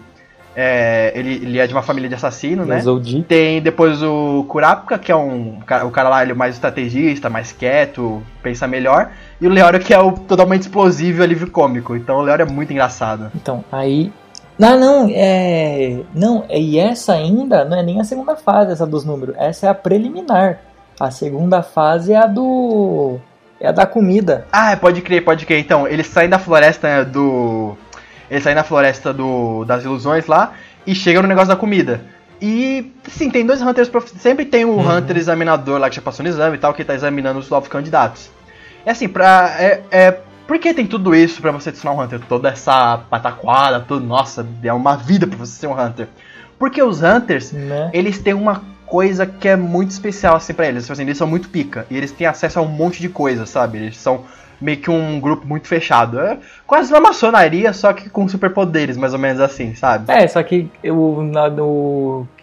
é, 0.60 1.12
ele, 1.14 1.36
ele 1.36 1.60
é 1.60 1.68
de 1.68 1.74
uma 1.76 1.84
família 1.84 2.10
de 2.10 2.16
assassino, 2.16 2.66
né? 2.66 2.82
O 2.84 3.00
Di- 3.00 3.22
Tem 3.22 3.62
depois 3.62 4.02
o 4.02 4.44
Kurapika, 4.50 4.98
que 4.98 5.12
é 5.12 5.16
um 5.16 5.60
o 5.86 5.92
cara 5.92 6.10
lá 6.10 6.24
ele 6.24 6.32
é 6.32 6.36
mais 6.36 6.56
estrategista, 6.56 7.30
mais 7.30 7.52
quieto, 7.52 8.24
pensa 8.42 8.68
melhor. 8.68 9.12
E 9.40 9.46
o 9.46 9.52
Leora, 9.52 9.78
que 9.78 9.94
é 9.94 10.00
o 10.00 10.14
totalmente 10.14 10.64
explosivo 10.64 11.22
e 11.22 11.24
alívio 11.24 11.52
cômico. 11.52 11.96
Então 11.96 12.18
o 12.18 12.22
Leora 12.24 12.42
é 12.42 12.46
muito 12.46 12.74
engraçado. 12.74 13.32
Então, 13.36 13.64
aí. 13.72 14.12
Não, 14.58 14.80
não, 14.80 15.08
é. 15.14 16.00
Não, 16.16 16.44
e 16.50 16.80
essa 16.80 17.14
ainda 17.14 17.64
não 17.64 17.78
é 17.78 17.84
nem 17.84 18.02
a 18.02 18.04
segunda 18.04 18.36
fase, 18.36 18.72
essa 18.72 18.88
dos 18.88 19.06
números. 19.06 19.36
Essa 19.38 19.68
é 19.68 19.70
a 19.70 19.76
preliminar. 19.76 20.58
A 21.00 21.12
segunda 21.12 21.62
fase 21.62 22.14
é 22.14 22.18
a 22.18 22.26
do. 22.26 23.20
É 23.62 23.68
a 23.68 23.72
da 23.72 23.86
comida. 23.86 24.48
Ah, 24.52 24.76
pode 24.76 25.02
crer, 25.02 25.24
pode 25.24 25.46
crer. 25.46 25.60
Então, 25.60 25.88
eles 25.88 26.08
saem 26.08 26.28
da 26.30 26.40
floresta 26.40 26.88
né, 26.88 27.06
do. 27.06 27.78
Eles 28.30 28.44
saem 28.44 28.56
da 28.56 28.64
floresta 28.64 29.14
do, 29.14 29.64
das 29.66 29.84
ilusões 29.84 30.28
lá 30.28 30.54
e 30.86 30.94
chegam 30.94 31.22
no 31.22 31.28
negócio 31.28 31.48
da 31.50 31.56
comida. 31.56 32.02
E, 32.42 32.92
sim, 33.10 33.30
tem 33.30 33.46
dois 33.46 33.62
Hunters. 33.62 33.90
prof- 33.90 34.12
Sempre 34.20 34.46
tem 34.46 34.64
o 34.66 34.70
Uhum. 34.72 34.98
Hunter 34.98 35.18
examinador 35.18 35.80
lá 35.80 35.90
que 35.90 35.96
já 35.96 36.02
passou 36.02 36.24
no 36.24 36.30
exame 36.30 36.56
e 36.56 36.60
tal, 36.60 36.74
que 36.74 36.84
tá 36.84 36.94
examinando 36.94 37.40
os 37.40 37.50
novos 37.50 37.68
candidatos. 37.70 38.30
É 38.86 38.92
assim, 38.92 39.08
pra. 39.08 39.56
É, 39.60 39.82
é, 39.90 40.12
por 40.46 40.60
que 40.60 40.74
tem 40.74 40.86
tudo 40.86 41.16
isso 41.16 41.42
pra 41.42 41.52
você 41.52 41.70
adicionar 41.70 41.96
um 42.00 42.02
Hunter? 42.04 42.20
Toda 42.30 42.50
essa 42.50 43.00
pataquada, 43.10 43.80
tudo. 43.80 44.06
Nossa, 44.06 44.46
é 44.64 44.72
uma 44.72 44.96
vida 44.96 45.26
pra 45.26 45.38
você 45.38 45.52
ser 45.60 45.68
um 45.68 45.74
Hunter. 45.80 46.08
Porque 46.60 46.82
os 46.82 47.02
Hunters, 47.02 47.52
Né? 47.52 47.90
eles 47.94 48.20
têm 48.20 48.34
uma 48.34 48.62
coisa 48.86 49.26
que 49.26 49.48
é 49.48 49.56
muito 49.56 49.92
especial 49.92 50.36
assim 50.36 50.54
pra 50.54 50.68
eles. 50.68 50.84
Tipo 50.84 50.94
assim, 50.94 51.02
eles 51.04 51.18
são 51.18 51.28
muito 51.28 51.50
pica. 51.50 51.86
E 51.90 51.98
eles 51.98 52.12
têm 52.12 52.26
acesso 52.28 52.60
a 52.60 52.62
um 52.62 52.68
monte 52.68 53.02
de 53.02 53.10
coisa, 53.10 53.46
sabe? 53.46 53.78
Eles 53.80 53.98
são 53.98 54.22
meio 54.60 54.78
que 54.78 54.90
um 54.90 55.20
grupo 55.20 55.46
muito 55.48 55.68
fechado. 55.68 56.20
É 56.20 56.38
quase 56.66 56.92
uma 56.92 57.00
maçonaria, 57.00 57.72
só 57.74 57.94
que 57.94 58.10
com 58.10 58.28
superpoderes, 58.28 58.98
mais 58.98 59.14
ou 59.14 59.20
menos 59.20 59.40
assim, 59.42 59.76
sabe? 59.76 60.12
É, 60.12 60.28
só 60.28 60.42
que 60.44 60.70
o, 60.86 61.22
na, 61.24 61.50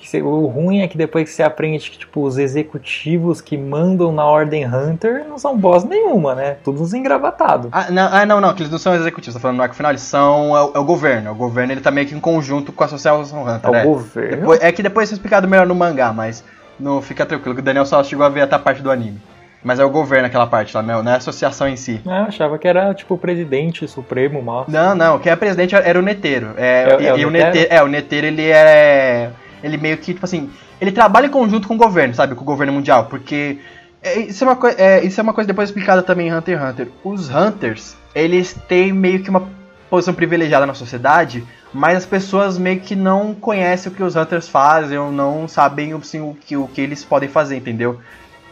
se- 0.02 0.22
o 0.22 0.46
ruim 0.46 0.80
é 0.80 0.88
que 0.88 0.96
depois 0.96 1.28
que 1.28 1.34
você 1.34 1.42
aprende 1.42 1.90
que 1.90 1.98
tipo, 1.98 2.22
os 2.22 2.38
executivos 2.38 3.40
que 3.40 3.56
mandam 3.56 4.12
na 4.12 4.24
Ordem 4.24 4.66
Hunter 4.66 5.24
não 5.28 5.38
são 5.38 5.56
boss 5.56 5.84
nenhuma, 5.84 6.34
né? 6.34 6.56
Todos 6.62 6.94
engravatados. 6.94 7.68
Ah, 7.72 7.90
não, 7.90 8.08
ah, 8.12 8.26
não, 8.26 8.40
não, 8.40 8.54
que 8.54 8.62
eles 8.62 8.70
não 8.70 8.78
são 8.78 8.94
executivos, 8.94 9.34
tô 9.34 9.40
falando 9.40 9.56
no 9.56 9.62
arco 9.62 9.74
final, 9.74 9.90
eles 9.90 10.02
são. 10.02 10.56
É 10.56 10.62
o, 10.62 10.72
é 10.74 10.78
o 10.78 10.84
governo. 10.84 11.30
O 11.32 11.34
governo 11.34 11.72
ele 11.72 11.80
tá 11.80 11.90
meio 11.90 12.06
que 12.06 12.14
em 12.14 12.20
conjunto 12.20 12.72
com 12.72 12.82
a 12.82 12.86
Associação 12.86 13.48
É 13.48 13.52
Hunter, 13.54 13.70
o 13.70 13.72
né? 13.72 13.84
governo. 13.84 14.36
Depois- 14.36 14.60
é 14.62 14.72
que 14.72 14.82
depois 14.82 15.08
isso 15.08 15.14
é 15.14 15.16
explicado 15.16 15.48
melhor 15.48 15.66
no 15.66 15.74
mangá, 15.74 16.12
mas 16.12 16.44
não 16.78 17.00
fica 17.00 17.24
tranquilo, 17.24 17.54
que 17.54 17.60
o 17.60 17.64
Daniel 17.64 17.86
só 17.86 18.02
chegou 18.02 18.24
a 18.24 18.28
ver 18.28 18.42
até 18.42 18.56
a 18.56 18.58
parte 18.58 18.82
do 18.82 18.90
anime. 18.90 19.20
Mas 19.64 19.80
é 19.80 19.84
o 19.84 19.88
governo 19.88 20.26
aquela 20.26 20.46
parte 20.46 20.76
lá, 20.76 20.82
não 20.82 21.02
não 21.02 21.10
é 21.10 21.14
a 21.14 21.16
associação 21.18 21.66
em 21.66 21.74
si. 21.76 22.00
Ah, 22.06 22.18
eu 22.20 22.24
achava 22.26 22.58
que 22.58 22.68
era 22.68 22.92
tipo 22.92 23.14
o 23.14 23.18
presidente 23.18 23.88
supremo, 23.88 24.42
mal. 24.42 24.66
Não, 24.68 24.94
não, 24.94 25.18
quem 25.18 25.32
é 25.32 25.36
presidente 25.36 25.74
era 25.74 25.98
o 25.98 26.02
Neteiro. 26.02 26.50
É, 26.56 26.82
É- 26.98 27.02
e, 27.02 27.06
é 27.06 27.14
o 27.14 27.18
e 27.18 27.24
o 27.24 27.30
Netero? 27.30 27.52
Neteiro, 27.54 27.74
é, 27.74 27.82
o 27.82 27.86
Neteiro 27.88 28.26
ele 28.26 28.42
é. 28.50 29.30
Ele 29.62 29.78
meio 29.78 29.96
que, 29.96 30.12
tipo 30.12 30.24
assim, 30.26 30.50
ele 30.78 30.92
trabalha 30.92 31.26
em 31.26 31.30
conjunto 31.30 31.66
com 31.66 31.74
o 31.74 31.78
governo, 31.78 32.14
sabe? 32.14 32.34
Com 32.34 32.42
o 32.42 32.44
governo 32.44 32.74
mundial, 32.74 33.06
porque. 33.06 33.58
é, 34.02 34.18
isso, 34.20 34.44
é 34.44 34.46
uma 34.46 34.56
coi- 34.56 34.74
é, 34.76 35.02
isso 35.02 35.18
é 35.18 35.22
uma 35.22 35.32
coisa 35.32 35.48
depois 35.48 35.70
explicada 35.70 36.02
também 36.02 36.28
em 36.28 36.34
Hunter 36.34 36.58
x 36.60 36.70
Hunter. 36.70 36.88
Os 37.02 37.30
Hunters, 37.30 37.96
eles 38.14 38.52
têm 38.68 38.92
meio 38.92 39.22
que 39.22 39.30
uma 39.30 39.48
posição 39.88 40.12
privilegiada 40.12 40.66
na 40.66 40.74
sociedade, 40.74 41.42
mas 41.72 41.96
as 41.98 42.04
pessoas 42.06 42.58
meio 42.58 42.80
que 42.80 42.94
não 42.94 43.32
conhecem 43.34 43.90
o 43.90 43.94
que 43.94 44.02
os 44.02 44.14
Hunters 44.14 44.46
fazem, 44.48 44.98
ou 44.98 45.10
não 45.10 45.48
sabem 45.48 45.94
assim, 45.94 46.20
o, 46.20 46.36
que, 46.38 46.54
o 46.56 46.66
que 46.68 46.80
eles 46.82 47.02
podem 47.04 47.28
fazer, 47.30 47.56
entendeu? 47.56 47.98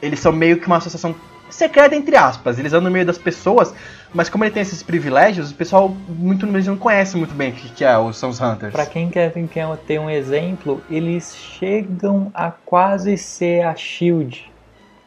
Eles 0.02 0.18
são 0.18 0.32
meio 0.32 0.58
que 0.58 0.66
uma 0.66 0.78
associação 0.78 1.14
secreta, 1.52 1.94
entre 1.94 2.16
aspas. 2.16 2.58
Eles 2.58 2.72
andam 2.72 2.84
no 2.84 2.90
meio 2.90 3.06
das 3.06 3.18
pessoas, 3.18 3.72
mas 4.12 4.28
como 4.28 4.44
ele 4.44 4.50
tem 4.50 4.62
esses 4.62 4.82
privilégios, 4.82 5.50
o 5.50 5.54
pessoal 5.54 5.88
muito 6.08 6.46
no 6.46 6.58
não 6.60 6.76
conhece 6.76 7.16
muito 7.16 7.34
bem 7.34 7.50
o 7.50 7.52
que, 7.52 7.68
que 7.68 7.84
é, 7.84 7.96
os, 7.96 8.16
são 8.16 8.30
os 8.30 8.40
Hunters. 8.40 8.72
Pra 8.72 8.86
quem 8.86 9.08
quer, 9.08 9.32
quer 9.48 9.76
ter 9.86 9.98
um 9.98 10.10
exemplo, 10.10 10.82
eles 10.90 11.36
chegam 11.36 12.30
a 12.34 12.50
quase 12.50 13.16
ser 13.16 13.64
a 13.64 13.74
Shield. 13.74 14.50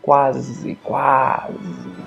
Quase, 0.02 0.78
quase. 0.84 1.56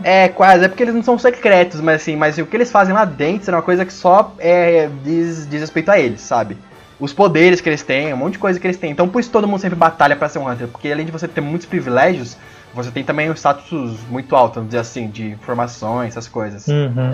É, 0.04 0.28
quase, 0.28 0.64
é 0.64 0.68
porque 0.68 0.84
eles 0.84 0.94
não 0.94 1.02
são 1.02 1.18
secretos, 1.18 1.80
mas 1.80 1.96
assim, 1.96 2.14
mas 2.14 2.38
o 2.38 2.46
que 2.46 2.56
eles 2.56 2.70
fazem 2.70 2.94
lá 2.94 3.04
dentro 3.04 3.50
é 3.50 3.56
uma 3.56 3.62
coisa 3.62 3.84
que 3.84 3.92
só 3.92 4.34
é, 4.38 4.88
diz, 5.02 5.48
diz 5.48 5.60
respeito 5.60 5.90
a 5.90 5.98
eles, 5.98 6.20
sabe? 6.20 6.56
Os 7.00 7.12
poderes 7.12 7.60
que 7.60 7.68
eles 7.68 7.82
têm, 7.82 8.14
um 8.14 8.16
monte 8.16 8.34
de 8.34 8.38
coisa 8.38 8.58
que 8.58 8.66
eles 8.66 8.76
têm. 8.76 8.92
Então 8.92 9.08
por 9.08 9.18
isso 9.18 9.30
todo 9.32 9.48
mundo 9.48 9.60
sempre 9.60 9.76
batalha 9.76 10.14
pra 10.14 10.28
ser 10.28 10.38
um 10.38 10.48
Hunter, 10.48 10.68
porque 10.68 10.92
além 10.92 11.06
de 11.06 11.10
você 11.10 11.26
ter 11.26 11.40
muitos 11.40 11.66
privilégios, 11.66 12.36
você 12.74 12.90
tem 12.90 13.04
também 13.04 13.30
um 13.30 13.34
status 13.34 13.98
muito 14.08 14.34
alto, 14.36 14.54
vamos 14.54 14.68
dizer 14.68 14.80
assim, 14.80 15.08
de 15.08 15.30
informações, 15.30 16.08
essas 16.08 16.28
coisas. 16.28 16.66
Uhum. 16.66 17.12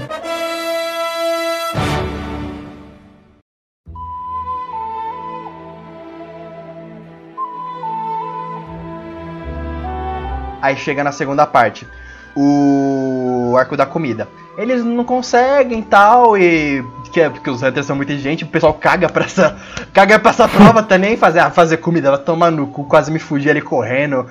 Aí 10.61 10.77
chega 10.77 11.05
na 11.05 11.13
segunda 11.13 11.47
parte, 11.47 11.87
o 12.35 13.55
arco 13.59 13.77
da 13.77 13.85
comida. 13.85 14.27
Eles 14.57 14.83
não 14.83 15.05
conseguem 15.05 15.83
tal 15.83 16.39
e 16.39 16.83
que 17.13 17.21
é 17.21 17.31
porque 17.31 17.49
os 17.49 17.63
hunters 17.63 17.87
são 17.87 17.95
muita 17.95 18.17
gente, 18.17 18.43
o 18.43 18.49
pessoal 18.49 18.75
caga 18.75 19.09
pra 19.09 19.25
essa 19.25 19.57
caga 19.93 20.19
pra 20.19 20.31
essa 20.31 20.49
prova 20.49 20.83
também 20.83 21.17
fazer 21.17 21.39
ah, 21.39 21.51
fazer 21.51 21.77
comida, 21.77 22.09
ela 22.09 22.19
toma 22.19 22.51
no 22.51 22.67
cu, 22.67 22.85
quase 22.85 23.13
me 23.13 23.21
fugi 23.21 23.49
ali 23.49 23.61
correndo. 23.61 24.27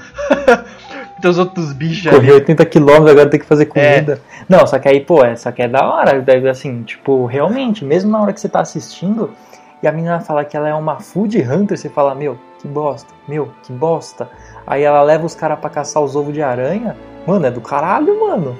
tem 1.23 1.31
os 1.31 1.39
outros 1.39 1.73
bichos. 1.73 2.11
Corri 2.11 2.31
80 2.31 2.65
km, 2.65 2.89
agora 3.09 3.29
tem 3.29 3.39
que 3.39 3.45
fazer 3.45 3.63
É. 3.75 3.95
comida. 3.95 4.21
Não, 4.47 4.67
só 4.67 4.77
que 4.77 4.87
aí, 4.89 4.99
pô, 4.99 5.23
é, 5.23 5.35
só 5.35 5.51
que 5.51 5.61
é 5.61 5.67
da 5.67 5.87
hora. 5.87 6.21
Deve, 6.21 6.49
assim, 6.49 6.83
tipo, 6.83 7.25
realmente, 7.25 7.83
mesmo 7.83 8.11
na 8.11 8.21
hora 8.21 8.33
que 8.33 8.39
você 8.41 8.49
tá 8.49 8.59
assistindo 8.59 9.31
e 9.81 9.87
a 9.87 9.91
menina 9.91 10.19
fala 10.19 10.43
que 10.45 10.55
ela 10.55 10.67
é 10.69 10.73
uma 10.73 10.99
food 10.99 11.41
hunter, 11.41 11.77
você 11.77 11.89
fala, 11.89 12.13
meu, 12.13 12.37
que 12.61 12.67
bosta, 12.67 13.13
meu, 13.27 13.51
que 13.63 13.71
bosta. 13.73 14.29
Aí 14.67 14.83
ela 14.83 15.01
leva 15.01 15.25
os 15.25 15.33
caras 15.35 15.59
pra 15.59 15.69
caçar 15.69 16.03
os 16.03 16.15
ovos 16.15 16.33
de 16.33 16.41
aranha. 16.41 16.95
Mano, 17.25 17.45
é 17.45 17.51
do 17.51 17.61
caralho, 17.61 18.19
mano. 18.19 18.57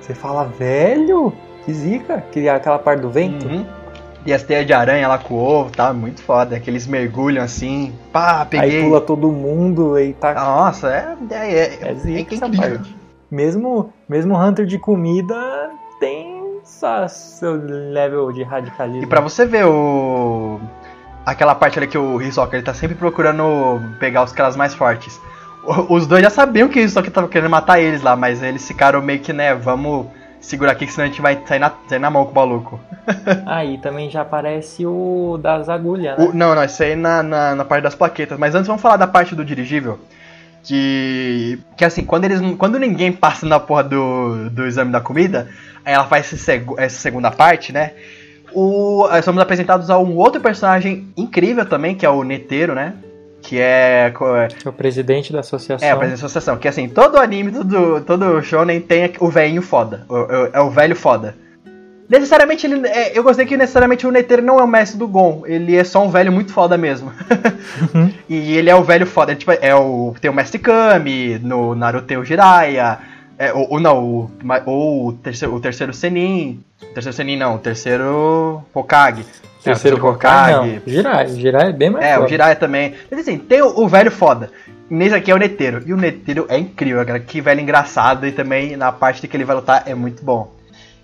Você 0.00 0.14
fala, 0.14 0.44
velho, 0.44 1.32
que 1.64 1.72
zica, 1.72 2.22
que 2.32 2.46
é 2.46 2.50
aquela 2.50 2.78
parte 2.78 3.00
do 3.00 3.10
vento. 3.10 3.46
Uhum. 3.46 3.64
E 4.26 4.32
as 4.32 4.42
teias 4.42 4.66
de 4.66 4.72
aranha 4.72 5.06
lá 5.06 5.18
com 5.18 5.34
o 5.34 5.38
ovo, 5.38 5.70
tá? 5.70 5.92
Muito 5.92 6.22
foda. 6.22 6.58
Que 6.58 6.70
eles 6.70 6.86
mergulham 6.86 7.44
assim. 7.44 7.92
Pá, 8.12 8.46
peguei. 8.48 8.78
Aí 8.78 8.82
pula 8.84 9.00
todo 9.00 9.30
mundo 9.30 9.98
e 9.98 10.14
tá. 10.14 10.32
Nossa, 10.34 10.88
é. 10.88 11.14
É, 11.30 11.52
é, 11.54 11.78
É 11.90 11.94
zica 11.94 12.34
essa 12.34 12.46
incrível. 12.46 12.76
parte. 12.78 12.96
Mesmo, 13.30 13.92
mesmo 14.08 14.36
Hunter 14.38 14.64
de 14.64 14.78
comida 14.78 15.34
tem 16.00 16.42
só 16.64 17.06
seu 17.08 17.54
level 17.92 18.32
de 18.32 18.42
radicalismo. 18.42 19.02
E 19.02 19.06
pra 19.06 19.20
você 19.20 19.44
ver 19.44 19.66
o. 19.66 20.58
aquela 21.26 21.54
parte 21.54 21.78
ali 21.78 21.86
que 21.86 21.98
o 21.98 22.22
Hisoka 22.22 22.56
ele 22.56 22.64
tá 22.64 22.72
sempre 22.72 22.94
procurando 22.96 23.44
pegar 23.98 24.22
os 24.22 24.32
caras 24.32 24.56
mais 24.56 24.74
fortes. 24.74 25.20
Os 25.88 26.06
dois 26.06 26.22
já 26.22 26.30
sabiam 26.30 26.68
que 26.68 26.78
o 26.78 26.82
Hisoka 26.82 27.10
tava 27.10 27.26
querendo 27.28 27.50
matar 27.50 27.80
eles 27.80 28.02
lá, 28.02 28.14
mas 28.14 28.42
eles 28.42 28.66
ficaram 28.66 29.00
meio 29.02 29.20
que, 29.20 29.32
né, 29.32 29.54
vamos 29.54 30.06
segurar 30.44 30.72
aqui 30.72 30.86
que 30.86 30.92
senão 30.92 31.04
a 31.06 31.08
gente 31.08 31.22
vai 31.22 31.40
sair 31.46 31.58
na, 31.58 31.72
sair 31.88 31.98
na 31.98 32.10
mão 32.10 32.24
com 32.24 32.32
o 32.32 32.34
maluco. 32.34 32.80
Aí 33.46 33.78
também 33.78 34.10
já 34.10 34.20
aparece 34.22 34.84
o 34.86 35.38
das 35.40 35.68
agulhas, 35.68 36.18
né? 36.18 36.24
O- 36.24 36.32
não, 36.34 36.54
não, 36.54 36.62
isso 36.64 36.82
aí 36.82 36.94
na, 36.94 37.22
na, 37.22 37.54
na 37.54 37.64
parte 37.64 37.82
das 37.82 37.94
plaquetas. 37.94 38.38
Mas 38.38 38.54
antes 38.54 38.66
vamos 38.66 38.82
falar 38.82 38.96
da 38.96 39.06
parte 39.06 39.34
do 39.34 39.44
dirigível. 39.44 39.98
Que. 40.62 41.58
Que 41.76 41.84
assim, 41.84 42.04
quando 42.04 42.24
eles. 42.24 42.40
Quando 42.56 42.78
ninguém 42.78 43.12
passa 43.12 43.46
na 43.46 43.60
porra 43.60 43.84
do, 43.84 44.48
do 44.50 44.66
exame 44.66 44.90
da 44.92 45.00
comida, 45.00 45.48
aí 45.84 45.92
ela 45.94 46.04
faz 46.04 46.32
essa 46.32 46.88
segunda 46.88 47.30
parte, 47.30 47.72
né? 47.72 47.92
O, 48.52 49.06
somos 49.22 49.42
apresentados 49.42 49.90
a 49.90 49.98
um 49.98 50.16
outro 50.16 50.40
personagem 50.40 51.08
incrível 51.16 51.66
também, 51.66 51.94
que 51.94 52.06
é 52.06 52.08
o 52.08 52.22
Neteiro, 52.22 52.74
né? 52.74 52.94
Que 53.46 53.60
é. 53.60 54.10
é 54.10 54.48
é 54.64 54.68
o 54.68 54.72
presidente 54.72 55.30
da 55.32 55.40
associação. 55.40 55.86
é, 55.86 55.90
a 55.92 55.96
presença 55.96 56.22
da 56.22 56.26
associação. 56.26 56.56
Que 56.56 56.66
assim, 56.66 56.88
todo 56.88 57.18
anime, 57.18 57.52
todo, 57.52 58.00
todo 58.00 58.42
shonen 58.42 58.80
tem 58.80 59.12
o 59.20 59.28
velhinho 59.28 59.60
foda. 59.60 60.06
O- 60.08 60.14
o- 60.14 60.48
É 60.52 60.60
o 60.60 60.70
velho 60.70 60.96
foda. 60.96 61.36
Necessariamente 62.08 62.66
ele. 62.66 62.86
é, 62.88 63.16
eu 63.18 63.22
gostei 63.22 63.44
que 63.46 63.56
necessariamente 63.56 64.06
o 64.06 64.10
Neteiro 64.10 64.42
não 64.42 64.58
é 64.58 64.62
o 64.62 64.66
mestre 64.66 64.98
do 64.98 65.06
Gon. 65.08 65.42
Ele 65.46 65.76
é 65.76 65.84
só 65.84 66.02
um 66.04 66.10
velho 66.10 66.32
muito 66.32 66.52
foda 66.52 66.76
mesmo. 66.78 67.12
e 68.28 68.56
ele 68.56 68.70
é 68.70 68.74
o 68.74 68.82
velho 68.84 69.06
foda. 69.06 69.32
Ele, 69.32 69.38
tipo, 69.38 69.52
é 69.52 69.74
o, 69.74 70.14
tem 70.20 70.30
o 70.30 70.34
Mestre 70.34 70.58
Kami, 70.58 71.38
no 71.42 71.74
Naruto 71.74 72.06
tem 72.06 72.16
o 72.16 72.24
Jiraiya. 72.24 72.98
É, 73.38 73.52
ou, 73.52 73.72
ou 73.72 73.80
não, 73.80 74.02
o, 74.04 74.30
ou 74.66 75.08
o 75.08 75.12
terceiro, 75.14 75.54
o 75.54 75.60
terceiro 75.60 75.92
Senin. 75.92 76.60
O 76.82 76.86
terceiro 76.94 77.16
Senin 77.16 77.36
não, 77.36 77.56
o 77.56 77.58
terceiro 77.58 78.62
Hokage. 78.72 79.24
É, 79.64 79.72
Terceiro 79.72 80.06
Hokage. 80.06 80.82
Jirai, 80.86 81.28
Jirai 81.28 81.68
é 81.70 81.72
bem 81.72 81.90
mais 81.90 82.04
é, 82.04 82.12
o 82.12 82.16
foda. 82.18 82.28
Jiraiya 82.28 82.56
também. 82.56 82.94
Mas 83.10 83.20
assim, 83.20 83.38
tem 83.38 83.62
o, 83.62 83.80
o 83.80 83.88
velho 83.88 84.10
foda. 84.10 84.50
Nesse 84.90 85.14
aqui 85.14 85.30
é 85.30 85.34
o 85.34 85.38
Neteiro. 85.38 85.82
E 85.86 85.92
o 85.92 85.96
Neteiro 85.96 86.44
é 86.48 86.58
incrível, 86.58 87.04
cara. 87.06 87.18
Que 87.18 87.40
velho 87.40 87.60
engraçado. 87.60 88.26
E 88.26 88.32
também 88.32 88.76
na 88.76 88.92
parte 88.92 89.26
que 89.26 89.36
ele 89.36 89.44
vai 89.44 89.56
lutar 89.56 89.82
é 89.86 89.94
muito 89.94 90.22
bom. 90.24 90.52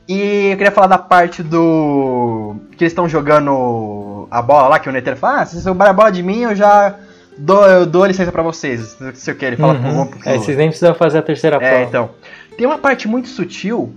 E 0.07 0.51
eu 0.51 0.57
queria 0.57 0.71
falar 0.73 0.89
da 0.89 0.99
parte 0.99 1.43
do. 1.43 2.57
Que 2.77 2.85
eles 2.85 2.93
estão 2.93 3.09
jogando 3.09 4.27
a 4.31 4.43
bola 4.43 4.69
lá, 4.69 4.79
que 4.79 4.89
o 4.89 4.93
Neteiro 4.93 5.19
fala: 5.19 5.41
Ah, 5.43 5.47
se 5.47 5.53
vocês 5.53 5.65
roubarem 5.67 5.91
a 5.91 5.95
bola 5.95 6.11
de 6.13 6.23
mim, 6.23 6.43
eu 6.43 6.55
já 6.55 6.95
dou, 7.39 7.65
eu 7.67 7.87
dou 7.87 8.05
licença 8.07 8.31
pra 8.33 8.43
vocês. 8.43 8.97
Não 9.01 9.15
sei 9.15 9.33
o 9.35 9.37
que. 9.37 9.45
Ele 9.45 9.57
fala 9.57 9.75
pro 9.77 9.89
Uhum. 9.89 9.95
Gon, 9.95 10.07
pro 10.09 10.29
É, 10.29 10.37
vocês 10.37 10.57
nem 10.59 10.69
precisam 10.69 10.95
fazer 10.95 11.19
a 11.19 11.23
terceira 11.23 11.59
prova. 11.59 11.75
é, 11.75 11.83
então. 11.85 12.11
Tem 12.59 12.67
uma 12.67 12.79
parte 12.79 13.09
muito 13.09 13.29
sutil 13.29 13.95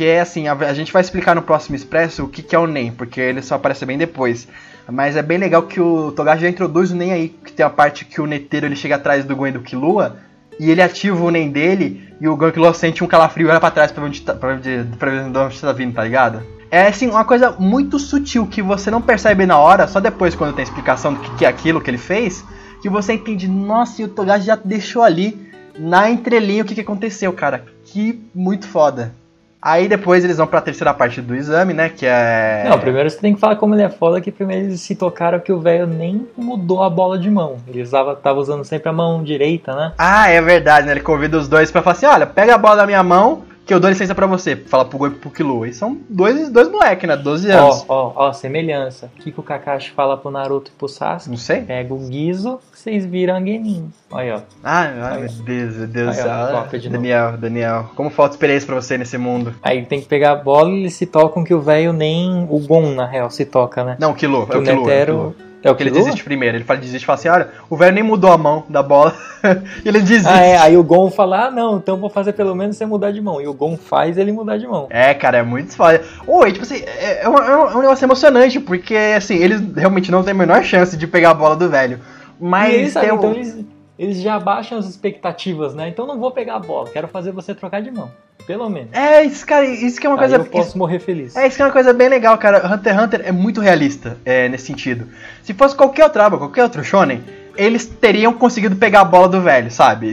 que 0.00 0.06
é 0.06 0.22
assim, 0.22 0.48
a, 0.48 0.54
a 0.54 0.72
gente 0.72 0.94
vai 0.94 1.02
explicar 1.02 1.34
no 1.34 1.42
próximo 1.42 1.76
expresso 1.76 2.24
o 2.24 2.28
que, 2.28 2.42
que 2.42 2.56
é 2.56 2.58
o 2.58 2.66
NEM, 2.66 2.90
porque 2.92 3.20
ele 3.20 3.42
só 3.42 3.56
aparece 3.56 3.84
bem 3.84 3.98
depois. 3.98 4.48
Mas 4.90 5.14
é 5.14 5.20
bem 5.20 5.36
legal 5.36 5.64
que 5.64 5.78
o 5.78 6.10
Togashi 6.12 6.40
já 6.40 6.48
introduz 6.48 6.90
o 6.90 6.96
NEM 6.96 7.12
aí, 7.12 7.28
que 7.28 7.52
tem 7.52 7.66
a 7.66 7.68
parte 7.68 8.06
que 8.06 8.18
o 8.18 8.24
Neteiro 8.26 8.64
ele 8.64 8.76
chega 8.76 8.94
atrás 8.94 9.26
do 9.26 9.46
e 9.46 9.52
do 9.52 9.60
Killua, 9.60 10.16
e 10.58 10.70
ele 10.70 10.80
ativa 10.80 11.22
o 11.22 11.30
NEM 11.30 11.50
dele, 11.50 12.08
e 12.18 12.26
o 12.26 12.32
o 12.32 12.50
Killua 12.50 12.72
sente 12.72 13.04
um 13.04 13.06
calafrio 13.06 13.46
e 13.46 13.50
olha 13.50 13.60
pra 13.60 13.70
trás 13.70 13.92
pra 13.92 14.02
ver 14.02 14.08
onde 14.08 14.22
tá, 14.22 14.32
pra 14.32 14.54
ver 14.54 14.84
de- 14.86 14.96
pra 14.96 15.10
onde 15.44 15.60
tá 15.60 15.72
vindo, 15.72 15.92
tá 15.92 16.02
ligado? 16.02 16.42
É 16.70 16.86
assim, 16.86 17.10
uma 17.10 17.26
coisa 17.26 17.54
muito 17.58 17.98
sutil 17.98 18.46
que 18.46 18.62
você 18.62 18.90
não 18.90 19.02
percebe 19.02 19.44
na 19.44 19.58
hora, 19.58 19.86
só 19.86 20.00
depois 20.00 20.34
quando 20.34 20.54
tem 20.54 20.62
explicação 20.62 21.12
do 21.12 21.20
que, 21.20 21.36
que 21.36 21.44
é 21.44 21.48
aquilo 21.48 21.78
que 21.78 21.90
ele 21.90 21.98
fez, 21.98 22.42
que 22.80 22.88
você 22.88 23.12
entende, 23.12 23.46
nossa, 23.46 24.00
e 24.00 24.06
o 24.06 24.08
Togashi 24.08 24.46
já 24.46 24.56
deixou 24.56 25.02
ali 25.02 25.36
na 25.78 26.10
entrelinha 26.10 26.62
o 26.62 26.64
que, 26.64 26.74
que 26.74 26.80
aconteceu, 26.80 27.34
cara. 27.34 27.66
Que 27.84 28.18
muito 28.34 28.66
foda. 28.66 29.19
Aí 29.62 29.88
depois 29.88 30.24
eles 30.24 30.38
vão 30.38 30.46
pra 30.46 30.60
terceira 30.60 30.94
parte 30.94 31.20
do 31.20 31.34
exame, 31.34 31.74
né? 31.74 31.90
Que 31.90 32.06
é. 32.06 32.64
Não, 32.68 32.78
primeiro 32.78 33.10
você 33.10 33.18
tem 33.18 33.34
que 33.34 33.40
falar 33.40 33.56
como 33.56 33.74
ele 33.74 33.82
é 33.82 33.90
foda, 33.90 34.20
que 34.20 34.32
primeiro 34.32 34.66
eles 34.66 34.80
se 34.80 34.94
tocaram 34.94 35.38
que 35.38 35.52
o 35.52 35.60
velho 35.60 35.86
nem 35.86 36.26
mudou 36.36 36.82
a 36.82 36.88
bola 36.88 37.18
de 37.18 37.30
mão. 37.30 37.56
Ele 37.68 37.82
usava, 37.82 38.16
tava 38.16 38.38
usando 38.38 38.64
sempre 38.64 38.88
a 38.88 38.92
mão 38.92 39.22
direita, 39.22 39.74
né? 39.74 39.92
Ah, 39.98 40.30
é 40.30 40.40
verdade, 40.40 40.86
né? 40.86 40.92
Ele 40.92 41.00
convida 41.00 41.36
os 41.36 41.46
dois 41.46 41.70
pra 41.70 41.82
falar 41.82 41.96
assim: 41.96 42.06
olha, 42.06 42.26
pega 42.26 42.54
a 42.54 42.58
bola 42.58 42.76
da 42.76 42.86
minha 42.86 43.02
mão 43.02 43.42
que 43.66 43.74
eu 43.74 43.80
dou 43.80 43.88
licença 43.90 44.14
pra 44.14 44.26
você. 44.26 44.56
Fala 44.56 44.84
pro 44.84 44.98
Gon 44.98 45.06
e 45.08 45.10
pro 45.10 45.30
Killua. 45.30 45.68
E 45.68 45.72
são 45.72 45.98
dois, 46.08 46.50
dois 46.50 46.70
moleques, 46.70 47.08
né? 47.08 47.16
12 47.16 47.50
anos. 47.50 47.84
Ó, 47.88 48.12
ó, 48.14 48.28
ó, 48.28 48.32
semelhança. 48.32 49.10
O 49.16 49.22
que, 49.22 49.30
que 49.30 49.40
o 49.40 49.42
Kakashi 49.42 49.90
fala 49.90 50.16
pro 50.16 50.30
Naruto 50.30 50.70
e 50.74 50.78
pro 50.78 50.88
Sasuke? 50.88 51.30
Não 51.30 51.36
sei. 51.36 51.62
Pega 51.62 51.94
o 51.94 52.10
Gizo, 52.10 52.58
vocês 52.72 53.06
viram 53.06 53.36
a 53.36 53.40
Genin. 53.40 53.90
Olha, 54.10 54.36
ó. 54.36 54.40
Ai, 54.64 55.00
ai, 55.00 55.18
meu 55.20 55.28
Deus, 55.28 55.76
meu 55.76 55.86
Deus 55.86 56.18
Aí, 56.18 56.28
ó, 56.28 56.52
novo. 56.52 56.88
Daniel, 56.90 57.36
Daniel, 57.36 57.90
como 57.94 58.10
falta 58.10 58.34
experiência 58.34 58.66
pra 58.66 58.76
você 58.76 58.98
nesse 58.98 59.16
mundo? 59.16 59.54
Aí 59.62 59.84
tem 59.84 60.00
que 60.00 60.06
pegar 60.06 60.32
a 60.32 60.36
bola 60.36 60.70
e 60.70 60.80
eles 60.80 60.94
se 60.94 61.06
tocam 61.06 61.44
que 61.44 61.54
o 61.54 61.60
velho 61.60 61.92
nem 61.92 62.46
o 62.50 62.58
Gon, 62.58 62.94
na 62.94 63.06
real, 63.06 63.30
se 63.30 63.44
toca, 63.44 63.84
né? 63.84 63.96
Não, 64.00 64.12
o 64.12 64.14
Killua, 64.14 64.46
Que 64.46 64.54
é 64.54 64.58
o 64.58 64.60
o 64.60 64.64
Killua. 64.64 65.49
É 65.62 65.68
o. 65.68 65.70
É 65.70 65.74
Porque 65.74 65.82
ele 65.82 65.90
desiste 65.90 66.24
primeiro. 66.24 66.56
Ele 66.56 66.64
fala, 66.64 66.80
desiste 66.80 67.02
e 67.02 67.06
fala 67.06 67.18
assim: 67.18 67.28
olha, 67.28 67.48
o 67.68 67.76
velho 67.76 67.94
nem 67.94 68.02
mudou 68.02 68.32
a 68.32 68.38
mão 68.38 68.64
da 68.68 68.82
bola. 68.82 69.14
e 69.84 69.88
ele 69.88 70.00
desiste. 70.00 70.28
Ah, 70.28 70.40
é. 70.40 70.56
Aí 70.58 70.76
o 70.76 70.82
Gon 70.82 71.10
fala, 71.10 71.46
ah, 71.46 71.50
não, 71.50 71.76
então 71.76 71.96
vou 71.96 72.10
fazer 72.10 72.32
pelo 72.32 72.54
menos 72.54 72.76
você 72.76 72.86
mudar 72.86 73.10
de 73.10 73.20
mão. 73.20 73.40
E 73.40 73.46
o 73.46 73.54
Gon 73.54 73.76
faz 73.76 74.18
ele 74.18 74.32
mudar 74.32 74.56
de 74.58 74.66
mão. 74.66 74.86
É, 74.90 75.14
cara, 75.14 75.38
é 75.38 75.42
muito 75.42 75.74
foda. 75.76 76.02
Oi, 76.26 76.52
tipo 76.52 76.64
assim, 76.64 76.82
é, 76.84 77.22
é 77.24 77.28
um, 77.28 77.36
é 77.38 77.76
um 77.76 77.80
negócio 77.80 78.04
emocionante, 78.04 78.60
porque, 78.60 78.94
assim, 79.16 79.36
eles 79.36 79.60
realmente 79.76 80.10
não 80.10 80.22
têm 80.22 80.32
a 80.32 80.36
menor 80.36 80.62
chance 80.62 80.96
de 80.96 81.06
pegar 81.06 81.30
a 81.30 81.34
bola 81.34 81.56
do 81.56 81.68
velho. 81.68 82.00
Mas 82.38 82.72
e 82.72 82.76
eles, 82.76 82.94
tem 82.94 83.12
um- 83.12 83.16
então 83.16 83.32
eles, 83.32 83.64
eles 84.00 84.18
já 84.22 84.40
baixam 84.40 84.78
as 84.78 84.86
expectativas, 84.88 85.74
né? 85.74 85.86
Então 85.90 86.06
não 86.06 86.18
vou 86.18 86.30
pegar 86.30 86.54
a 86.54 86.58
bola, 86.58 86.88
quero 86.88 87.06
fazer 87.06 87.32
você 87.32 87.54
trocar 87.54 87.82
de 87.82 87.90
mão. 87.90 88.10
Pelo 88.46 88.68
menos. 88.70 88.88
É, 88.94 89.22
isso, 89.22 89.46
cara, 89.46 89.66
isso 89.66 90.00
que 90.00 90.06
é 90.06 90.10
uma 90.10 90.16
Aí 90.16 90.20
coisa... 90.20 90.36
eu 90.36 90.44
posso 90.46 90.68
isso- 90.70 90.78
morrer 90.78 90.98
feliz. 90.98 91.36
É, 91.36 91.46
isso 91.46 91.56
que 91.56 91.62
é 91.62 91.66
uma 91.66 91.70
coisa 91.70 91.92
bem 91.92 92.08
legal, 92.08 92.36
cara. 92.38 92.66
Hunter 92.66 92.94
x 92.94 93.04
Hunter 93.04 93.20
é 93.26 93.30
muito 93.30 93.60
realista 93.60 94.16
é, 94.24 94.48
nesse 94.48 94.64
sentido. 94.64 95.06
Se 95.42 95.52
fosse 95.52 95.76
qualquer 95.76 96.04
outra 96.04 96.24
aba, 96.24 96.38
qualquer 96.38 96.62
outro 96.62 96.82
shonen, 96.82 97.22
eles 97.54 97.84
teriam 97.84 98.32
conseguido 98.32 98.74
pegar 98.74 99.02
a 99.02 99.04
bola 99.04 99.28
do 99.28 99.42
velho, 99.42 99.70
sabe? 99.70 100.08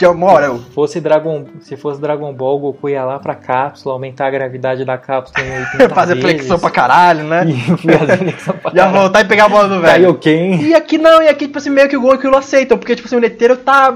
Eu... 0.00 0.58
Se 0.58 0.70
fosse 0.70 1.00
Dragon, 1.00 1.44
se 1.60 1.76
fosse 1.76 2.00
Dragon 2.00 2.32
Ball, 2.32 2.56
o 2.56 2.58
Goku 2.60 2.88
ia 2.88 3.04
lá 3.04 3.18
pra 3.18 3.34
cápsula, 3.34 3.94
aumentar 3.94 4.26
a 4.26 4.30
gravidade 4.30 4.84
da 4.84 4.96
cápsula 4.96 5.44
em 5.44 5.58
80 5.58 5.88
fazer 5.94 6.14
vezes, 6.14 6.30
flexão 6.30 6.58
pra 6.58 6.70
caralho, 6.70 7.24
né? 7.24 7.44
E 7.46 7.54
fazer 7.98 8.16
flexão 8.18 8.54
pra 8.54 8.70
Já 8.74 8.84
caralho. 8.84 9.00
voltar 9.00 9.20
e 9.20 9.24
pegar 9.24 9.44
a 9.46 9.48
bola 9.48 9.68
do 9.68 9.80
velho. 9.80 10.04
Kaioken. 10.04 10.62
E 10.62 10.74
aqui 10.74 10.98
não, 10.98 11.22
e 11.22 11.28
aqui, 11.28 11.46
tipo 11.46 11.58
assim, 11.58 11.70
meio 11.70 11.88
que 11.88 11.96
o 11.96 12.00
Gon 12.00 12.12
e 12.12 12.16
o 12.16 12.18
Killua 12.18 12.38
aceitam, 12.38 12.78
porque, 12.78 12.94
tipo 12.94 13.08
assim, 13.08 13.16
o 13.16 13.20
Neteiro 13.20 13.56
tá. 13.56 13.92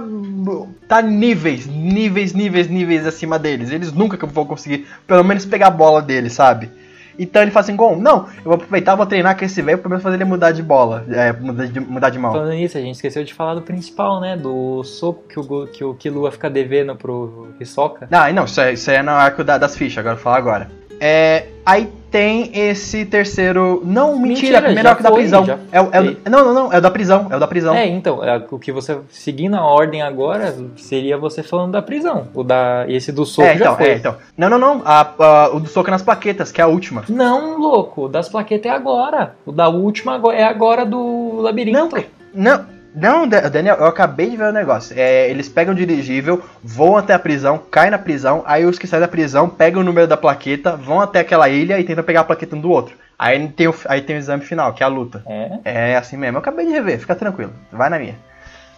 tá 0.88 1.01
níveis, 1.01 1.67
níveis, 1.67 2.33
níveis, 2.33 2.69
níveis 2.69 3.07
acima 3.07 3.38
deles. 3.38 3.71
Eles 3.71 3.93
nunca 3.93 4.27
vão 4.27 4.45
conseguir, 4.45 4.87
pelo 5.07 5.23
menos, 5.23 5.45
pegar 5.45 5.69
a 5.69 5.71
bola 5.71 6.03
dele, 6.03 6.29
sabe? 6.29 6.71
Então 7.18 7.42
ele 7.42 7.51
fala 7.51 7.64
assim, 7.64 7.77
Gon, 7.77 7.96
não, 7.96 8.27
eu 8.38 8.44
vou 8.44 8.55
aproveitar, 8.55 8.94
vou 8.94 9.07
treinar 9.07 9.37
com 9.38 9.44
esse 9.44 9.61
velho, 9.62 9.79
pelo 9.79 9.90
menos 9.90 10.03
fazer 10.03 10.16
ele 10.16 10.25
mudar 10.25 10.53
de 10.53 10.62
bola, 10.62 11.05
é, 11.11 11.33
mudar 11.33 11.66
de, 11.66 11.81
mudar 11.81 12.11
de 12.11 12.18
mão. 12.18 12.33
Falando 12.33 12.51
nisso, 12.53 12.79
a 12.79 12.81
gente 12.81 12.94
esqueceu 12.94 13.25
de 13.25 13.35
falar 13.35 13.55
do 13.55 13.62
principal, 13.62 14.20
né? 14.20 14.37
Do 14.37 14.83
soco 14.85 15.22
que 15.29 15.38
o, 15.38 15.66
que 15.66 15.85
o 15.85 15.94
Killua 15.94 16.31
fica 16.33 16.48
devendo 16.48 16.94
pro 16.96 17.48
Hisoka. 17.61 18.07
Não, 18.11 18.33
não, 18.33 18.44
isso 18.44 18.61
é, 18.61 18.72
isso 18.72 18.90
é 18.90 19.03
no 19.03 19.11
arco 19.12 19.44
da- 19.44 19.59
das 19.59 19.77
fichas, 19.77 19.98
agora 19.98 20.14
eu 20.14 20.16
vou 20.16 20.25
falar 20.25 20.37
agora. 20.38 20.70
É, 21.05 21.47
aí 21.67 21.88
tem 22.12 22.51
esse 22.57 23.05
terceiro. 23.05 23.83
Não, 23.85 24.17
mentira, 24.17 24.29
Mentira, 24.29 24.59
é 24.59 24.62
primeiro 24.62 24.88
arco 24.88 25.03
da 25.03 25.09
foi, 25.09 25.19
prisão. 25.19 25.59
É, 25.73 25.79
é 25.79 26.31
não, 26.31 26.45
não, 26.45 26.55
não, 26.55 26.73
é 26.73 26.79
o 26.79 26.81
da 26.81 26.91
prisão, 26.93 27.27
é 27.29 27.37
o 27.37 27.41
da 27.41 27.49
prisão. 27.49 27.75
É, 27.75 27.88
então, 27.88 28.23
é, 28.23 28.41
o 28.49 28.57
que 28.57 28.71
você 28.71 28.99
seguindo 29.11 29.57
a 29.57 29.65
ordem 29.65 30.01
agora 30.01 30.55
seria 30.77 31.19
você 31.19 31.43
falando 31.43 31.73
da 31.73 31.83
prisão. 31.83 32.29
O 32.33 32.45
da 32.45 32.85
esse 32.87 33.11
do 33.11 33.27
soco 33.27 33.49
É, 33.49 33.55
então, 33.57 33.77
é, 33.81 33.95
então. 33.95 34.17
Não, 34.38 34.49
não, 34.49 34.59
não. 34.59 34.83
a- 34.85 35.12
a- 35.19 35.49
o 35.53 35.59
do 35.59 35.69
soco 35.69 35.91
nas 35.91 36.03
plaquetas, 36.03 36.53
que 36.53 36.61
é 36.61 36.65
a 36.65 36.69
última. 36.69 37.03
Não, 37.09 37.59
louco, 37.59 38.03
o 38.05 38.09
das 38.09 38.29
plaquetas 38.29 38.71
é 38.71 38.75
agora. 38.75 39.35
O 39.45 39.51
da 39.51 39.69
última 39.69 40.21
é 40.33 40.45
agora 40.45 40.87
do 40.87 41.41
labirinto. 41.41 41.97
Não, 42.33 42.59
não, 42.59 42.65
Da- 42.94 43.48
Daniel, 43.48 43.76
eu 43.76 43.87
acabei 43.87 44.28
de 44.31 44.37
ver 44.37 44.44
o 44.48 44.52
negócio. 44.52 44.94
É, 44.98 45.28
eles 45.31 45.48
pegam 45.48 45.72
o 45.72 45.76
dirigível, 45.76 46.42
vão 46.62 46.96
até 46.96 47.14
a 47.14 47.18
prisão, 47.18 47.59
caem 47.70 47.90
na 47.90 47.98
prisão, 47.98 48.42
aí 48.46 48.66
os 48.66 48.78
que 48.78 48.87
saem 48.87 49.00
da 49.00 49.09
prisão 49.09 49.48
pegam 49.48 49.81
o 49.81 49.85
número 49.85 50.07
da 50.07 50.16
plaqueta, 50.16 50.76
vão 50.76 51.00
até 51.00 51.20
aquela 51.20 51.48
ilha 51.48 51.78
e 51.78 51.85
tentam 51.85 52.05
pegar 52.05 52.20
a 52.20 52.24
plaqueta 52.24 52.55
um 52.55 52.61
do 52.61 52.70
outro. 52.70 52.94
Aí 53.18 53.48
tem 53.48 53.68
o, 53.68 53.74
aí 53.88 54.00
tem 54.02 54.16
o 54.16 54.18
exame 54.18 54.44
final, 54.44 54.74
que 54.74 54.83
é 54.83 54.87
a 54.87 54.88
luta. 54.88 55.22
É. 55.26 55.92
É 55.92 55.96
assim 55.96 56.16
mesmo, 56.16 56.37
eu 56.37 56.40
acabei 56.40 56.66
de 56.66 56.72
rever, 56.72 56.98
fica 56.98 57.14
tranquilo, 57.14 57.52
vai 57.72 57.88
na 57.88 57.98
minha. 57.98 58.16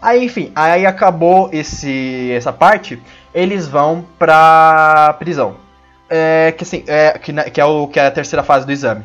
Aí, 0.00 0.22
enfim, 0.24 0.52
aí 0.54 0.84
acabou 0.84 1.48
esse, 1.50 2.30
essa 2.32 2.52
parte, 2.52 3.00
eles 3.34 3.66
vão 3.66 4.04
pra 4.18 5.16
prisão. 5.18 5.56
É, 6.10 6.52
que 6.52 6.62
assim, 6.62 6.84
é, 6.86 7.18
que, 7.18 7.32
na- 7.32 7.44
que 7.44 7.58
é 7.60 7.64
o, 7.64 7.88
que 7.88 7.98
é 7.98 8.06
a 8.06 8.10
terceira 8.10 8.42
fase 8.42 8.66
do 8.66 8.70
exame. 8.72 9.02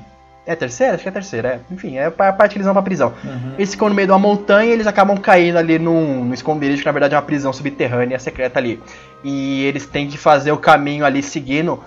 É 0.49 0.53
a 0.53 0.55
terceira? 0.55 0.95
Acho 0.95 1.03
que 1.03 1.07
é 1.07 1.11
a 1.11 1.13
terceira, 1.13 1.47
é. 1.47 1.59
Enfim, 1.71 1.97
é 1.97 2.07
a 2.07 2.33
parte 2.33 2.53
que 2.53 2.57
eles 2.57 2.65
vão 2.65 2.73
pra 2.73 2.81
prisão. 2.81 3.13
Uhum. 3.23 3.53
Eles 3.55 3.69
ficam 3.69 3.87
no 3.87 3.93
meio 3.93 4.07
de 4.07 4.11
uma 4.11 4.17
montanha 4.17 4.71
e 4.71 4.73
eles 4.73 4.87
acabam 4.87 5.15
caindo 5.15 5.57
ali 5.57 5.77
num, 5.77 6.25
num 6.25 6.33
esconderijo, 6.33 6.79
que 6.79 6.87
na 6.87 6.91
verdade 6.91 7.13
é 7.13 7.17
uma 7.17 7.23
prisão 7.23 7.53
subterrânea 7.53 8.17
secreta 8.17 8.57
ali. 8.57 8.81
E 9.23 9.63
eles 9.65 9.85
têm 9.85 10.07
que 10.07 10.17
fazer 10.17 10.51
o 10.51 10.57
caminho 10.57 11.05
ali 11.05 11.21
seguindo 11.21 11.79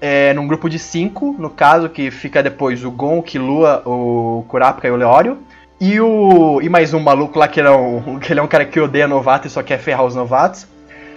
é, 0.00 0.32
num 0.32 0.46
grupo 0.46 0.70
de 0.70 0.78
cinco, 0.78 1.36
no 1.38 1.50
caso, 1.50 1.90
que 1.90 2.10
fica 2.10 2.42
depois 2.42 2.82
o 2.86 2.90
Gon, 2.90 3.18
o 3.18 3.22
Killua, 3.22 3.82
o 3.84 4.46
Kurapika 4.48 4.88
e 4.88 4.90
o 4.90 4.96
Leório. 4.96 5.36
E 5.78 6.00
o. 6.00 6.58
E 6.62 6.70
mais 6.70 6.94
um 6.94 7.00
maluco 7.00 7.38
lá 7.38 7.46
que 7.46 7.60
ele 7.60 7.68
é 7.68 7.72
um, 7.72 8.16
que 8.18 8.32
ele 8.32 8.40
é 8.40 8.42
um 8.42 8.48
cara 8.48 8.64
que 8.64 8.80
odeia 8.80 9.06
novato 9.06 9.46
e 9.46 9.50
só 9.50 9.62
quer 9.62 9.78
ferrar 9.78 10.06
os 10.06 10.14
novatos. 10.14 10.66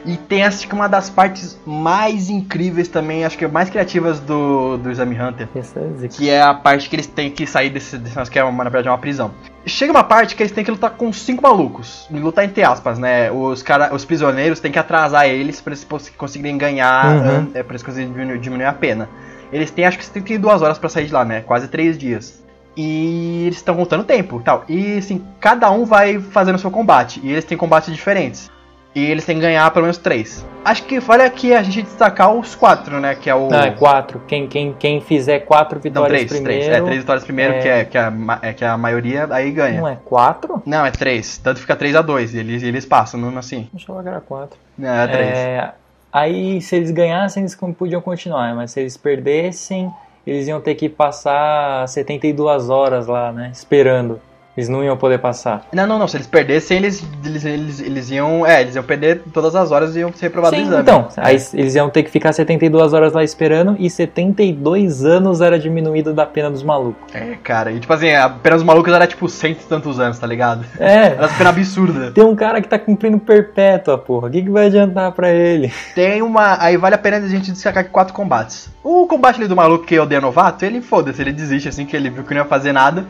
E 0.05 0.15
tem 0.15 0.43
acho 0.43 0.67
que 0.67 0.73
uma 0.73 0.87
das 0.87 1.09
partes 1.09 1.59
mais 1.65 2.29
incríveis 2.29 2.87
também, 2.87 3.25
acho 3.25 3.37
que 3.37 3.45
mais 3.47 3.69
criativas 3.69 4.19
do, 4.19 4.77
do 4.77 4.89
Exame 4.89 5.19
Hunter. 5.19 5.47
É. 5.55 6.07
Que 6.07 6.29
é 6.29 6.41
a 6.41 6.53
parte 6.53 6.89
que 6.89 6.95
eles 6.95 7.05
têm 7.07 7.29
que 7.29 7.45
sair 7.45 7.69
desse, 7.69 7.97
desse 7.97 8.31
que 8.31 8.39
é 8.39 8.43
uma, 8.43 8.63
na 8.63 8.69
verdade 8.69 8.87
é 8.87 8.91
uma 8.91 8.97
prisão. 8.97 9.31
Chega 9.65 9.91
uma 9.91 10.03
parte 10.03 10.35
que 10.35 10.41
eles 10.41 10.51
têm 10.53 10.63
que 10.63 10.71
lutar 10.71 10.91
com 10.91 11.11
cinco 11.11 11.43
malucos. 11.43 12.07
Lutar 12.09 12.45
entre 12.45 12.63
aspas, 12.63 12.97
né? 12.97 13.29
Os, 13.29 13.61
cara, 13.61 13.93
os 13.93 14.05
prisioneiros 14.05 14.59
têm 14.59 14.71
que 14.71 14.79
atrasar 14.79 15.27
eles 15.27 15.59
pra 15.61 15.73
eles 15.73 15.85
conseguirem 16.17 16.57
ganhar, 16.57 17.05
Uhum. 17.05 17.29
an- 17.29 17.47
é, 17.53 17.61
pra 17.61 17.73
eles 17.73 17.83
conseguirem 17.83 18.11
diminuir, 18.13 18.39
diminuir 18.39 18.65
a 18.65 18.73
pena. 18.73 19.09
Eles 19.51 19.69
têm 19.69 19.85
acho 19.85 19.97
que 19.97 20.05
72 20.05 20.61
horas 20.61 20.77
pra 20.77 20.87
sair 20.89 21.07
de 21.07 21.13
lá, 21.13 21.25
né? 21.25 21.41
Quase 21.41 21.67
3 21.67 21.97
dias. 21.97 22.41
E 22.77 23.43
eles 23.47 23.57
estão 23.57 23.75
contando 23.75 24.03
tempo 24.05 24.39
e 24.39 24.43
tal. 24.43 24.63
E 24.69 24.97
assim, 24.97 25.23
cada 25.41 25.69
um 25.71 25.83
vai 25.85 26.19
fazendo 26.19 26.55
o 26.55 26.59
seu 26.59 26.71
combate. 26.71 27.19
E 27.23 27.31
eles 27.31 27.43
têm 27.43 27.57
combates 27.57 27.93
diferentes. 27.93 28.49
E 28.95 29.05
eles 29.05 29.23
têm 29.23 29.35
que 29.35 29.41
ganhar 29.41 29.69
pelo 29.71 29.83
menos 29.83 29.97
3. 29.99 30.45
Acho 30.65 30.83
que 30.83 30.99
vale 30.99 31.23
aqui 31.23 31.53
a 31.53 31.61
gente 31.61 31.83
destacar 31.83 32.33
os 32.33 32.55
quatro, 32.55 32.99
né? 32.99 33.15
Que 33.15 33.29
é 33.29 33.35
o. 33.35 33.47
Não, 33.47 33.59
é 33.59 33.71
quatro. 33.71 34.21
Quem, 34.27 34.47
quem, 34.47 34.73
quem 34.73 34.99
fizer 34.99 35.39
quatro 35.41 35.75
Não, 35.77 35.81
vitórias 35.81 36.25
três, 36.25 36.31
primeiro. 36.31 36.63
três. 36.63 36.77
É, 36.77 36.81
três 36.83 36.97
vitórias 36.99 37.23
primeiro, 37.23 37.53
é- 37.53 37.59
Que, 37.61 37.67
é, 37.69 37.85
que, 37.85 37.97
é, 37.97 38.01
a 38.01 38.11
ma- 38.11 38.39
é, 38.41 38.53
que 38.53 38.65
é 38.65 38.67
a 38.67 38.77
maioria, 38.77 39.27
aí 39.31 39.51
ganha. 39.51 39.79
Não 39.79 39.87
é 39.87 39.97
quatro? 40.03 40.61
Não, 40.65 40.85
é 40.85 40.91
três. 40.91 41.37
Tanto 41.37 41.59
fica 41.59 41.75
3 41.75 41.95
a 41.95 42.01
2 42.01 42.33
Eles, 42.35 42.63
eles 42.63 42.85
passam, 42.85 43.19
mesmo 43.19 43.37
assim. 43.39 43.69
Deixa 43.71 43.91
eu 43.91 44.01
que 44.01 44.07
era 44.09 44.19
quatro. 44.21 44.57
Não, 44.77 44.89
é 44.89 45.07
3. 45.07 45.29
É, 45.37 45.71
aí, 46.11 46.59
se 46.61 46.75
eles 46.75 46.91
ganhassem, 46.91 47.41
eles 47.43 47.55
podiam 47.77 48.01
continuar, 48.01 48.53
mas 48.55 48.71
se 48.71 48.79
eles 48.81 48.97
perdessem, 48.97 49.89
eles 50.27 50.47
iam 50.47 50.59
ter 50.59 50.75
que 50.75 50.89
passar 50.89 51.87
72 51.87 52.69
horas 52.69 53.07
lá, 53.07 53.31
né? 53.31 53.49
Esperando. 53.53 54.19
Eles 54.57 54.67
não 54.67 54.83
iam 54.83 54.97
poder 54.97 55.19
passar. 55.19 55.65
Não, 55.71 55.87
não, 55.87 55.97
não. 55.97 56.07
Se 56.07 56.17
eles 56.17 56.27
perdessem, 56.27 56.77
eles, 56.79 57.01
eles, 57.23 57.45
eles, 57.45 57.79
eles 57.79 58.11
iam. 58.11 58.45
É, 58.45 58.61
eles 58.61 58.75
iam 58.75 58.83
perder 58.83 59.21
todas 59.33 59.55
as 59.55 59.71
horas 59.71 59.95
e 59.95 59.99
iam 59.99 60.11
ser 60.11 60.25
reprovados 60.25 60.57
Sim, 60.59 60.65
no 60.65 60.71
exame. 60.71 60.81
então, 60.83 61.07
É. 61.15 61.21
aí 61.27 61.37
eles 61.53 61.75
iam 61.75 61.89
ter 61.89 62.03
que 62.03 62.09
ficar 62.11 62.33
72 62.33 62.91
horas 62.91 63.13
lá 63.13 63.23
esperando 63.23 63.77
e 63.79 63.89
72 63.89 65.05
anos 65.05 65.39
era 65.39 65.57
diminuído 65.57 66.13
da 66.13 66.25
pena 66.25 66.49
dos 66.51 66.61
malucos. 66.63 67.13
É, 67.15 67.35
cara. 67.41 67.71
E 67.71 67.79
tipo 67.79 67.93
assim, 67.93 68.11
a 68.11 68.29
pena 68.29 68.55
dos 68.57 68.65
malucos 68.65 68.91
era 68.91 69.07
tipo 69.07 69.29
cento 69.29 69.61
e 69.61 69.65
tantos 69.65 69.97
anos, 69.99 70.19
tá 70.19 70.27
ligado? 70.27 70.65
É, 70.79 71.07
Era 71.15 71.27
uma 71.27 71.37
pena 71.37 71.49
absurda. 71.51 72.11
tem 72.11 72.23
um 72.23 72.35
cara 72.35 72.61
que 72.61 72.67
tá 72.67 72.77
cumprindo 72.77 73.17
perpétua, 73.19 73.97
porra. 73.97 74.27
O 74.27 74.31
que, 74.31 74.41
que 74.41 74.49
vai 74.49 74.65
adiantar 74.67 75.11
pra 75.13 75.29
ele? 75.29 75.71
Tem 75.95 76.21
uma. 76.21 76.61
Aí 76.61 76.75
vale 76.75 76.95
a 76.95 76.97
pena 76.97 77.17
a 77.17 77.27
gente 77.27 77.51
destacar 77.51 77.81
aqui 77.81 77.91
quatro 77.91 78.13
combates. 78.13 78.69
O 78.83 79.07
combate 79.07 79.37
ali 79.37 79.47
do 79.47 79.55
maluco 79.55 79.85
que 79.85 79.97
odeia 79.97 80.19
novato, 80.19 80.65
ele 80.65 80.81
foda-se, 80.81 81.21
ele 81.21 81.31
desiste 81.31 81.69
assim 81.69 81.85
que 81.85 81.95
ele 81.95 82.09
viu 82.09 82.23
que 82.23 82.33
não 82.33 82.41
ia 82.41 82.47
fazer 82.47 82.71
nada. 82.73 83.05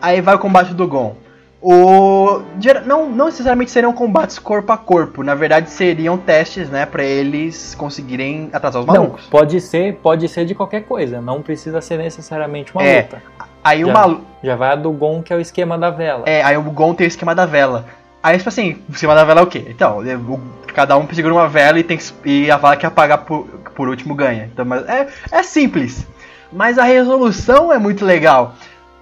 Aí 0.00 0.20
vai 0.20 0.34
o 0.34 0.38
combate 0.38 0.72
do 0.74 0.86
Gon. 0.86 1.16
O. 1.62 2.42
Não, 2.84 3.08
não 3.08 3.26
necessariamente 3.26 3.70
seriam 3.70 3.92
combates 3.92 4.38
corpo 4.38 4.70
a 4.72 4.76
corpo, 4.76 5.22
na 5.24 5.34
verdade 5.34 5.70
seriam 5.70 6.16
testes, 6.16 6.68
né, 6.68 6.86
pra 6.86 7.02
eles 7.02 7.74
conseguirem 7.74 8.50
atrasar 8.52 8.80
os 8.82 8.86
Não, 8.86 8.94
malucos. 8.94 9.26
pode 9.26 9.60
ser, 9.60 9.94
pode 9.96 10.28
ser 10.28 10.44
de 10.44 10.54
qualquer 10.54 10.82
coisa. 10.84 11.20
Não 11.20 11.42
precisa 11.42 11.80
ser 11.80 11.98
necessariamente 11.98 12.72
uma 12.74 12.84
É. 12.84 13.02
luta. 13.02 13.22
Aí 13.64 13.82
o 13.84 13.88
Já. 13.88 13.92
maluco. 13.94 14.24
Já 14.44 14.54
vai 14.54 14.70
a 14.70 14.74
do 14.76 14.92
Gon, 14.92 15.22
que 15.22 15.32
é 15.32 15.36
o 15.36 15.40
esquema 15.40 15.76
da 15.76 15.90
vela. 15.90 16.22
É, 16.26 16.42
aí 16.42 16.56
o 16.56 16.62
Gon 16.62 16.94
tem 16.94 17.06
o 17.06 17.08
esquema 17.08 17.34
da 17.34 17.46
vela. 17.46 17.86
Aí, 18.22 18.36
tipo 18.36 18.48
assim, 18.48 18.76
o 18.88 18.92
esquema 18.92 19.14
da 19.14 19.24
vela 19.24 19.40
é 19.40 19.42
o 19.44 19.46
quê? 19.46 19.64
Então, 19.68 20.04
é, 20.04 20.14
o- 20.16 20.40
cada 20.72 20.96
um 20.96 21.08
segura 21.12 21.34
uma 21.34 21.48
vela 21.48 21.78
e 21.78 21.82
tem 21.82 21.96
que, 21.96 22.04
e 22.24 22.50
a 22.50 22.56
vela 22.56 22.76
que 22.76 22.86
apagar 22.86 23.18
por, 23.18 23.44
por 23.74 23.88
último 23.88 24.14
ganha. 24.14 24.48
Então, 24.52 24.64
mas 24.64 24.86
é, 24.88 25.08
é 25.32 25.42
simples. 25.42 26.06
Mas 26.52 26.78
a 26.78 26.84
resolução 26.84 27.72
é 27.72 27.78
muito 27.78 28.04
legal. 28.04 28.54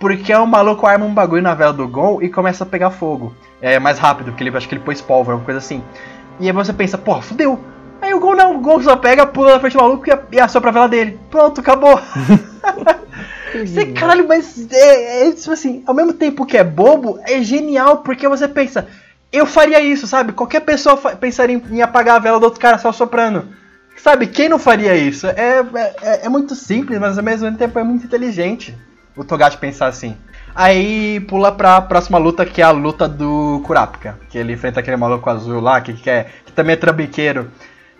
Porque 0.04 0.34
o 0.34 0.46
maluco 0.46 0.86
arma 0.86 1.06
um 1.06 1.14
bagulho 1.14 1.40
na 1.40 1.54
vela 1.54 1.72
do 1.72 1.88
Gon 1.88 2.20
e 2.20 2.28
começa 2.28 2.62
a 2.62 2.66
pegar 2.66 2.90
fogo. 2.90 3.34
É 3.58 3.78
mais 3.78 3.98
rápido, 3.98 4.26
porque 4.26 4.44
ele 4.44 4.54
acho 4.54 4.68
que 4.68 4.74
ele 4.74 4.84
pôs 4.84 5.00
pólvora, 5.00 5.38
uma 5.38 5.44
coisa 5.46 5.56
assim. 5.56 5.82
E 6.38 6.46
aí 6.46 6.52
você 6.52 6.74
pensa, 6.74 6.98
pô, 6.98 7.22
fudeu. 7.22 7.58
Aí 8.02 8.12
o 8.12 8.20
Gon 8.20 8.34
não, 8.34 8.54
o 8.54 8.60
Gon 8.60 8.82
só 8.82 8.96
pega, 8.96 9.24
pula 9.24 9.54
na 9.54 9.60
frente 9.60 9.78
do 9.78 9.82
maluco 9.82 10.04
e, 10.06 10.36
e 10.36 10.38
assopra 10.38 10.68
a 10.68 10.72
vela 10.74 10.88
dele. 10.90 11.18
Pronto, 11.30 11.62
acabou. 11.62 11.98
Você, 13.64 13.86
caralho, 13.92 14.28
mas 14.28 14.70
é, 14.70 15.28
é, 15.28 15.32
tipo 15.32 15.52
assim, 15.52 15.82
ao 15.86 15.94
mesmo 15.94 16.12
tempo 16.12 16.44
que 16.44 16.58
é 16.58 16.64
bobo, 16.64 17.18
é 17.22 17.40
genial, 17.40 17.98
porque 17.98 18.28
você 18.28 18.46
pensa, 18.46 18.86
eu 19.32 19.46
faria 19.46 19.80
isso, 19.80 20.06
sabe? 20.06 20.32
Qualquer 20.32 20.60
pessoa 20.60 20.96
pensaria 20.96 21.56
em, 21.56 21.76
em 21.76 21.80
apagar 21.80 22.16
a 22.16 22.18
vela 22.18 22.38
do 22.38 22.44
outro 22.44 22.60
cara 22.60 22.76
só 22.76 22.92
soprando. 22.92 23.48
Sabe, 23.96 24.26
quem 24.26 24.50
não 24.50 24.58
faria 24.58 24.94
isso? 24.94 25.26
É, 25.28 25.64
é, 26.02 26.26
é 26.26 26.28
muito 26.28 26.54
simples, 26.54 26.98
mas 26.98 27.16
ao 27.16 27.24
mesmo 27.24 27.56
tempo 27.56 27.78
é 27.78 27.82
muito 27.82 28.04
inteligente 28.04 28.76
o 29.16 29.24
Togashi 29.24 29.56
pensar 29.58 29.86
assim. 29.86 30.16
Aí 30.54 31.20
pula 31.20 31.50
pra 31.50 31.80
próxima 31.80 32.16
luta, 32.18 32.46
que 32.46 32.62
é 32.62 32.64
a 32.64 32.70
luta 32.70 33.08
do 33.08 33.60
Kurapika. 33.66 34.18
Que 34.30 34.38
ele 34.38 34.52
enfrenta 34.52 34.80
aquele 34.80 34.96
maluco 34.96 35.28
azul 35.28 35.60
lá, 35.60 35.80
que, 35.80 35.92
quer, 35.94 36.30
que 36.46 36.52
também 36.52 36.74
é 36.74 36.76
trambiqueiro, 36.76 37.50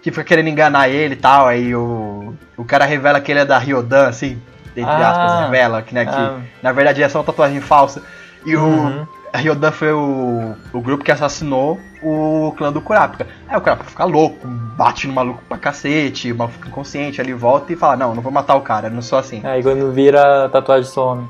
que 0.01 0.11
fica 0.11 0.23
querendo 0.25 0.49
enganar 0.49 0.89
ele 0.89 1.15
e 1.15 1.17
tal. 1.17 1.47
Aí 1.49 1.75
o, 1.75 2.35
o 2.57 2.65
cara 2.65 2.85
revela 2.85 3.21
que 3.21 3.33
ele 3.33 3.41
é 3.41 3.45
da 3.45 3.59
Ryodan, 3.59 4.07
assim, 4.09 4.41
entre 4.77 4.91
Ah. 4.91 5.11
aspas, 5.11 5.45
revela, 5.47 5.83
que, 5.83 5.95
né, 5.95 6.05
que 6.05 6.15
Ah. 6.15 6.39
na 6.63 6.71
verdade 6.73 7.03
é 7.03 7.09
só 7.09 7.19
uma 7.19 7.25
tatuagem 7.25 7.61
falsa. 7.61 8.03
E 8.47 8.55
Uhum. 8.57 9.01
o 9.01 9.03
a 9.03 9.07
Ryodan 9.39 9.73
foi 9.73 9.93
o, 9.93 10.55
o 10.73 10.81
grupo 10.81 11.05
que 11.05 11.11
assassinou 11.11 11.81
o 12.03 12.53
clã 12.57 12.73
do 12.73 12.81
Kurapika. 12.81 13.27
Aí 13.49 13.57
o 13.57 13.61
Kurapika 13.61 13.91
fica 13.91 14.05
louco, 14.05 14.47
bate 14.47 15.07
no 15.07 15.13
maluco 15.13 15.43
pra 15.49 15.59
cacete, 15.59 16.33
o 16.33 16.37
maluco 16.37 16.57
fica 16.57 16.69
inconsciente, 16.69 17.21
ali 17.21 17.33
volta 17.33 17.73
e 17.73 17.77
fala, 17.77 17.97
não, 17.97 18.15
não 18.15 18.23
vou 18.23 18.33
matar 18.33 18.55
o 18.55 18.61
cara, 18.61 18.89
não 18.89 19.03
sou 19.03 19.19
assim. 19.19 19.41
Aí 19.45 19.63
quando 19.63 19.93
vira 19.93 20.49
tatuagem 20.51 20.91
some. 20.91 21.29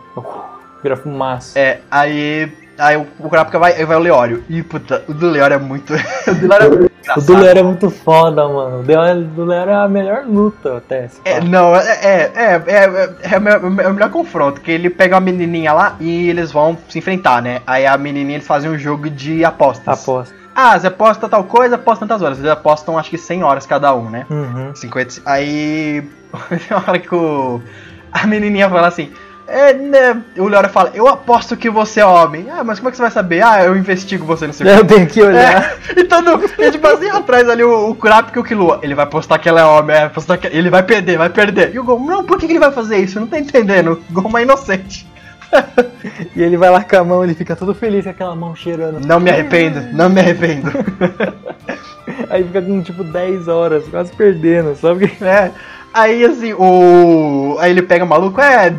Vira 0.83 0.97
fumaça. 0.97 1.59
É, 1.59 1.81
aí. 1.91 2.64
Aí 2.79 2.97
o, 2.97 3.05
Kurapika 3.05 3.59
vai, 3.59 3.85
vai 3.85 3.97
o 3.97 4.01
Leório. 4.01 4.45
E 4.49 4.63
puta, 4.63 5.03
o 5.09 5.15
do 5.15 5.29
Leório 5.29 5.55
é 5.55 5.59
muito. 5.59 5.93
o 5.93 6.35
do 6.35 6.47
Leório 6.49 6.67
é 6.67 6.69
muito 6.79 6.95
O 7.17 7.21
do 7.21 7.37
Lero 7.37 7.59
é 7.59 7.63
muito 7.63 7.91
foda, 7.91 8.49
mano. 8.49 8.81
O 8.81 8.83
do- 8.83 9.45
Lero 9.45 9.71
é 9.71 9.75
a 9.75 9.87
melhor 9.89 10.25
luta 10.27 10.79
até. 10.79 11.09
É, 11.25 11.41
não, 11.41 11.77
é, 11.77 11.83
é, 12.03 12.33
é, 12.35 12.63
é, 12.67 12.85
é 13.23 13.35
é 13.85 13.89
o 13.89 13.95
melhor 13.95 14.11
confronto, 14.11 14.61
que 14.61 14.71
ele 14.71 14.89
pega 14.89 15.15
uma 15.15 15.21
menininha 15.21 15.73
lá 15.73 15.97
e 16.01 16.29
eles 16.31 16.51
vão 16.51 16.77
se 16.89 16.99
enfrentar, 16.99 17.43
né? 17.43 17.61
Aí 17.67 17.87
a 17.87 17.97
menininha 17.99 18.37
eles 18.39 18.47
fazem 18.47 18.71
um 18.71 18.79
jogo 18.79 19.11
de 19.11 19.45
apostas. 19.45 20.03
Aposta. 20.03 20.35
Ah, 20.57 20.79
você 20.79 20.87
aposta 20.87 21.29
tal 21.29 21.45
coisa, 21.45 21.75
aposta 21.75 22.07
tantas 22.07 22.23
horas. 22.23 22.39
Eles 22.39 22.51
apostam 22.51 22.97
acho 22.99 23.11
que 23.11 23.19
100 23.19 23.43
horas 23.45 23.67
cada 23.67 23.95
um, 23.95 24.09
né? 24.09 24.25
Uhum. 24.31 24.75
50. 24.75 25.21
Aí. 25.27 26.09
Tem 26.49 26.77
uma 26.77 26.85
hora 26.89 26.99
que 26.99 27.15
o. 27.15 27.61
A 28.13 28.27
menininha 28.27 28.71
fala 28.71 28.87
assim. 28.87 29.11
É, 29.47 29.75
né, 29.75 30.23
o 30.39 30.47
Leório 30.47 30.71
fala, 30.71 30.91
eu 30.95 31.07
aposto 31.07 31.57
que 31.57 31.69
você 31.69 32.01
é 32.01 32.07
homem. 32.07 32.47
Ah, 32.51 32.65
mas 32.65 32.79
como 32.79 32.89
é 32.89 32.91
que 32.91 32.97
você 32.97 33.03
vai 33.03 33.11
saber? 33.11 33.43
Ah, 33.43 33.63
eu 33.63 33.77
investigo 33.77 34.25
você, 34.25 34.47
não 34.47 34.55
sei. 34.55 34.71
Eu 34.71 34.85
tenho 34.87 35.07
que 35.07 35.23
olhar. 35.23 35.79
É, 35.95 36.01
e 36.01 36.05
todo. 36.05 36.43
E 36.59 36.71
tipo 36.71 36.87
assim, 36.87 37.11
atrás 37.11 37.49
ali 37.49 37.63
o, 37.63 37.91
o 37.91 37.95
Kurapika 37.95 38.39
e 38.39 38.41
o 38.41 38.45
Killua. 38.45 38.81
Ele 38.83 38.95
vai 38.95 39.07
postar 39.07 39.39
que 39.39 39.49
ela 39.49 39.61
é 39.61 39.65
homem, 39.65 39.95
é, 39.95 40.09
postar 40.09 40.39
que, 40.39 40.47
ele 40.47 40.71
vai 40.71 40.83
perder, 40.83 41.19
vai 41.19 41.29
perder. 41.29 41.75
E 41.75 41.79
o 41.79 41.85
Gon, 41.85 41.99
não, 41.99 42.25
por 42.25 42.39
que, 42.39 42.47
que 42.47 42.53
ele 42.53 42.61
vai 42.61 42.73
fazer 42.73 42.99
isso? 42.99 43.19
Eu 43.19 43.23
não 43.23 43.29
tô 43.29 43.37
entendendo. 43.37 44.03
O 44.11 44.23
Gon 44.23 44.39
é 44.39 44.43
inocente. 44.43 45.07
E 46.37 46.43
ele 46.43 46.57
vai 46.57 46.69
lá 46.69 46.83
com 46.83 46.97
a 46.97 47.05
mão, 47.05 47.25
ele 47.25 47.35
fica 47.35 47.57
todo 47.57 47.75
feliz 47.75 48.05
com 48.05 48.11
aquela 48.11 48.35
mão 48.35 48.55
cheirando. 48.55 49.01
Não 49.07 49.19
me 49.21 49.31
arrependo, 49.31 49.81
não 49.93 50.11
me 50.11 50.21
arrependo. 50.21 50.71
Aí 52.29 52.45
fica 52.45 52.61
com 52.61 52.83
tipo 52.83 53.03
10 53.03 53.49
horas, 53.49 53.89
quase 53.89 54.13
perdendo, 54.13 54.75
sabe? 54.77 55.11
É. 55.23 55.51
Aí 55.95 56.25
assim, 56.25 56.53
o. 56.53 57.57
Aí 57.61 57.71
ele 57.71 57.83
pega 57.83 58.05
o 58.05 58.09
maluco, 58.09 58.41
é. 58.41 58.75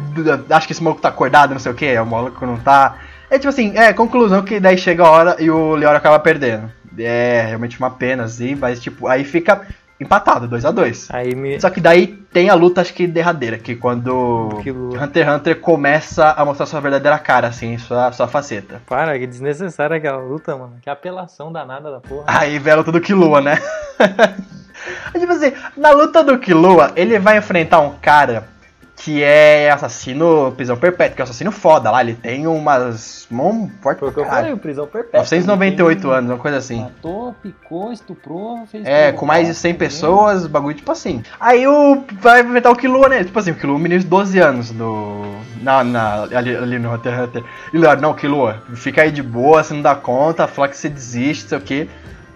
Acho 0.49 0.67
que 0.67 0.73
esse 0.73 0.83
maluco 0.83 1.01
tá 1.01 1.07
acordado, 1.07 1.51
não 1.53 1.59
sei 1.59 1.71
o 1.71 1.75
que, 1.75 1.97
o 1.97 2.05
maluco 2.05 2.45
não 2.45 2.57
tá. 2.57 2.97
É 3.29 3.39
tipo 3.39 3.47
assim, 3.47 3.75
é, 3.77 3.93
conclusão 3.93 4.43
que 4.43 4.59
daí 4.59 4.77
chega 4.77 5.03
a 5.03 5.09
hora 5.09 5.35
e 5.39 5.49
o 5.49 5.75
Leório 5.75 5.97
acaba 5.97 6.19
perdendo. 6.19 6.69
É 6.99 7.45
realmente 7.47 7.79
uma 7.79 7.89
pena, 7.89 8.23
assim, 8.23 8.53
mas 8.55 8.81
tipo, 8.81 9.07
aí 9.07 9.23
fica 9.23 9.61
empatado, 9.99 10.47
2 10.47 10.65
a 10.65 10.71
2 10.71 11.07
Aí 11.11 11.33
me. 11.35 11.59
Só 11.59 11.69
que 11.69 11.79
daí 11.79 12.07
tem 12.07 12.49
a 12.49 12.53
luta, 12.53 12.81
acho 12.81 12.93
que 12.93 13.07
derradeira, 13.07 13.57
que 13.57 13.75
quando 13.75 14.49
Aquilo- 14.59 15.01
Hunter 15.01 15.25
x 15.25 15.35
Hunter 15.35 15.59
começa 15.61 16.31
a 16.31 16.43
mostrar 16.43 16.65
sua 16.65 16.81
verdadeira 16.81 17.17
cara, 17.17 17.47
assim, 17.47 17.77
sua, 17.77 18.11
sua 18.11 18.27
faceta. 18.27 18.81
Para, 18.87 19.17
que 19.17 19.25
desnecessária 19.25 19.95
aquela 19.95 20.17
luta, 20.19 20.55
mano. 20.55 20.73
Que 20.81 20.89
apelação 20.89 21.51
danada 21.51 21.89
da 21.91 21.99
porra. 22.01 22.25
Aí 22.27 22.59
vê 22.59 22.71
a 22.71 22.75
luta 22.75 22.91
do 22.91 22.99
Killua, 22.99 23.39
né? 23.39 23.57
É 25.13 25.19
tipo 25.19 25.31
assim, 25.31 25.53
na 25.75 25.91
luta 25.91 26.23
do 26.23 26.37
Killua, 26.37 26.91
ele 26.95 27.19
vai 27.19 27.37
enfrentar 27.37 27.79
um 27.79 27.95
cara 28.01 28.55
que 28.95 29.21
é 29.21 29.69
assassino, 29.69 30.53
prisão 30.55 30.77
perpétua, 30.77 31.15
que 31.15 31.21
é 31.21 31.23
um 31.23 31.25
assassino 31.25 31.51
foda 31.51 31.91
lá, 31.91 32.01
ele 32.01 32.13
tem 32.13 32.47
umas 32.47 33.27
mão 33.29 33.69
forte 33.81 33.99
Foi 33.99 34.11
pra 34.11 34.21
o 34.21 34.25
que 34.25 34.29
eu 34.31 34.33
falei, 34.33 34.55
prisão 34.55 34.87
perpétua. 34.87 35.19
998 35.19 36.07
Ele 36.07 36.15
anos, 36.15 36.31
uma 36.31 36.37
coisa 36.37 36.57
assim. 36.57 36.81
Matou, 36.81 37.35
picou, 37.41 37.91
estuprou, 37.91 38.65
fez 38.67 38.85
É, 38.85 39.11
com 39.11 39.25
mais 39.25 39.47
de 39.47 39.53
100 39.53 39.73
Nossa, 39.73 39.79
pessoas, 39.79 40.47
bagulho 40.47 40.75
tipo 40.75 40.91
assim. 40.91 41.21
Aí 41.39 41.67
o 41.67 42.03
vai 42.19 42.41
enfrentar 42.41 42.71
o 42.71 42.75
Killua, 42.75 43.09
né? 43.09 43.23
Tipo 43.23 43.37
assim, 43.37 43.51
o 43.51 43.55
Killua, 43.55 43.75
um 43.75 43.79
menino 43.79 44.01
de 44.01 44.07
12 44.07 44.39
anos 44.39 44.71
do. 44.71 45.23
Na, 45.61 45.83
na, 45.83 46.23
ali, 46.23 46.55
ali 46.55 46.79
no 46.79 46.93
Hunter 46.93 47.23
Hunter. 47.23 47.43
E 47.73 47.77
Leonardo, 47.77 48.01
não, 48.01 48.13
Killua, 48.13 48.63
fica 48.75 49.01
aí 49.01 49.11
de 49.11 49.21
boa, 49.21 49.63
você 49.63 49.73
não 49.73 49.81
dá 49.81 49.95
conta, 49.95 50.47
fala 50.47 50.69
que 50.69 50.77
você 50.77 50.87
desiste, 50.87 51.49
sei 51.49 51.57
o 51.57 51.61
quê. 51.61 51.89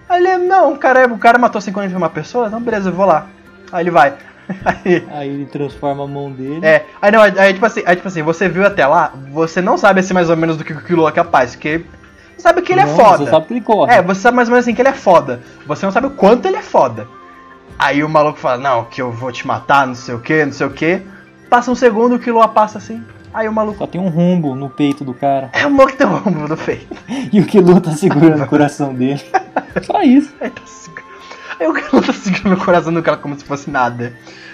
Aí 0.09 0.25
ele, 0.25 0.37
não, 0.39 0.73
o 0.73 0.77
cara, 0.77 1.05
o 1.07 1.17
cara 1.19 1.37
matou 1.37 1.61
51 1.61 2.09
pessoas, 2.09 2.51
não, 2.51 2.59
beleza, 2.59 2.89
eu 2.89 2.93
vou 2.93 3.05
lá. 3.05 3.27
Aí 3.71 3.83
ele 3.83 3.91
vai. 3.91 4.13
Aí, 4.65 5.07
Aí 5.11 5.29
ele 5.29 5.45
transforma 5.45 6.03
a 6.03 6.07
mão 6.07 6.31
dele. 6.31 6.65
é, 6.65 6.83
aí 6.99 7.11
não, 7.11 7.21
aí, 7.21 7.31
aí, 7.37 7.53
tipo 7.53 7.63
assim, 7.67 7.83
aí 7.85 7.95
tipo 7.95 8.07
assim, 8.07 8.23
você 8.23 8.49
viu 8.49 8.65
até 8.65 8.83
lá, 8.87 9.13
você 9.31 9.61
não 9.61 9.77
sabe 9.77 9.99
assim 9.99 10.11
mais 10.11 10.27
ou 10.27 10.35
menos 10.35 10.57
do 10.57 10.63
que 10.63 10.73
o 10.73 10.81
Killua 10.83 11.09
é 11.09 11.11
capaz, 11.11 11.51
porque 11.55 11.85
Você 12.35 12.41
sabe 12.41 12.63
que 12.63 12.73
ele 12.73 12.81
Não, 12.83 12.91
é 12.91 12.95
foda. 12.95 13.25
Você 13.25 13.29
sabe 13.29 13.45
que 13.45 13.53
ele 13.53 13.61
corre. 13.61 13.93
É, 13.93 14.01
você 14.01 14.21
sabe 14.21 14.35
mais 14.35 14.47
ou 14.47 14.53
menos 14.53 14.65
assim 14.65 14.73
que 14.73 14.81
ele 14.81 14.89
é 14.89 14.93
foda. 14.93 15.41
Você 15.67 15.85
não 15.85 15.91
sabe 15.93 16.07
o 16.07 16.11
quanto 16.11 16.47
ele 16.47 16.57
é 16.57 16.63
foda. 16.63 17.05
Aí 17.77 18.03
o 18.03 18.09
maluco 18.09 18.39
fala, 18.39 18.57
não, 18.57 18.85
que 18.85 18.99
eu 19.01 19.11
vou 19.11 19.31
te 19.31 19.45
matar, 19.45 19.85
não 19.85 19.93
sei 19.93 20.15
o 20.15 20.19
que, 20.19 20.43
não 20.43 20.51
sei 20.51 20.65
o 20.65 20.71
que. 20.71 20.99
Passa 21.47 21.69
um 21.69 21.75
segundo, 21.75 22.15
o 22.15 22.19
Killua 22.19 22.47
passa 22.47 22.79
assim. 22.79 23.03
Aí 23.33 23.47
o 23.47 23.53
maluco. 23.53 23.77
Só 23.79 23.87
tem 23.87 23.99
um 24.01 24.09
rumbo 24.09 24.55
no 24.55 24.69
peito 24.69 25.03
do 25.03 25.13
cara. 25.13 25.49
É 25.53 25.65
o 25.65 25.71
maluco 25.71 25.91
que 25.91 25.97
tem 25.97 26.07
um 26.07 26.15
ombro 26.15 26.47
no 26.47 26.57
peito. 26.57 26.87
E 27.31 27.39
o 27.39 27.45
Killua 27.45 27.79
tá 27.79 27.91
segurando 27.91 28.41
o 28.43 28.47
coração 28.47 28.93
dele. 28.93 29.21
Só 29.83 30.01
isso. 30.01 30.33
Aí, 30.41 30.49
tá 30.49 30.61
segura- 30.65 31.03
Aí 31.59 31.67
o 31.67 31.73
Killua 31.73 32.01
tá 32.05 32.13
segurando 32.13 32.59
o 32.59 32.65
coração 32.65 32.93
do 32.93 33.03
cara 33.03 33.17
como 33.17 33.37
se 33.37 33.43
fosse 33.45 33.69
nada. 33.69 34.13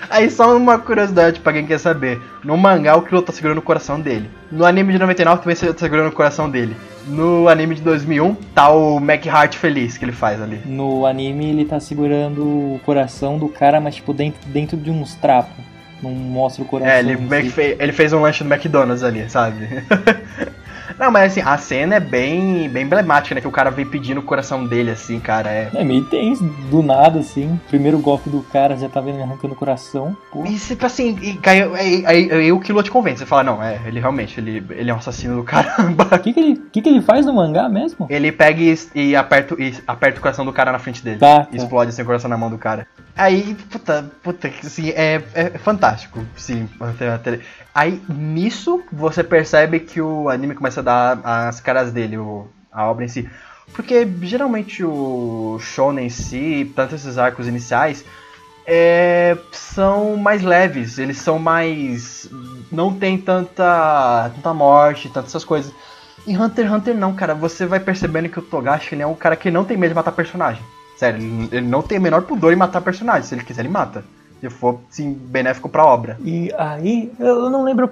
Aí 0.09 0.29
só 0.29 0.55
uma 0.55 0.77
curiosidade 0.77 1.39
pra 1.39 1.53
quem 1.53 1.65
quer 1.65 1.79
saber. 1.79 2.21
No 2.43 2.57
mangá 2.57 2.95
o 2.95 3.01
Killua 3.01 3.23
tá 3.23 3.31
segurando 3.31 3.57
o 3.59 3.61
coração 3.61 3.99
dele. 3.99 4.29
No 4.51 4.65
anime 4.65 4.93
de 4.93 4.99
99 4.99 5.41
também 5.41 5.55
tá 5.55 5.79
segurando 5.79 6.09
o 6.09 6.11
coração 6.11 6.49
dele. 6.49 6.75
No 7.07 7.47
anime 7.47 7.75
de 7.75 7.81
2001 7.81 8.35
tá 8.53 8.69
o 8.69 8.99
Mac 8.99 9.25
Heart 9.25 9.55
feliz 9.55 9.97
que 9.97 10.05
ele 10.05 10.11
faz 10.11 10.41
ali. 10.41 10.61
No 10.65 11.05
anime 11.05 11.49
ele 11.51 11.65
tá 11.65 11.79
segurando 11.79 12.41
o 12.43 12.79
coração 12.85 13.37
do 13.39 13.47
cara, 13.49 13.79
mas 13.79 13.95
tipo 13.95 14.13
dentro, 14.13 14.39
dentro 14.47 14.75
de 14.77 14.89
uns 14.91 15.15
trapos. 15.15 15.63
Não 16.01 16.11
mostra 16.11 16.63
o 16.63 16.67
coração. 16.67 16.93
É, 16.93 16.99
ele, 16.99 17.15
meio 17.17 17.45
si. 17.45 17.51
fe- 17.51 17.77
ele 17.79 17.91
fez 17.91 18.13
um 18.13 18.21
lanche 18.21 18.43
no 18.43 18.53
McDonald's 18.53 19.03
ali, 19.03 19.29
sabe? 19.29 19.67
Não, 20.99 21.11
mas 21.11 21.31
assim, 21.31 21.41
a 21.41 21.57
cena 21.57 21.95
é 21.95 21.99
bem, 21.99 22.69
bem 22.69 22.83
emblemática, 22.83 23.35
né? 23.35 23.41
Que 23.41 23.47
o 23.47 23.51
cara 23.51 23.69
vem 23.71 23.85
pedindo 23.85 24.19
o 24.19 24.23
coração 24.23 24.65
dele, 24.65 24.91
assim, 24.91 25.19
cara. 25.19 25.49
É. 25.49 25.69
É 25.73 25.83
meio 25.83 26.05
tenso, 26.05 26.43
do 26.69 26.81
nada 26.81 27.19
assim. 27.19 27.59
Primeiro 27.67 27.97
golpe 27.99 28.29
do 28.29 28.41
cara 28.43 28.77
já 28.77 28.87
tá 28.87 29.01
vendo 29.01 29.15
ele 29.15 29.23
arrancando 29.23 29.53
o 29.55 29.57
coração. 29.57 30.15
Pô. 30.31 30.45
E 30.45 30.57
tipo 30.57 30.85
assim, 30.85 31.17
e 31.21 31.39
aí, 31.77 32.05
aí, 32.05 32.31
aí 32.31 32.51
o 32.51 32.59
Kilo 32.59 32.81
te 32.83 32.91
convence. 32.91 33.17
Você 33.19 33.25
fala, 33.25 33.43
não, 33.43 33.63
é, 33.63 33.79
ele 33.85 33.99
realmente, 33.99 34.39
ele, 34.39 34.63
ele 34.69 34.89
é 34.89 34.93
um 34.93 34.97
assassino 34.97 35.35
do 35.35 35.43
caramba. 35.43 36.07
O 36.13 36.19
que, 36.19 36.31
que, 36.31 36.39
ele, 36.39 36.55
que, 36.71 36.81
que 36.81 36.89
ele 36.89 37.01
faz 37.01 37.25
no 37.25 37.33
mangá 37.33 37.67
mesmo? 37.67 38.05
Ele 38.09 38.31
pega 38.31 38.61
e, 38.61 38.75
e 38.93 39.15
aperta, 39.15 39.55
e 39.61 39.73
aperta 39.87 40.19
o 40.19 40.21
coração 40.21 40.45
do 40.45 40.53
cara 40.53 40.71
na 40.71 40.79
frente 40.79 41.03
dele. 41.03 41.17
Tá, 41.19 41.41
tá. 41.41 41.47
E 41.51 41.57
explode 41.57 41.89
assim, 41.89 42.03
o 42.03 42.05
coração 42.05 42.29
na 42.29 42.37
mão 42.37 42.49
do 42.49 42.57
cara. 42.57 42.87
Aí, 43.17 43.55
puta, 43.71 44.11
puta, 44.21 44.47
assim, 44.47 44.89
é, 44.89 45.23
é 45.33 45.49
fantástico, 45.57 46.25
sim. 46.35 46.67
Aí, 47.73 48.01
nisso, 48.09 48.83
você 48.91 49.23
percebe 49.23 49.79
que 49.79 50.01
o 50.01 50.27
anime 50.27 50.53
começa 50.53 50.81
a 50.81 50.83
dar 50.83 51.21
as 51.23 51.61
caras 51.61 51.93
dele, 51.93 52.17
o, 52.17 52.47
a 52.71 52.85
obra 52.89 53.05
em 53.05 53.07
si. 53.07 53.29
Porque, 53.73 54.05
geralmente, 54.21 54.83
o 54.83 55.57
shonen 55.61 56.07
em 56.07 56.09
si, 56.09 56.71
tanto 56.75 56.95
esses 56.95 57.17
arcos 57.17 57.47
iniciais, 57.47 58.03
é, 58.67 59.37
são 59.51 60.17
mais 60.17 60.41
leves, 60.43 60.97
eles 60.97 61.17
são 61.17 61.39
mais... 61.39 62.29
não 62.69 62.93
tem 62.93 63.17
tanta, 63.17 64.29
tanta 64.35 64.53
morte, 64.53 65.07
tantas 65.07 65.31
essas 65.31 65.45
coisas. 65.45 65.73
Em 66.27 66.37
Hunter 66.37 66.65
x 66.65 66.73
Hunter 66.73 66.95
não, 66.95 67.13
cara, 67.13 67.33
você 67.33 67.65
vai 67.65 67.79
percebendo 67.79 68.27
que 68.27 68.39
o 68.39 68.41
Togashi 68.41 68.93
ele 68.93 69.03
é 69.03 69.07
um 69.07 69.15
cara 69.15 69.35
que 69.35 69.51
não 69.51 69.63
tem 69.63 69.77
medo 69.77 69.91
de 69.91 69.95
matar 69.95 70.11
personagem. 70.11 70.63
Sério, 70.97 71.19
ele 71.51 71.67
não 71.67 71.81
tem 71.81 71.97
o 71.97 72.01
menor 72.01 72.21
pudor 72.23 72.53
em 72.53 72.55
matar 72.55 72.81
personagem. 72.81 73.23
Se 73.23 73.35
ele 73.35 73.43
quiser, 73.43 73.61
ele 73.61 73.69
mata. 73.69 74.03
Se 74.39 74.49
for, 74.49 74.79
sim, 74.89 75.13
benéfico 75.13 75.67
pra 75.69 75.85
obra. 75.85 76.17
E 76.23 76.53
aí, 76.57 77.11
eu 77.19 77.49
não 77.49 77.63
lembro. 77.63 77.89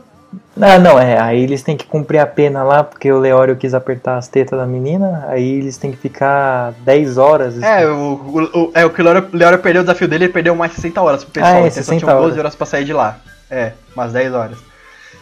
Ah, 0.59 0.79
não, 0.79 0.99
é. 0.99 1.19
Aí 1.19 1.43
eles 1.43 1.61
têm 1.61 1.77
que 1.77 1.85
cumprir 1.85 2.19
a 2.19 2.25
pena 2.25 2.63
lá, 2.63 2.83
porque 2.83 3.11
o 3.11 3.19
Leório 3.19 3.55
quis 3.55 3.73
apertar 3.73 4.17
as 4.17 4.27
tetas 4.27 4.57
da 4.57 4.65
menina. 4.65 5.25
Aí 5.27 5.47
eles 5.59 5.77
têm 5.77 5.91
que 5.91 5.97
ficar 5.97 6.71
10 6.83 7.17
horas. 7.17 7.61
É, 7.61 7.85
o, 7.87 7.91
o, 7.93 8.41
o- 8.67 8.71
é, 8.73 8.85
o 8.85 8.89
que 8.89 9.01
o 9.01 9.03
Leora, 9.03 9.27
o 9.31 9.35
Leora 9.37 9.57
perdeu 9.57 9.81
o 9.81 9.85
desafio 9.85 10.07
dele, 10.07 10.25
ele 10.25 10.33
perdeu 10.33 10.55
mais 10.55 10.73
60 10.73 11.01
horas 11.01 11.23
pro 11.23 11.33
pessoal. 11.33 11.53
Ah, 11.53 11.57
é, 11.57 11.59
então 11.67 11.71
só 11.71 11.81
60 11.81 11.99
tinham 11.99 12.15
12 12.15 12.23
horas. 12.25 12.39
horas 12.39 12.55
pra 12.55 12.65
sair 12.65 12.85
de 12.85 12.93
lá. 12.93 13.19
É, 13.49 13.73
umas 13.95 14.11
10 14.13 14.33
horas. 14.33 14.57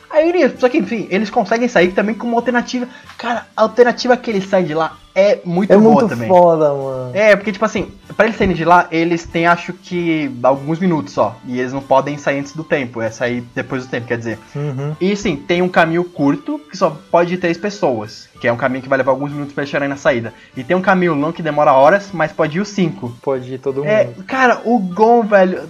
Aí, 0.10 0.54
só 0.58 0.68
que 0.70 0.78
enfim, 0.78 1.08
eles 1.10 1.30
conseguem 1.30 1.68
sair 1.68 1.92
também 1.94 2.14
com 2.16 2.28
uma 2.28 2.38
alternativa. 2.38 2.88
Cara, 3.18 3.46
a 3.56 3.62
alternativa 3.64 4.16
que 4.18 4.30
eles 4.30 4.48
saem 4.48 4.66
de 4.66 4.74
lá 4.74 4.98
é 5.14 5.40
muito 5.44 5.72
é 5.74 5.78
boa 5.78 5.94
muito 5.94 6.08
também. 6.10 6.28
foda, 6.28 6.74
mano. 6.74 7.12
É, 7.14 7.36
porque, 7.36 7.52
tipo 7.52 7.66
assim, 7.66 7.92
pra 8.16 8.26
eles 8.26 8.38
saírem 8.38 8.56
de 8.56 8.64
lá, 8.66 8.88
eles 8.92 9.26
têm, 9.26 9.46
acho 9.46 9.74
que, 9.74 10.32
alguns 10.44 10.80
minutos 10.80 11.14
só. 11.14 11.36
E 11.46 11.60
eles 11.60 11.74
não 11.74 11.82
podem 11.82 12.18
sair 12.18 12.40
antes 12.40 12.54
do 12.54 12.64
tempo, 12.64 13.02
é 13.02 13.10
sair 13.12 13.42
depois 13.54 13.86
do 13.86 13.90
tempo, 13.90 14.08
quer 14.08 14.18
dizer. 14.18 14.40
Uhum. 14.56 14.96
E 15.02 15.16
sim, 15.16 15.36
tem 15.36 15.62
um 15.62 15.70
caminho 15.70 16.04
curto, 16.04 16.60
que 16.70 16.78
só 16.78 16.96
pode 17.12 17.34
ir 17.34 17.38
três 17.38 17.58
pessoas. 17.58 18.30
Que 18.40 18.48
é 18.48 18.54
um 18.54 18.58
caminho 18.58 18.82
que 18.82 18.90
vai 18.90 18.98
levar 18.98 19.12
alguns 19.12 19.32
minutos 19.32 19.54
pra 19.54 19.62
eles 19.62 19.70
chegarem 19.70 19.88
na 19.90 19.98
saída. 19.98 20.34
E 20.58 20.64
tem 20.64 20.76
um 20.76 20.82
caminho 20.82 21.14
longo 21.14 21.34
que 21.34 21.44
demora 21.44 21.74
horas, 21.74 22.10
mas 22.12 22.32
pode 22.32 22.58
ir 22.58 22.62
os 22.62 22.70
cinco. 22.70 23.14
Pode 23.22 23.54
ir 23.54 23.60
todo 23.60 23.86
É, 23.86 24.06
mundo. 24.06 24.24
cara, 24.24 24.62
o 24.66 24.80
Gon, 24.80 25.22
velho. 25.24 25.70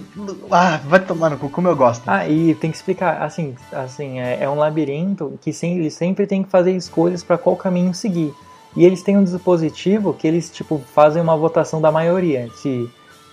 Ah, 0.50 0.80
vai 0.86 1.00
tomar 1.00 1.28
no 1.30 1.36
cu, 1.36 1.50
como 1.50 1.68
eu 1.68 1.76
gosto. 1.76 2.02
Ah, 2.06 2.26
e 2.26 2.54
tem 2.54 2.70
que 2.70 2.76
explicar, 2.76 3.20
assim, 3.22 3.54
assim 3.72 4.20
é, 4.20 4.38
é 4.42 4.48
um 4.48 4.54
labirinto 4.54 5.38
que 5.42 5.52
sem, 5.52 5.78
eles 5.78 5.92
sempre 5.94 6.26
tem 6.26 6.42
que 6.42 6.48
fazer 6.50 6.72
escolhas 6.72 7.22
pra 7.22 7.36
qual 7.36 7.56
caminho 7.56 7.92
seguir. 7.92 8.32
E 8.76 8.84
eles 8.84 9.02
têm 9.02 9.18
um 9.18 9.24
dispositivo 9.24 10.14
que 10.14 10.26
eles, 10.26 10.50
tipo, 10.50 10.80
fazem 10.94 11.22
uma 11.22 11.36
votação 11.36 11.80
da 11.80 11.92
maioria. 11.92 12.48
Se, 12.54 12.88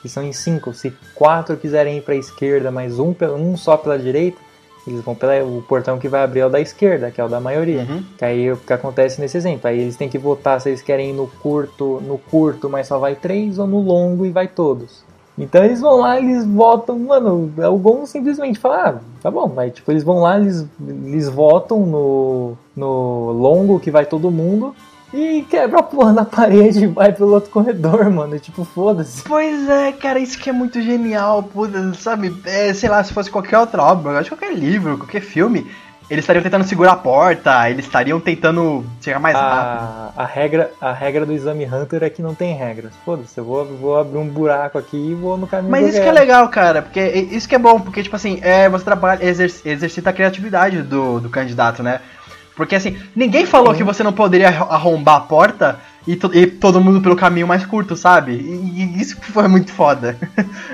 são 0.05 0.23
em 0.23 0.33
cinco, 0.33 0.73
se 0.73 0.93
quatro 1.15 1.55
quiserem 1.57 1.97
ir 1.97 2.01
pra 2.01 2.15
esquerda, 2.15 2.71
mas 2.71 2.99
um, 2.99 3.15
um 3.37 3.55
só 3.55 3.77
pela 3.77 3.97
direita, 3.97 4.37
eles 4.85 5.01
vão 5.01 5.15
pela. 5.15 5.43
O 5.43 5.61
portão 5.61 5.97
que 5.97 6.09
vai 6.09 6.23
abrir 6.23 6.41
é 6.41 6.45
o 6.45 6.49
da 6.49 6.59
esquerda, 6.59 7.11
que 7.11 7.21
é 7.21 7.23
o 7.23 7.29
da 7.29 7.39
maioria. 7.39 7.85
Uhum. 7.89 8.03
Que 8.17 8.25
aí 8.25 8.47
é 8.47 8.53
o 8.53 8.57
que 8.57 8.73
acontece 8.73 9.21
nesse 9.21 9.37
exemplo. 9.37 9.69
Aí 9.69 9.79
eles 9.79 9.95
têm 9.95 10.09
que 10.09 10.17
votar 10.17 10.59
se 10.59 10.69
eles 10.69 10.81
querem 10.81 11.11
ir 11.11 11.13
no 11.13 11.27
curto, 11.27 12.01
no 12.01 12.17
curto, 12.17 12.69
mas 12.69 12.87
só 12.87 12.97
vai 12.97 13.15
três, 13.15 13.59
ou 13.59 13.67
no 13.67 13.79
longo 13.79 14.25
e 14.25 14.31
vai 14.31 14.47
todos. 14.47 15.03
Então 15.37 15.63
eles 15.63 15.79
vão 15.79 16.01
lá, 16.01 16.19
eles 16.19 16.45
votam, 16.45 16.99
mano, 16.99 17.49
o 17.57 17.77
Gon 17.77 18.05
simplesmente 18.05 18.59
fala, 18.59 18.89
ah, 18.89 18.99
tá 19.21 19.31
bom, 19.31 19.47
vai, 19.47 19.71
tipo, 19.71 19.89
eles 19.89 20.03
vão 20.03 20.19
lá, 20.19 20.37
eles, 20.37 20.65
eles 20.85 21.29
votam 21.29 21.85
no, 21.85 22.57
no 22.75 23.31
longo 23.31 23.79
que 23.79 23.89
vai 23.89 24.05
todo 24.05 24.29
mundo 24.29 24.75
e 25.14 25.45
quebra 25.49 25.80
a 25.80 25.84
porra 25.84 26.14
da 26.14 26.26
parede 26.26 26.84
e 26.84 26.88
vai 26.88 27.12
pelo 27.12 27.34
outro 27.34 27.49
corredor, 27.49 28.10
mano, 28.10 28.36
e, 28.36 28.39
tipo, 28.39 28.64
foda-se. 28.64 29.24
Pois 29.24 29.68
é, 29.70 29.91
cara, 29.91 30.20
isso 30.20 30.38
que 30.38 30.49
é 30.49 30.53
muito 30.53 30.82
genial, 30.82 31.43
puta, 31.43 31.93
sabe? 31.95 32.36
É, 32.45 32.74
sei 32.74 32.89
lá, 32.89 33.03
se 33.03 33.14
fosse 33.14 33.30
qualquer 33.32 33.57
outra 33.57 33.82
obra, 33.84 34.20
acho 34.20 34.30
que 34.30 34.36
qualquer 34.36 34.55
livro, 34.55 34.97
qualquer 34.97 35.22
filme, 35.22 35.70
eles 36.10 36.24
estariam 36.24 36.41
tentando 36.41 36.64
segurar 36.64 36.93
a 36.93 36.95
porta, 36.95 37.70
eles 37.70 37.86
estariam 37.86 38.20
tentando 38.20 38.84
chegar 38.99 39.20
mais 39.20 39.36
rápido. 39.36 40.14
A, 40.18 40.24
a, 40.24 40.26
regra, 40.26 40.72
a 40.82 40.91
regra 40.91 41.26
do 41.26 41.34
exame 41.34 41.66
Hunter 41.66 42.03
é 42.03 42.10
que 42.10 42.22
não 42.22 42.34
tem 42.34 42.55
regras. 42.55 42.93
Foda-se, 43.05 43.38
eu 43.38 43.45
vou, 43.45 43.64
vou 43.66 43.99
abrir 43.99 44.18
um 44.18 44.28
buraco 44.28 44.78
aqui 44.80 44.97
e 44.97 45.14
vou 45.14 45.38
no 45.38 45.45
caminho 45.45 45.70
Mas 45.70 45.89
isso 45.89 46.01
que 46.01 46.07
é 46.07 46.12
legal, 46.12 46.49
cara, 46.49 46.82
porque 46.82 46.99
isso 46.99 47.47
que 47.47 47.53
é 47.53 47.60
bom, 47.60 47.80
porque, 47.80 48.01
tipo 48.01 48.16
assim, 48.16 48.39
é, 48.41 48.68
você 48.68 48.84
trabalha, 48.84 49.24
exer- 49.24 49.62
exercita 49.64 50.10
a 50.10 50.14
criatividade 50.14 50.82
do, 50.82 51.20
do 51.20 51.30
candidato, 51.30 51.84
né? 51.84 52.01
Porque, 52.60 52.76
assim, 52.76 52.97
ninguém 53.16 53.45
falou 53.45 53.74
que 53.74 53.84
você 53.86 54.03
não 54.03 54.12
poderia 54.12 54.49
arro- 54.49 54.68
arrombar 54.70 55.16
a 55.16 55.20
porta 55.22 55.80
e, 56.05 56.18
to- 56.18 56.30
e 56.36 56.45
todo 56.45 56.82
mundo 56.82 56.99
pelo 56.99 57.16
caminho 57.16 57.47
mais 57.47 57.66
curto, 57.66 57.95
sabe? 57.95 58.34
E, 58.34 58.82
e 58.97 59.01
isso 59.01 59.16
foi 59.22 59.47
muito 59.47 59.72
foda. 59.72 60.18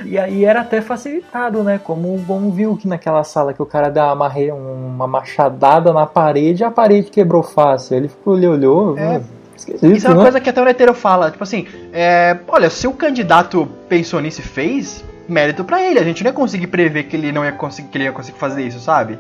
E 0.04 0.18
aí 0.18 0.44
era 0.44 0.62
até 0.62 0.82
facilitado, 0.82 1.64
né? 1.64 1.80
Como 1.84 2.16
o 2.16 2.18
Gon 2.18 2.50
viu 2.50 2.76
que 2.76 2.88
naquela 2.88 3.24
sala 3.24 3.54
que 3.54 3.62
o 3.62 3.66
cara 3.68 3.90
deu 3.90 4.04
uma, 4.04 4.34
uma 4.34 5.08
machadada 5.08 5.94
na 5.94 6.08
parede 6.08 6.64
a 6.64 6.72
parede 6.72 7.12
quebrou 7.12 7.44
fácil. 7.44 7.98
Ele 7.98 8.08
ficou, 8.08 8.36
ele 8.36 8.48
olhou, 8.48 8.98
É. 8.98 9.18
é. 9.18 9.22
esquisito, 9.56 9.86
Isso 9.96 10.08
é 10.08 10.10
uma 10.10 10.16
né? 10.18 10.24
coisa 10.24 10.40
que 10.42 10.50
até 10.50 10.60
o 10.62 10.66
Neteiro 10.66 10.94
fala, 10.96 11.30
tipo 11.30 11.44
assim, 11.44 11.68
é, 11.94 12.36
olha, 12.48 12.70
se 12.72 12.88
o 12.88 12.94
candidato 12.94 13.68
pensou 13.88 14.20
nisso 14.20 14.42
e 14.42 14.44
fez, 14.44 15.04
mérito 15.30 15.64
pra 15.64 15.82
ele. 15.84 16.00
A 16.00 16.04
gente 16.04 16.24
não 16.24 16.30
ia 16.32 16.36
conseguir 16.36 16.68
prever 16.68 17.04
que 17.04 17.16
ele 17.16 17.32
não 17.32 17.46
ia 17.46 17.52
conseguir, 17.52 17.90
que 17.90 17.98
ele 17.98 18.06
ia 18.06 18.12
conseguir 18.12 18.38
fazer 18.40 18.64
isso, 18.64 18.80
sabe? 18.80 19.18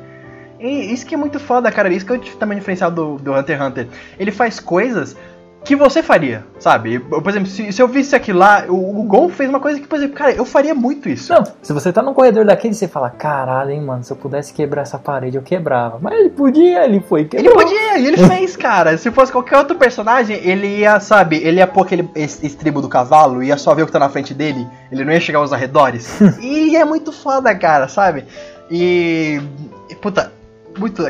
E 0.59 0.93
isso 0.93 1.05
que 1.05 1.13
é 1.15 1.17
muito 1.17 1.39
foda, 1.39 1.71
cara. 1.71 1.89
Isso 1.93 2.05
que 2.05 2.13
é 2.13 2.15
o 2.15 2.19
também 2.37 2.57
diferencial 2.57 2.89
do, 2.91 3.17
do 3.17 3.33
Hunter 3.33 3.57
x 3.57 3.67
Hunter. 3.67 3.87
Ele 4.19 4.31
faz 4.31 4.59
coisas 4.59 5.15
que 5.63 5.75
você 5.75 6.03
faria, 6.03 6.45
sabe? 6.59 6.93
Eu, 7.11 7.21
por 7.23 7.27
exemplo, 7.31 7.47
se, 7.49 7.73
se 7.73 7.81
eu 7.81 7.87
visse 7.87 8.15
aquilo 8.15 8.37
lá, 8.37 8.65
o, 8.69 8.99
o 8.99 9.03
Gon 9.03 9.29
fez 9.29 9.49
uma 9.49 9.59
coisa 9.59 9.79
que, 9.79 9.87
por 9.87 9.95
exemplo, 9.97 10.15
cara, 10.15 10.31
eu 10.31 10.45
faria 10.45 10.75
muito 10.75 11.09
isso. 11.09 11.33
Não, 11.33 11.43
se 11.59 11.73
você 11.73 11.91
tá 11.91 12.03
num 12.03 12.13
corredor 12.13 12.45
daquele, 12.45 12.75
você 12.75 12.87
fala, 12.87 13.09
caralho, 13.09 13.71
hein, 13.71 13.81
mano, 13.81 14.03
se 14.03 14.13
eu 14.13 14.15
pudesse 14.15 14.53
quebrar 14.53 14.83
essa 14.83 14.99
parede, 14.99 15.37
eu 15.37 15.41
quebrava. 15.41 15.97
Mas 15.99 16.19
ele 16.19 16.29
podia, 16.29 16.85
ele 16.85 16.99
foi 16.99 17.21
e 17.21 17.23
Ele 17.23 17.29
quebrou. 17.49 17.55
podia, 17.63 17.97
e 17.97 18.05
ele 18.05 18.17
fez, 18.17 18.55
cara. 18.55 18.95
Se 18.95 19.09
fosse 19.09 19.31
qualquer 19.31 19.57
outro 19.57 19.75
personagem, 19.75 20.37
ele 20.43 20.67
ia, 20.67 20.99
sabe, 20.99 21.37
ele 21.37 21.57
ia 21.57 21.65
pôr 21.65 21.81
aquele 21.81 22.07
es- 22.13 22.43
estribo 22.43 22.79
do 22.79 22.87
cavalo, 22.87 23.41
ia 23.41 23.57
só 23.57 23.73
ver 23.73 23.81
o 23.81 23.85
que 23.87 23.91
tá 23.91 23.97
na 23.97 24.09
frente 24.09 24.35
dele, 24.35 24.67
ele 24.91 25.03
não 25.03 25.11
ia 25.13 25.19
chegar 25.19 25.39
aos 25.39 25.51
arredores. 25.51 26.21
e 26.39 26.75
é 26.75 26.85
muito 26.85 27.11
foda, 27.11 27.55
cara, 27.55 27.87
sabe? 27.87 28.25
E, 28.69 29.41
Puta, 29.99 30.31
muito, 30.77 31.03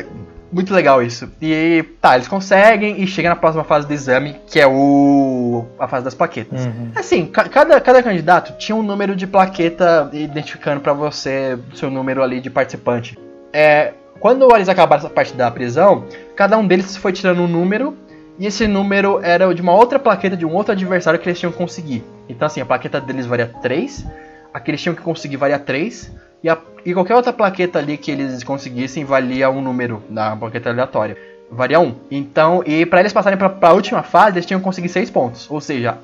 muito 0.52 0.72
legal 0.74 1.02
isso. 1.02 1.30
E 1.40 1.84
tá, 2.00 2.14
eles 2.14 2.28
conseguem 2.28 3.00
e 3.02 3.06
chega 3.06 3.28
na 3.28 3.36
próxima 3.36 3.64
fase 3.64 3.86
do 3.86 3.92
exame, 3.92 4.36
que 4.46 4.60
é 4.60 4.66
o. 4.66 5.64
a 5.78 5.86
fase 5.88 6.04
das 6.04 6.14
plaquetas. 6.14 6.66
Uhum. 6.66 6.90
Assim, 6.94 7.26
ca- 7.26 7.48
cada, 7.48 7.80
cada 7.80 8.02
candidato 8.02 8.56
tinha 8.58 8.74
um 8.76 8.82
número 8.82 9.14
de 9.16 9.26
plaqueta 9.26 10.08
identificando 10.12 10.80
pra 10.80 10.92
você 10.92 11.58
seu 11.74 11.90
número 11.90 12.22
ali 12.22 12.40
de 12.40 12.50
participante. 12.50 13.18
É, 13.52 13.92
quando 14.20 14.48
eles 14.54 14.68
acabaram 14.68 15.00
essa 15.04 15.10
parte 15.12 15.34
da 15.34 15.50
prisão, 15.50 16.04
cada 16.34 16.56
um 16.56 16.66
deles 16.66 16.96
foi 16.96 17.12
tirando 17.12 17.42
um 17.42 17.48
número 17.48 17.96
e 18.38 18.46
esse 18.46 18.66
número 18.66 19.20
era 19.22 19.52
de 19.54 19.62
uma 19.62 19.72
outra 19.72 19.98
plaqueta 19.98 20.36
de 20.36 20.44
um 20.44 20.52
outro 20.54 20.72
adversário 20.72 21.18
que 21.18 21.28
eles 21.28 21.38
tinham 21.38 21.52
que 21.52 21.58
conseguir. 21.58 22.04
Então 22.28 22.46
assim, 22.46 22.60
a 22.60 22.66
plaqueta 22.66 23.00
deles 23.00 23.24
varia 23.26 23.46
3, 23.62 24.06
a 24.52 24.60
que 24.60 24.70
eles 24.70 24.80
tinham 24.82 24.94
que 24.94 25.02
conseguir 25.02 25.36
valia 25.36 25.58
3 25.58 26.10
e, 26.42 26.48
a- 26.48 26.58
e 26.84 26.92
qualquer 26.94 27.14
outra 27.14 27.32
plaqueta 27.32 27.78
ali 27.78 27.96
que 27.96 28.10
eles 28.10 28.42
conseguissem 28.44 29.04
valia 29.04 29.50
um 29.50 29.60
número 29.60 30.02
na 30.08 30.36
plaqueta 30.36 30.70
aleatória. 30.70 31.16
Varia 31.50 31.78
um. 31.80 31.94
Então, 32.10 32.62
e 32.66 32.84
pra 32.84 33.00
eles 33.00 33.12
passarem 33.12 33.38
pra, 33.38 33.48
pra 33.48 33.72
última 33.72 34.02
fase, 34.02 34.36
eles 34.38 34.46
tinham 34.46 34.58
que 34.60 34.64
conseguir 34.64 34.88
seis 34.88 35.10
pontos. 35.10 35.48
Ou 35.50 35.60
seja, 35.60 35.98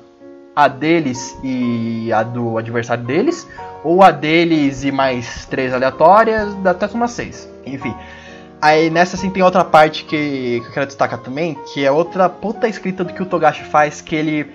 a 0.55 0.67
deles 0.67 1.37
e 1.43 2.11
a 2.13 2.23
do 2.23 2.57
adversário 2.57 3.03
deles, 3.03 3.47
ou 3.83 4.01
a 4.03 4.11
deles 4.11 4.83
e 4.83 4.91
mais 4.91 5.45
três 5.47 5.73
aleatórias, 5.73 6.53
dá 6.55 6.71
até 6.71 6.85
uma 6.87 7.07
seis. 7.07 7.49
Enfim. 7.65 7.93
Aí 8.61 8.89
nessa 8.89 9.17
assim 9.17 9.29
tem 9.29 9.43
outra 9.43 9.65
parte 9.65 10.05
que, 10.05 10.61
que 10.61 10.67
eu 10.67 10.71
quero 10.71 10.85
destacar 10.85 11.19
também, 11.19 11.57
que 11.73 11.83
é 11.83 11.91
outra 11.91 12.29
puta 12.29 12.65
escrita 12.65 13.03
do 13.03 13.11
que 13.13 13.21
o 13.21 13.25
Togashi 13.25 13.65
faz, 13.65 13.99
que 13.99 14.15
ele 14.15 14.49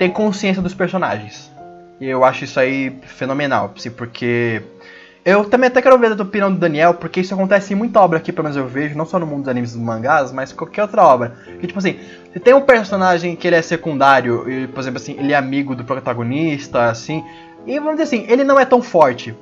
tem 0.00 0.10
consciência 0.10 0.60
dos 0.60 0.74
personagens. 0.74 1.48
E 2.00 2.08
eu 2.08 2.24
acho 2.24 2.42
isso 2.42 2.58
aí 2.58 2.98
fenomenal, 3.06 3.70
assim, 3.76 3.90
porque 3.90 4.60
eu 5.24 5.44
também 5.44 5.68
até 5.68 5.80
quero 5.80 5.98
ver 5.98 6.12
a 6.12 6.22
opinião 6.22 6.52
do 6.52 6.58
Daniel, 6.58 6.94
porque 6.94 7.20
isso 7.20 7.32
acontece 7.32 7.72
em 7.72 7.76
muita 7.76 8.00
obra 8.00 8.18
aqui, 8.18 8.32
pelo 8.32 8.44
menos 8.44 8.56
eu 8.56 8.66
vejo, 8.66 8.96
não 8.96 9.06
só 9.06 9.18
no 9.18 9.26
mundo 9.26 9.40
dos 9.40 9.48
animes 9.48 9.70
e 9.70 9.76
dos 9.76 9.82
mangás, 9.82 10.32
mas 10.32 10.52
qualquer 10.52 10.82
outra 10.82 11.04
obra. 11.04 11.34
Que 11.60 11.66
tipo 11.66 11.78
assim, 11.78 11.98
você 12.32 12.40
tem 12.40 12.54
um 12.54 12.60
personagem 12.60 13.36
que 13.36 13.46
ele 13.46 13.56
é 13.56 13.62
secundário, 13.62 14.50
e, 14.50 14.66
por 14.66 14.80
exemplo 14.80 14.98
assim, 14.98 15.16
ele 15.18 15.32
é 15.32 15.36
amigo 15.36 15.76
do 15.76 15.84
protagonista, 15.84 16.86
assim, 16.86 17.24
e 17.64 17.78
vamos 17.78 18.00
dizer 18.00 18.02
assim, 18.02 18.26
ele 18.28 18.42
não 18.42 18.58
é 18.58 18.64
tão 18.64 18.82
forte, 18.82 19.36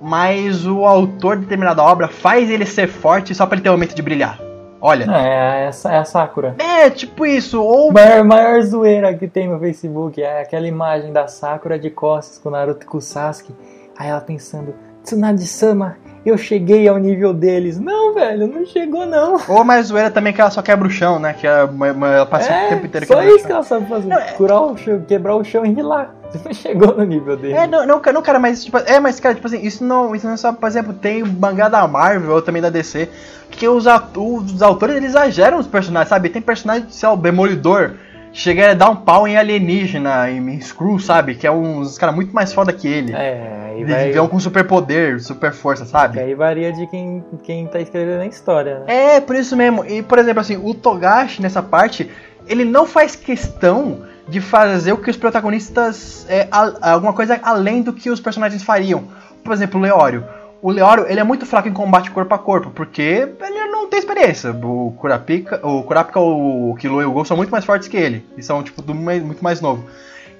mas 0.00 0.66
o 0.66 0.84
autor 0.86 1.36
de 1.36 1.42
determinada 1.42 1.82
obra 1.82 2.08
faz 2.08 2.50
ele 2.50 2.64
ser 2.64 2.88
forte 2.88 3.34
só 3.34 3.44
pra 3.44 3.56
ele 3.56 3.62
ter 3.62 3.68
o 3.68 3.72
momento 3.72 3.94
de 3.94 4.02
brilhar. 4.02 4.40
Olha. 4.80 5.06
É, 5.10 5.66
essa 5.66 5.92
é 5.92 5.98
a 5.98 6.04
Sakura. 6.04 6.54
É, 6.58 6.88
tipo 6.90 7.26
isso, 7.26 7.62
ou. 7.62 7.92
Maior, 7.92 8.24
maior 8.24 8.62
zoeira 8.62 9.14
que 9.14 9.26
tem 9.26 9.48
no 9.48 9.58
Facebook 9.58 10.22
é 10.22 10.42
aquela 10.42 10.66
imagem 10.66 11.12
da 11.12 11.26
Sakura 11.26 11.78
de 11.78 11.90
costas 11.90 12.38
com 12.38 12.50
o 12.50 12.52
Naruto 12.52 12.84
e 12.84 12.86
com 12.86 12.98
o 12.98 13.00
Sasuke. 13.00 13.54
Aí 13.98 14.08
ela 14.08 14.20
pensando, 14.20 14.74
Tsunade-sama, 15.06 15.96
eu 16.24 16.36
cheguei 16.36 16.88
ao 16.88 16.98
nível 16.98 17.32
deles. 17.32 17.78
Não, 17.78 18.12
velho, 18.12 18.48
não 18.48 18.66
chegou 18.66 19.06
não. 19.06 19.40
Ou 19.48 19.62
mais 19.62 19.86
zoeira 19.86 20.10
também 20.10 20.32
que 20.32 20.40
ela 20.40 20.50
só 20.50 20.60
quebra 20.60 20.88
o 20.88 20.90
chão, 20.90 21.20
né? 21.20 21.32
Que 21.32 21.46
ela, 21.46 21.70
ela 22.12 22.26
passa 22.26 22.52
É, 22.52 22.66
o 22.66 22.68
tempo 22.70 22.86
inteiro 22.86 23.06
só 23.06 23.22
isso 23.22 23.46
que 23.46 23.52
ela 23.52 23.62
sabe 23.62 23.88
fazer. 23.88 24.08
Não, 24.08 24.18
é- 24.18 24.32
Curar 24.32 24.60
o 24.62 24.76
chão, 24.76 25.00
quebrar 25.06 25.36
o 25.36 25.44
chão 25.44 25.64
e 25.64 25.72
rilar. 25.72 26.12
Você 26.32 26.40
não 26.44 26.52
chegou 26.52 26.96
no 26.96 27.04
nível 27.04 27.36
dele. 27.36 27.54
É, 27.54 27.68
não, 27.68 27.86
não, 27.86 28.00
cara, 28.00 28.14
não, 28.14 28.20
cara, 28.22 28.38
mas 28.40 28.64
tipo, 28.64 28.78
é, 28.78 28.98
mas 28.98 29.20
cara, 29.20 29.36
tipo 29.36 29.46
assim, 29.46 29.60
isso 29.64 29.84
não, 29.84 30.12
isso 30.12 30.26
não 30.26 30.34
é 30.34 30.36
só, 30.36 30.52
por 30.52 30.66
exemplo, 30.66 30.92
tem 30.92 31.22
o 31.22 31.26
mangá 31.28 31.68
da 31.68 31.86
Marvel 31.86 32.32
ou 32.34 32.42
também 32.42 32.60
da 32.60 32.68
DC, 32.68 33.08
que 33.48 33.68
os, 33.68 33.84
os 33.86 34.60
autores 34.60 34.96
eles 34.96 35.10
exageram 35.10 35.60
os 35.60 35.68
personagens, 35.68 36.08
sabe? 36.08 36.30
Tem 36.30 36.42
personagem, 36.42 36.86
sei 36.90 37.08
lá, 37.08 37.14
o 37.14 37.16
Demolidor, 37.16 37.92
chega 38.38 38.70
a 38.72 38.74
dar 38.74 38.90
um 38.90 38.96
pau 38.96 39.26
em 39.26 39.36
alienígena, 39.36 40.30
em 40.30 40.60
Screw, 40.60 40.98
sabe? 40.98 41.34
Que 41.34 41.46
é 41.46 41.50
uns 41.50 41.96
caras 41.96 42.14
muito 42.14 42.34
mais 42.34 42.52
foda 42.52 42.72
que 42.72 42.86
ele. 42.86 43.12
É, 43.12 43.70
aí 43.70 43.80
Eles 43.80 43.90
vai. 43.90 44.12
vêm 44.12 44.28
com 44.28 44.38
superpoder, 44.38 45.20
super 45.22 45.52
força, 45.52 45.84
sabe? 45.86 46.20
Aí 46.20 46.34
varia 46.34 46.70
de 46.72 46.86
quem, 46.88 47.24
quem 47.42 47.66
tá 47.66 47.80
escrevendo 47.80 48.20
a 48.20 48.26
história, 48.26 48.80
né? 48.80 49.16
É, 49.16 49.20
por 49.20 49.34
isso 49.34 49.56
mesmo. 49.56 49.84
E, 49.86 50.02
por 50.02 50.18
exemplo, 50.18 50.40
assim, 50.40 50.56
o 50.62 50.74
Togashi, 50.74 51.40
nessa 51.40 51.62
parte, 51.62 52.10
ele 52.46 52.64
não 52.64 52.86
faz 52.86 53.16
questão 53.16 54.02
de 54.28 54.40
fazer 54.40 54.92
o 54.92 54.98
que 54.98 55.08
os 55.10 55.16
protagonistas. 55.16 56.26
É, 56.28 56.46
a- 56.50 56.92
alguma 56.92 57.12
coisa 57.14 57.40
além 57.42 57.80
do 57.82 57.92
que 57.92 58.10
os 58.10 58.20
personagens 58.20 58.62
fariam. 58.62 59.04
Por 59.42 59.52
exemplo, 59.54 59.78
o 59.80 59.82
Leório. 59.82 60.24
O 60.62 60.70
Leório, 60.70 61.06
ele 61.08 61.20
é 61.20 61.24
muito 61.24 61.44
fraco 61.44 61.68
em 61.68 61.72
combate 61.72 62.10
corpo 62.10 62.34
a 62.34 62.38
corpo, 62.38 62.70
porque 62.70 63.02
ele 63.02 63.66
não 63.66 63.88
tem 63.88 63.98
experiência. 63.98 64.52
O 64.52 64.94
Kurapika, 64.98 65.60
o 65.62 65.82
Kurapika, 65.82 66.18
o 66.18 66.74
Kilo 66.78 67.00
e 67.02 67.04
o 67.04 67.12
Gol 67.12 67.24
são 67.24 67.36
muito 67.36 67.50
mais 67.50 67.64
fortes 67.64 67.88
que 67.88 67.96
ele. 67.96 68.24
E 68.36 68.42
são, 68.42 68.62
tipo, 68.62 68.82
do 68.82 68.94
muito 68.94 69.44
mais 69.44 69.60
novo. 69.60 69.84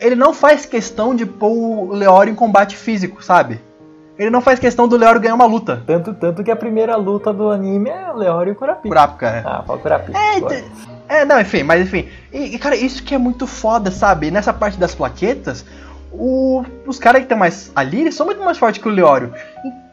Ele 0.01 0.17
não 0.17 0.35
faz 0.35 0.67
questão 0.67 1.15
de 1.15 1.25
pôr 1.25 1.51
o 1.51 1.93
Leório 1.93 2.31
em 2.31 2.35
combate 2.35 2.77
físico, 2.77 3.23
sabe? 3.23 3.61
Ele 4.19 4.31
não 4.31 4.41
faz 4.41 4.59
questão 4.59 4.89
do 4.89 4.97
Leório 4.97 5.21
ganhar 5.21 5.35
uma 5.35 5.45
luta. 5.45 5.83
Tanto, 5.87 6.15
tanto 6.15 6.43
que 6.43 6.51
a 6.51 6.57
primeira 6.57 6.97
luta 6.97 7.33
do 7.33 7.51
anime 7.51 7.91
é 7.91 8.11
o 8.11 8.17
Leório 8.17 8.51
e 8.51 8.53
o 8.53 8.57
Kurapika. 8.57 8.89
Kurapika, 8.89 9.27
é. 9.27 9.43
Ah, 9.45 9.63
fala 9.67 9.79
Kurapika. 9.79 10.19
É, 10.19 11.21
é, 11.21 11.25
não, 11.25 11.39
enfim, 11.39 11.63
mas 11.63 11.83
enfim. 11.83 12.09
E, 12.33 12.59
cara, 12.59 12.75
isso 12.75 13.03
que 13.03 13.15
é 13.15 13.19
muito 13.19 13.47
foda, 13.47 13.91
sabe? 13.91 14.31
Nessa 14.31 14.53
parte 14.53 14.79
das 14.79 14.95
plaquetas, 14.95 15.65
o- 16.19 16.65
os 16.87 16.99
caras 16.99 17.21
que 17.21 17.25
estão 17.25 17.39
mais 17.39 17.71
ali, 17.75 18.01
eles 18.03 18.15
são 18.15 18.27
muito 18.27 18.43
mais 18.43 18.59
fortes 18.59 18.81
que 18.83 18.89
o 18.89 18.93
Leório. 18.93 19.33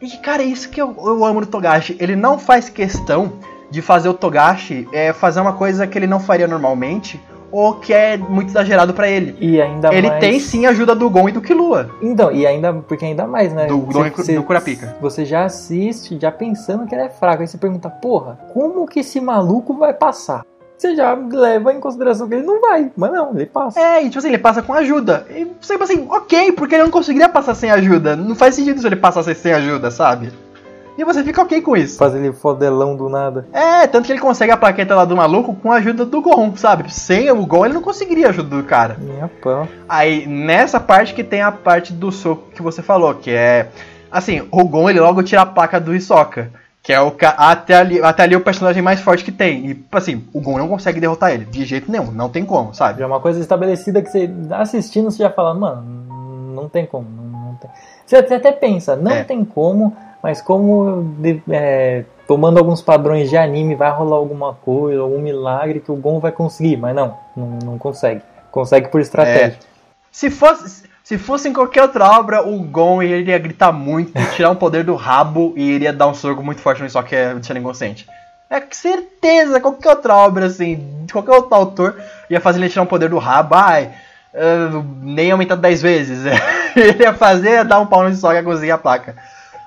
E, 0.00 0.06
e, 0.06 0.16
cara, 0.18 0.42
isso 0.42 0.68
que 0.68 0.80
eu, 0.80 0.94
eu 0.98 1.24
amo 1.24 1.40
do 1.40 1.46
Togashi. 1.46 1.96
Ele 2.00 2.16
não 2.16 2.38
faz 2.38 2.68
questão 2.68 3.32
de 3.70 3.80
fazer 3.82 4.08
o 4.08 4.14
Togashi 4.14 4.88
é, 4.92 5.12
fazer 5.12 5.40
uma 5.40 5.52
coisa 5.54 5.86
que 5.86 5.98
ele 5.98 6.06
não 6.06 6.20
faria 6.20 6.46
normalmente, 6.46 7.20
ou 7.50 7.74
que 7.74 7.92
é 7.92 8.16
muito 8.16 8.48
exagerado 8.48 8.92
pra 8.94 9.08
ele. 9.08 9.36
E 9.40 9.60
ainda 9.62 9.94
Ele 9.94 10.08
mais... 10.08 10.18
tem 10.20 10.40
sim 10.40 10.66
a 10.66 10.70
ajuda 10.70 10.92
do 10.94 11.08
Gon 11.08 11.28
e 11.28 11.32
do 11.32 11.40
Killua. 11.40 11.88
Então, 12.02 12.32
e 12.32 12.44
ainda, 12.44 12.72
porque 12.72 13.04
ainda 13.04 13.28
mais, 13.28 13.52
né? 13.52 13.66
Do- 13.66 13.80
Você- 13.82 14.10
do- 14.10 14.16
você- 14.16 14.34
do 14.34 14.42
Kurapika. 14.42 14.96
Você 15.00 15.24
já 15.24 15.44
assiste, 15.44 16.18
já 16.20 16.32
pensando 16.32 16.84
que 16.84 16.94
ele 16.94 17.02
é 17.04 17.08
fraco. 17.08 17.42
Aí 17.42 17.46
você 17.48 17.56
pergunta, 17.56 17.88
porra, 17.88 18.38
como 18.52 18.86
que 18.86 19.00
esse 19.00 19.20
maluco 19.20 19.74
vai 19.74 19.94
passar? 19.94 20.42
Você 20.76 20.94
já 20.96 21.14
leva 21.14 21.72
em 21.72 21.80
consideração 21.80 22.28
que 22.28 22.34
ele 22.34 22.46
não 22.46 22.60
vai, 22.60 22.90
mas 22.96 23.12
não, 23.12 23.30
ele 23.34 23.46
passa. 23.46 23.80
É, 23.80 24.02
e 24.02 24.06
tipo 24.06 24.18
assim, 24.18 24.28
ele 24.28 24.38
passa 24.38 24.60
com 24.60 24.74
ajuda. 24.74 25.26
E 25.30 25.44
você 25.60 25.74
tipo 25.74 25.84
assim, 25.84 26.06
ok, 26.10 26.52
porque 26.52 26.74
ele 26.74 26.84
não 26.84 26.90
conseguiria 26.90 27.28
passar 27.28 27.54
sem 27.54 27.70
ajuda. 27.70 28.16
Não 28.16 28.34
faz 28.34 28.54
sentido 28.54 28.80
se 28.80 28.86
ele 28.86 28.96
passasse 28.96 29.34
sem 29.34 29.52
ajuda, 29.52 29.90
sabe? 29.90 30.32
E 30.96 31.04
você 31.04 31.24
fica 31.24 31.42
ok 31.42 31.60
com 31.60 31.76
isso. 31.76 31.98
Fazer 31.98 32.18
ele 32.18 32.32
fodelão 32.32 32.94
do 32.96 33.08
nada. 33.08 33.46
É, 33.52 33.86
tanto 33.86 34.06
que 34.06 34.12
ele 34.12 34.20
consegue 34.20 34.52
a 34.52 34.56
plaqueta 34.56 34.94
lá 34.94 35.04
do 35.04 35.16
maluco 35.16 35.54
com 35.54 35.72
a 35.72 35.76
ajuda 35.76 36.04
do 36.04 36.20
Gon, 36.20 36.56
sabe? 36.56 36.92
Sem 36.92 37.30
o 37.30 37.44
Gon 37.46 37.64
ele 37.64 37.74
não 37.74 37.82
conseguiria 37.82 38.28
a 38.28 38.30
ajuda 38.30 38.56
do 38.56 38.62
cara. 38.62 38.96
Minha 39.00 39.28
pão. 39.28 39.68
Aí, 39.88 40.26
nessa 40.26 40.78
parte 40.78 41.14
que 41.14 41.24
tem 41.24 41.42
a 41.42 41.50
parte 41.50 41.92
do 41.92 42.12
soco 42.12 42.50
que 42.54 42.62
você 42.62 42.82
falou, 42.82 43.14
que 43.14 43.30
é. 43.30 43.68
Assim, 44.10 44.46
o 44.52 44.64
Gon 44.64 44.88
ele 44.88 45.00
logo 45.00 45.22
tira 45.22 45.42
a 45.42 45.46
placa 45.46 45.80
do 45.80 45.94
Hisoka. 45.94 46.50
Que 46.84 46.92
é 46.92 47.00
o 47.00 47.10
ca- 47.10 47.34
até 47.38 47.74
ali, 47.76 48.00
até 48.02 48.24
ali 48.24 48.36
o 48.36 48.40
personagem 48.42 48.82
mais 48.82 49.00
forte 49.00 49.24
que 49.24 49.32
tem. 49.32 49.70
E, 49.70 49.84
assim, 49.90 50.22
o 50.34 50.40
Gon 50.40 50.58
não 50.58 50.68
consegue 50.68 51.00
derrotar 51.00 51.32
ele. 51.32 51.46
De 51.46 51.64
jeito 51.64 51.90
nenhum, 51.90 52.12
não 52.12 52.28
tem 52.28 52.44
como, 52.44 52.74
sabe? 52.74 53.02
É 53.02 53.06
uma 53.06 53.18
coisa 53.20 53.40
estabelecida 53.40 54.02
que 54.02 54.10
você 54.10 54.30
assistindo, 54.50 55.10
você 55.10 55.22
já 55.22 55.30
fala, 55.30 55.54
mano, 55.54 55.82
não 56.54 56.68
tem 56.68 56.84
como. 56.84 57.08
Não, 57.10 57.24
não 57.40 57.54
tem. 57.54 57.70
Você 58.06 58.16
até 58.16 58.52
pensa, 58.52 58.94
não 58.96 59.12
É. 59.12 59.24
tem 59.24 59.42
como, 59.46 59.96
mas 60.22 60.42
como 60.42 61.16
é, 61.50 62.04
tomando 62.28 62.58
alguns 62.58 62.82
padrões 62.82 63.30
de 63.30 63.36
anime 63.38 63.74
vai 63.74 63.90
rolar 63.90 64.16
alguma 64.16 64.52
coisa, 64.52 65.00
algum 65.00 65.18
milagre 65.20 65.80
que 65.80 65.90
o 65.90 65.96
Gon 65.96 66.20
vai 66.20 66.32
conseguir, 66.32 66.76
mas 66.76 66.94
não, 66.94 67.16
não, 67.34 67.46
não 67.64 67.78
consegue. 67.78 68.20
Consegue 68.52 68.88
por 68.88 69.00
estratégia. 69.00 69.58
Se 70.12 70.28
fosse, 70.30 70.84
se 71.04 71.18
fosse 71.18 71.50
em 71.50 71.52
qualquer 71.52 71.82
outra 71.82 72.06
obra, 72.18 72.42
o 72.48 72.58
Gon 72.62 73.02
iria 73.02 73.38
gritar 73.38 73.70
muito, 73.70 74.10
tirar 74.34 74.48
um 74.50 74.56
poder 74.56 74.84
do 74.84 74.94
rabo 74.94 75.52
e 75.54 75.62
iria 75.62 75.92
dar 75.92 76.08
um 76.08 76.14
soco 76.14 76.42
muito 76.42 76.62
forte 76.62 76.82
no 76.82 76.88
só 76.88 77.02
que 77.02 77.14
é 77.14 77.34
deixando 77.34 77.58
inconsciente. 77.58 78.06
É 78.48 78.58
que 78.58 78.74
certeza, 78.74 79.60
qualquer 79.60 79.90
outra 79.90 80.14
obra, 80.14 80.46
assim, 80.46 81.04
qualquer 81.12 81.32
outro 81.32 81.54
autor 81.54 82.00
ia 82.30 82.40
fazer 82.40 82.58
ele 82.58 82.70
tirar 82.70 82.84
um 82.84 82.86
poder 82.86 83.10
do 83.10 83.18
rabo, 83.18 83.54
ai, 83.54 83.92
ah, 84.34 84.82
nem 85.02 85.30
aumentar 85.30 85.56
10 85.56 85.82
vezes. 85.82 86.24
ele 86.74 87.02
ia 87.02 87.12
fazer, 87.12 87.50
ia 87.50 87.64
dar 87.64 87.80
um 87.80 87.86
pau 87.86 88.02
no 88.02 88.08
Hisoka 88.08 88.38
e 88.38 88.42
conseguir 88.42 88.70
a 88.70 88.78
placa. 88.78 89.14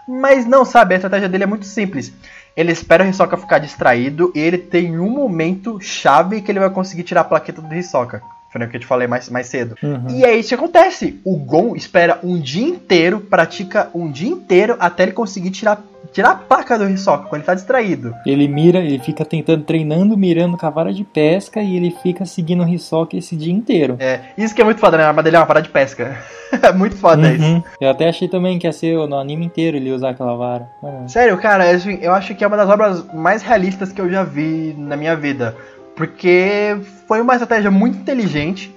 Mas 0.08 0.44
não, 0.44 0.66
sabe, 0.66 0.96
a 0.96 0.98
estratégia 0.98 1.30
dele 1.30 1.44
é 1.44 1.48
muito 1.48 1.66
simples. 1.68 2.12
Ele 2.56 2.72
espera 2.72 3.04
o 3.04 3.08
Hisoka 3.08 3.38
ficar 3.38 3.60
distraído 3.60 4.32
e 4.34 4.40
ele 4.40 4.58
tem 4.58 5.00
um 5.00 5.12
momento 5.12 5.80
chave 5.80 6.42
que 6.42 6.52
ele 6.52 6.60
vai 6.60 6.72
conseguir 6.72 7.04
tirar 7.04 7.22
a 7.22 7.26
plaqueta 7.26 7.62
do 7.62 7.76
Hisoka. 7.76 8.24
Foi 8.52 8.66
o 8.66 8.70
que 8.70 8.78
eu 8.78 8.82
te 8.82 8.86
falei 8.86 9.08
mais, 9.08 9.30
mais 9.30 9.48
cedo. 9.48 9.76
Uhum. 9.84 10.08
E 10.10 10.24
é 10.24 10.36
isso 10.36 10.50
que 10.50 10.56
acontece. 10.56 11.20
O 11.24 11.38
Gon 11.38 11.76
espera 11.76 12.20
um 12.24 12.40
dia 12.40 12.66
inteiro, 12.66 13.20
pratica 13.20 13.90
um 13.94 14.10
dia 14.10 14.30
inteiro 14.30 14.76
até 14.80 15.04
ele 15.04 15.12
conseguir 15.12 15.52
tirar, 15.52 15.82
tirar 16.14 16.32
a 16.32 16.36
placa 16.36 16.78
do 16.78 16.90
Hisoka 16.90 17.26
quando 17.26 17.42
ele 17.42 17.46
tá 17.46 17.54
distraído. 17.54 18.14
Ele 18.26 18.48
mira, 18.48 18.80
ele 18.80 19.00
fica 19.00 19.26
tentando, 19.26 19.64
treinando, 19.64 20.18
mirando 20.18 20.58
com 20.58 20.66
a 20.66 20.70
vara 20.70 20.94
de 20.94 21.04
pesca 21.04 21.62
e 21.62 21.76
ele 21.76 21.92
fica 22.02 22.26
seguindo 22.26 22.64
o 22.64 22.68
Hisoka 22.68 23.18
esse 23.18 23.36
dia 23.36 23.54
inteiro. 23.54 23.98
É, 24.00 24.22
isso 24.38 24.56
que 24.56 24.62
é 24.62 24.66
muito 24.66 24.80
foda, 24.80 24.98
né? 24.98 25.04
A 25.04 25.10
arma 25.10 25.22
dele 25.22 25.36
é 25.36 25.40
uma 25.40 25.46
parada 25.46 25.66
de 25.66 25.72
pesca. 25.72 26.18
é 26.64 26.72
muito 26.72 26.96
foda 26.96 27.32
isso. 27.32 27.44
Uhum. 27.44 27.64
Eu 27.82 27.90
até 27.90 28.08
achei 28.08 28.28
também 28.28 28.58
que 28.58 28.66
ia 28.66 28.74
ser 28.74 28.96
no 29.08 29.18
anime 29.18 29.46
inteiro 29.46 29.78
ele 29.78 29.92
usar 29.92 30.12
aquela 30.12 30.36
vara. 30.36 30.70
Não. 30.82 31.08
Sério, 31.08 31.38
cara, 31.38 31.70
assim, 31.70 32.00
eu 32.02 32.14
acho 32.14 32.34
que 32.34 32.44
é 32.44 32.48
uma 32.48 32.58
das 32.58 32.70
obras 32.70 33.06
mais 33.14 33.42
realistas 33.42 33.92
que 33.92 34.00
eu 34.00 34.10
já 34.10 34.24
vi 34.24 34.74
na 34.78 34.96
minha 34.96 35.16
vida. 35.16 35.56
Porque 35.98 36.78
foi 37.08 37.20
uma 37.20 37.34
estratégia 37.34 37.72
muito 37.72 37.98
inteligente. 37.98 38.74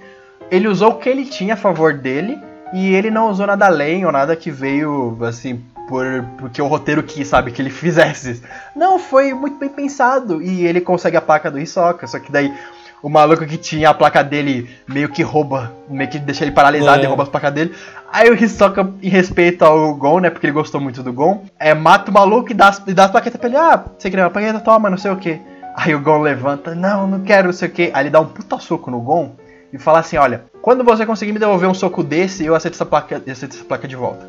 Ele 0.50 0.66
usou 0.66 0.92
o 0.92 0.94
que 0.96 1.08
ele 1.08 1.26
tinha 1.26 1.54
a 1.54 1.56
favor 1.56 1.92
dele. 1.94 2.38
E 2.72 2.94
ele 2.94 3.10
não 3.10 3.28
usou 3.28 3.46
nada 3.46 3.66
além 3.66 4.06
ou 4.06 4.12
nada 4.12 4.34
que 4.36 4.50
veio, 4.50 5.18
assim, 5.22 5.60
por, 5.88 6.24
porque 6.38 6.62
o 6.62 6.66
roteiro 6.66 7.02
quis, 7.02 7.28
sabe, 7.28 7.50
que 7.50 7.60
ele 7.60 7.68
fizesse. 7.70 8.42
Não, 8.74 8.98
foi 8.98 9.34
muito 9.34 9.58
bem 9.58 9.68
pensado. 9.68 10.40
E 10.40 10.64
ele 10.66 10.80
consegue 10.80 11.16
a 11.16 11.20
placa 11.20 11.50
do 11.50 11.58
Hisoka. 11.58 12.06
Só 12.06 12.18
que 12.18 12.32
daí 12.32 12.52
o 13.02 13.08
maluco 13.08 13.44
que 13.46 13.56
tinha 13.56 13.90
a 13.90 13.94
placa 13.94 14.22
dele 14.22 14.68
meio 14.88 15.08
que 15.08 15.22
rouba, 15.22 15.72
meio 15.88 16.08
que 16.08 16.18
deixa 16.18 16.44
ele 16.44 16.52
paralisado 16.52 17.00
É. 17.00 17.04
e 17.04 17.06
rouba 17.06 17.22
as 17.24 17.28
placas 17.28 17.52
dele. 17.52 17.74
Aí 18.12 18.30
o 18.30 18.34
Hisoka, 18.34 18.88
em 19.02 19.08
respeito 19.08 19.62
ao 19.64 19.94
Gon, 19.94 20.20
né, 20.20 20.30
porque 20.30 20.46
ele 20.46 20.52
gostou 20.52 20.80
muito 20.80 21.02
do 21.02 21.12
Gon, 21.12 21.44
é, 21.58 21.74
mata 21.74 22.10
o 22.10 22.14
maluco 22.14 22.50
e 22.50 22.54
dá, 22.54 22.68
as- 22.68 22.82
e 22.86 22.92
dá 22.94 23.04
as 23.06 23.10
plaquetas 23.10 23.38
pra 23.40 23.48
ele. 23.48 23.56
Ah, 23.58 23.84
você 23.98 24.08
queria 24.10 24.24
uma 24.24 24.30
plaqueta? 24.30 24.60
Toma, 24.60 24.88
não 24.90 24.98
sei 24.98 25.10
o 25.10 25.16
que. 25.16 25.40
Aí 25.74 25.94
o 25.94 26.00
Gon 26.00 26.20
levanta, 26.20 26.74
não, 26.74 27.06
não 27.06 27.20
quero, 27.20 27.46
não 27.46 27.52
sei 27.52 27.68
o 27.68 27.72
que. 27.72 27.90
Aí 27.92 28.02
ele 28.02 28.10
dá 28.10 28.20
um 28.20 28.26
puta 28.26 28.58
soco 28.58 28.90
no 28.90 29.00
Gon 29.00 29.32
e 29.72 29.78
fala 29.78 30.00
assim, 30.00 30.16
olha, 30.16 30.44
quando 30.62 30.84
você 30.84 31.06
conseguir 31.06 31.32
me 31.32 31.38
devolver 31.38 31.68
um 31.68 31.74
soco 31.74 32.02
desse, 32.02 32.44
eu 32.44 32.54
aceito 32.54 32.74
essa 32.74 32.86
placa, 32.86 33.22
aceito 33.30 33.56
essa 33.56 33.64
placa 33.64 33.86
de 33.86 33.96
volta. 33.96 34.28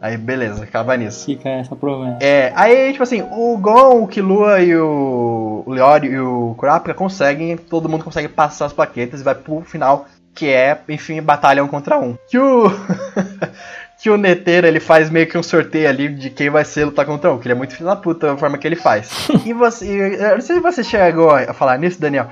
Aí, 0.00 0.16
beleza, 0.16 0.62
acaba 0.62 0.96
nisso. 0.96 1.26
Fica 1.26 1.48
essa 1.48 1.74
promessa. 1.74 2.18
É, 2.20 2.52
aí, 2.54 2.92
tipo 2.92 3.02
assim, 3.02 3.22
o 3.32 3.56
Gon, 3.58 4.02
o 4.02 4.08
Killua 4.08 4.60
e 4.60 4.76
o, 4.76 5.64
o 5.66 5.70
Leori 5.72 6.06
e 6.08 6.20
o 6.20 6.54
Kurapika 6.56 6.94
conseguem, 6.94 7.56
todo 7.56 7.88
mundo 7.88 8.04
consegue 8.04 8.28
passar 8.28 8.66
as 8.66 8.72
plaquetas 8.72 9.20
e 9.20 9.24
vai 9.24 9.34
pro 9.34 9.60
final, 9.62 10.06
que 10.34 10.46
é, 10.48 10.78
enfim, 10.88 11.20
batalha 11.20 11.64
um 11.64 11.68
contra 11.68 11.98
um. 11.98 12.16
Que 12.28 12.38
o... 12.38 12.70
que 13.98 14.08
o 14.08 14.16
Neteiro, 14.16 14.66
ele 14.66 14.80
faz 14.80 15.10
meio 15.10 15.26
que 15.26 15.36
um 15.36 15.42
sorteio 15.42 15.88
ali 15.88 16.08
de 16.08 16.30
quem 16.30 16.48
vai 16.48 16.64
ser 16.64 16.84
lutar 16.84 17.04
contra 17.04 17.32
um, 17.32 17.38
que 17.38 17.46
ele 17.46 17.54
é 17.54 17.56
muito 17.56 17.74
filho 17.74 17.88
da 17.88 17.96
puta 17.96 18.32
a 18.32 18.36
forma 18.36 18.56
que 18.56 18.66
ele 18.66 18.76
faz. 18.76 19.28
e 19.44 19.52
você, 19.52 20.16
eu 20.20 20.34
não 20.36 20.40
sei 20.40 20.56
se 20.56 20.62
você 20.62 20.84
chegou 20.84 21.30
a 21.30 21.52
falar 21.52 21.78
nisso, 21.78 22.00
Daniel, 22.00 22.28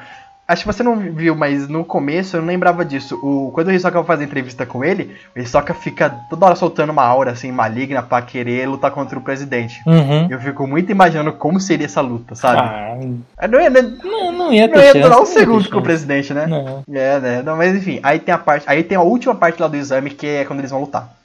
Acho 0.48 0.62
que 0.62 0.72
você 0.72 0.82
não 0.84 0.96
viu, 0.96 1.34
mas 1.34 1.66
no 1.66 1.84
começo 1.84 2.36
eu 2.36 2.40
não 2.40 2.46
lembrava 2.46 2.84
disso. 2.84 3.18
O, 3.20 3.50
quando 3.50 3.66
o 3.66 3.72
Hisoka 3.72 3.98
vai 3.98 4.06
fazer 4.06 4.24
entrevista 4.24 4.64
com 4.64 4.84
ele, 4.84 5.16
o 5.34 5.40
Hisoka 5.40 5.74
fica 5.74 6.08
toda 6.30 6.46
hora 6.46 6.54
soltando 6.54 6.90
uma 6.90 7.02
aura 7.02 7.32
assim 7.32 7.50
maligna 7.50 8.00
pra 8.00 8.22
querer 8.22 8.68
lutar 8.68 8.92
contra 8.92 9.18
o 9.18 9.22
presidente. 9.22 9.82
Uhum. 9.84 10.28
Eu 10.30 10.38
fico 10.38 10.64
muito 10.64 10.92
imaginando 10.92 11.32
como 11.32 11.58
seria 11.58 11.86
essa 11.86 12.00
luta, 12.00 12.36
sabe? 12.36 12.60
Ah, 12.60 13.48
não 13.48 13.60
ia, 13.60 13.70
não, 13.70 14.32
não, 14.32 14.52
ia 14.52 14.68
ter 14.68 14.76
não 14.76 14.82
ia 14.82 14.92
chance, 14.92 15.00
durar 15.00 15.18
um 15.18 15.22
ia 15.22 15.26
ter 15.26 15.32
segundo 15.32 15.62
com 15.64 15.68
o 15.68 15.72
chance. 15.72 15.82
presidente, 15.82 16.32
né? 16.32 16.46
Não. 16.46 16.84
É, 16.92 17.18
né? 17.18 17.42
Não, 17.42 17.56
mas 17.56 17.74
enfim, 17.74 17.98
aí 18.00 18.20
tem 18.20 18.32
a 18.32 18.38
parte. 18.38 18.64
Aí 18.68 18.84
tem 18.84 18.96
a 18.96 19.02
última 19.02 19.34
parte 19.34 19.60
lá 19.60 19.66
do 19.66 19.76
exame, 19.76 20.10
que 20.10 20.28
é 20.28 20.44
quando 20.44 20.60
eles 20.60 20.70
vão 20.70 20.80
lutar. 20.80 21.15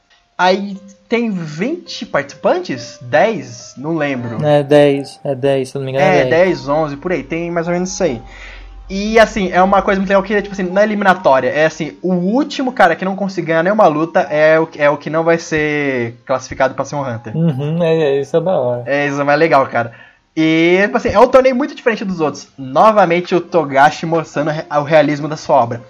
Aí 0.41 0.75
tem 1.07 1.29
20 1.29 2.07
participantes? 2.07 2.97
10? 2.99 3.75
Não 3.77 3.95
lembro. 3.95 4.43
É 4.43 4.63
10, 4.63 5.19
é 5.23 5.35
10, 5.35 5.69
se 5.69 5.75
não 5.75 5.85
me 5.85 5.91
engano. 5.91 6.03
É, 6.03 6.21
É 6.21 6.25
10. 6.25 6.29
10, 6.29 6.67
11, 6.67 6.97
por 6.97 7.11
aí, 7.11 7.21
tem 7.21 7.51
mais 7.51 7.67
ou 7.67 7.73
menos 7.73 7.91
isso 7.91 8.03
aí. 8.03 8.19
E 8.89 9.19
assim, 9.19 9.51
é 9.51 9.61
uma 9.61 9.83
coisa 9.83 9.99
muito 9.99 10.09
legal 10.09 10.23
que, 10.23 10.41
tipo 10.41 10.53
assim, 10.53 10.63
na 10.63 10.83
eliminatória, 10.83 11.47
é 11.47 11.65
assim, 11.65 11.95
o 12.01 12.13
último 12.13 12.73
cara 12.73 12.95
que 12.95 13.05
não 13.05 13.15
conseguir 13.15 13.49
ganhar 13.49 13.61
nenhuma 13.61 13.85
luta 13.87 14.21
é 14.21 14.59
o, 14.59 14.67
é 14.75 14.89
o 14.89 14.97
que 14.97 15.11
não 15.11 15.23
vai 15.23 15.37
ser 15.37 16.15
classificado 16.25 16.73
pra 16.73 16.85
ser 16.85 16.95
um 16.95 17.07
Hunter. 17.07 17.37
Uhum, 17.37 17.83
é, 17.83 17.95
é, 17.95 18.19
isso 18.21 18.35
é 18.35 18.41
da 18.41 18.51
hora. 18.51 18.83
É, 18.87 19.05
isso 19.07 19.21
é 19.21 19.23
mais 19.23 19.39
legal, 19.39 19.65
cara. 19.67 19.93
E, 20.35 20.79
tipo 20.83 20.97
assim, 20.97 21.09
é 21.09 21.19
um 21.19 21.27
torneio 21.27 21.55
muito 21.55 21.75
diferente 21.75 22.03
dos 22.03 22.19
outros. 22.19 22.47
Novamente, 22.57 23.35
o 23.35 23.41
Togashi 23.41 24.07
mostrando 24.07 24.51
o 24.71 24.83
realismo 24.83 25.27
da 25.27 25.37
sua 25.37 25.57
obra. 25.57 25.81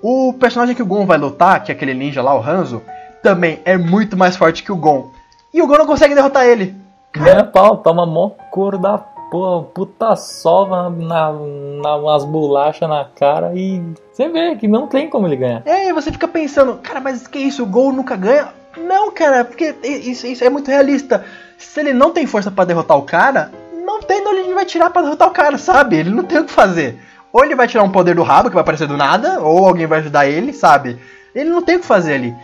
O 0.00 0.32
personagem 0.32 0.74
que 0.74 0.82
o 0.82 0.86
Gon 0.86 1.04
vai 1.04 1.18
lutar, 1.18 1.62
que 1.62 1.70
é 1.70 1.74
aquele 1.74 1.94
ninja 1.94 2.22
lá, 2.22 2.34
o 2.34 2.42
Hanzo, 2.42 2.82
também 3.22 3.60
é 3.64 3.76
muito 3.78 4.16
mais 4.16 4.36
forte 4.36 4.62
que 4.62 4.72
o 4.72 4.76
Gon. 4.76 5.10
E 5.54 5.62
o 5.62 5.66
Gon 5.66 5.78
não 5.78 5.86
consegue 5.86 6.14
derrotar 6.14 6.46
ele. 6.46 6.74
Ganha 7.12 7.44
pau, 7.44 7.76
toma 7.76 8.06
mó 8.06 8.30
cor 8.50 8.78
da 8.78 8.98
porra, 8.98 9.62
puta 9.62 10.16
sova 10.16 10.90
na, 10.90 11.32
na, 11.32 11.96
umas 11.96 12.24
bolachas 12.24 12.88
na 12.88 13.04
cara 13.04 13.52
e 13.54 13.82
você 14.12 14.28
vê 14.28 14.56
que 14.56 14.68
não 14.68 14.86
tem 14.86 15.08
como 15.08 15.26
ele 15.26 15.36
ganhar. 15.36 15.62
E 15.64 15.70
aí 15.70 15.92
você 15.92 16.12
fica 16.12 16.28
pensando, 16.28 16.78
cara, 16.82 17.00
mas 17.00 17.26
que 17.26 17.38
isso? 17.38 17.62
O 17.62 17.66
Gol 17.66 17.92
nunca 17.92 18.16
ganha? 18.16 18.48
Não, 18.76 19.10
cara, 19.10 19.44
porque 19.44 19.74
isso, 19.82 20.26
isso 20.26 20.44
é 20.44 20.50
muito 20.50 20.70
realista. 20.70 21.24
Se 21.58 21.80
ele 21.80 21.92
não 21.92 22.10
tem 22.10 22.26
força 22.26 22.50
pra 22.50 22.64
derrotar 22.64 22.96
o 22.96 23.02
cara, 23.02 23.50
não 23.84 24.00
tem 24.00 24.22
de 24.22 24.28
onde 24.28 24.40
ele 24.40 24.54
vai 24.54 24.64
tirar 24.64 24.90
pra 24.90 25.02
derrotar 25.02 25.28
o 25.28 25.32
cara, 25.32 25.58
sabe? 25.58 25.96
Ele 25.96 26.10
não 26.10 26.24
tem 26.24 26.38
o 26.38 26.44
que 26.44 26.52
fazer. 26.52 26.98
Ou 27.32 27.44
ele 27.44 27.54
vai 27.54 27.68
tirar 27.68 27.84
um 27.84 27.92
poder 27.92 28.14
do 28.14 28.22
rabo, 28.22 28.48
que 28.48 28.54
vai 28.54 28.62
aparecer 28.62 28.86
do 28.86 28.96
nada, 28.96 29.40
ou 29.40 29.66
alguém 29.66 29.86
vai 29.86 30.00
ajudar 30.00 30.26
ele, 30.26 30.52
sabe? 30.52 30.98
Ele 31.34 31.48
não 31.48 31.62
tem 31.62 31.76
o 31.76 31.80
que 31.80 31.86
fazer 31.86 32.14
ali. 32.14 32.34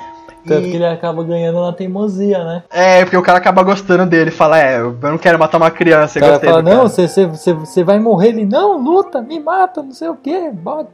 Tanto 0.48 0.66
E- 0.66 0.70
que 0.70 0.76
ele 0.76 0.86
acaba 0.86 1.22
ganhando 1.22 1.60
na 1.60 1.72
teimosia, 1.72 2.42
né? 2.44 2.62
É, 2.70 3.04
porque 3.04 3.16
o 3.16 3.22
cara 3.22 3.38
acaba 3.38 3.62
gostando 3.62 4.06
dele, 4.06 4.30
fala, 4.30 4.58
é, 4.58 4.78
eu 4.80 4.96
não 5.02 5.18
quero 5.18 5.38
matar 5.38 5.58
uma 5.58 5.70
criança, 5.70 6.18
eu 6.18 6.22
cara 6.22 6.32
gostei 6.32 6.48
fala, 6.50 6.62
não, 6.62 6.88
você- 6.88 7.82
vai 7.84 7.98
morrer. 7.98 8.28
Ele, 8.28 8.44
não, 8.44 8.76
luta, 8.82 9.20
me 9.22 9.38
mata, 9.40 9.82
não 9.82 9.92
sei 9.92 10.08
o 10.08 10.16
que, 10.16 10.50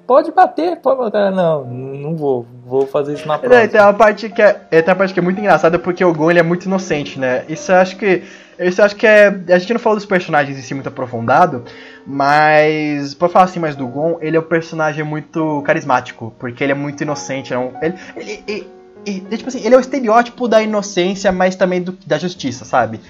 pode 0.06 0.30
bater. 0.32 0.76
Pode 0.80 0.98
bater. 0.98 1.30
Não, 1.32 1.64
não 1.64 2.14
vou, 2.16 2.46
vou 2.66 2.86
fazer 2.86 3.14
isso 3.14 3.26
na 3.26 3.34
É, 3.34 3.38
próxima. 3.38 3.68
tem 3.68 3.80
uma 3.80 3.94
parte 3.94 4.28
que 4.28 4.42
é, 4.42 4.60
é, 4.70 4.82
tem 4.82 4.92
uma 4.92 4.98
parte 4.98 5.14
que 5.14 5.20
é 5.20 5.22
muito 5.22 5.40
engraçada 5.40 5.78
porque 5.78 6.04
o 6.04 6.12
Gon 6.12 6.30
ele 6.30 6.40
é 6.40 6.42
muito 6.42 6.64
inocente, 6.64 7.18
né? 7.18 7.44
Isso 7.48 7.70
eu 7.72 7.76
acho 7.76 7.96
que 7.96 8.22
isso 8.58 8.80
eu 8.80 8.84
acho 8.84 8.94
que 8.94 9.04
é 9.06 9.26
a 9.48 9.58
gente 9.58 9.72
não 9.72 9.80
falou 9.80 9.96
dos 9.96 10.06
personagens 10.06 10.56
em 10.56 10.62
si 10.62 10.74
muito 10.74 10.88
aprofundado, 10.88 11.64
mas 12.06 13.14
pra 13.14 13.28
falar 13.28 13.46
assim 13.46 13.58
mais 13.60 13.74
do 13.76 13.86
Gon, 13.86 14.18
ele 14.20 14.36
é 14.36 14.40
um 14.40 14.44
personagem 14.44 15.04
muito 15.04 15.62
carismático, 15.66 16.32
porque 16.38 16.62
ele 16.62 16.72
é 16.72 16.74
muito 16.74 17.02
inocente, 17.02 17.52
é 17.52 17.58
um, 17.58 17.72
ele, 17.82 17.94
ele- 18.16 18.44
ele- 18.46 18.66
tipo 19.04 19.48
assim, 19.48 19.60
ele 19.64 19.74
é 19.74 19.78
o 19.78 19.80
estereótipo 19.80 20.48
da 20.48 20.62
inocência, 20.62 21.30
mas 21.32 21.54
também 21.56 21.82
do- 21.82 21.96
da 22.06 22.18
justiça, 22.18 22.64
sabe? 22.64 23.00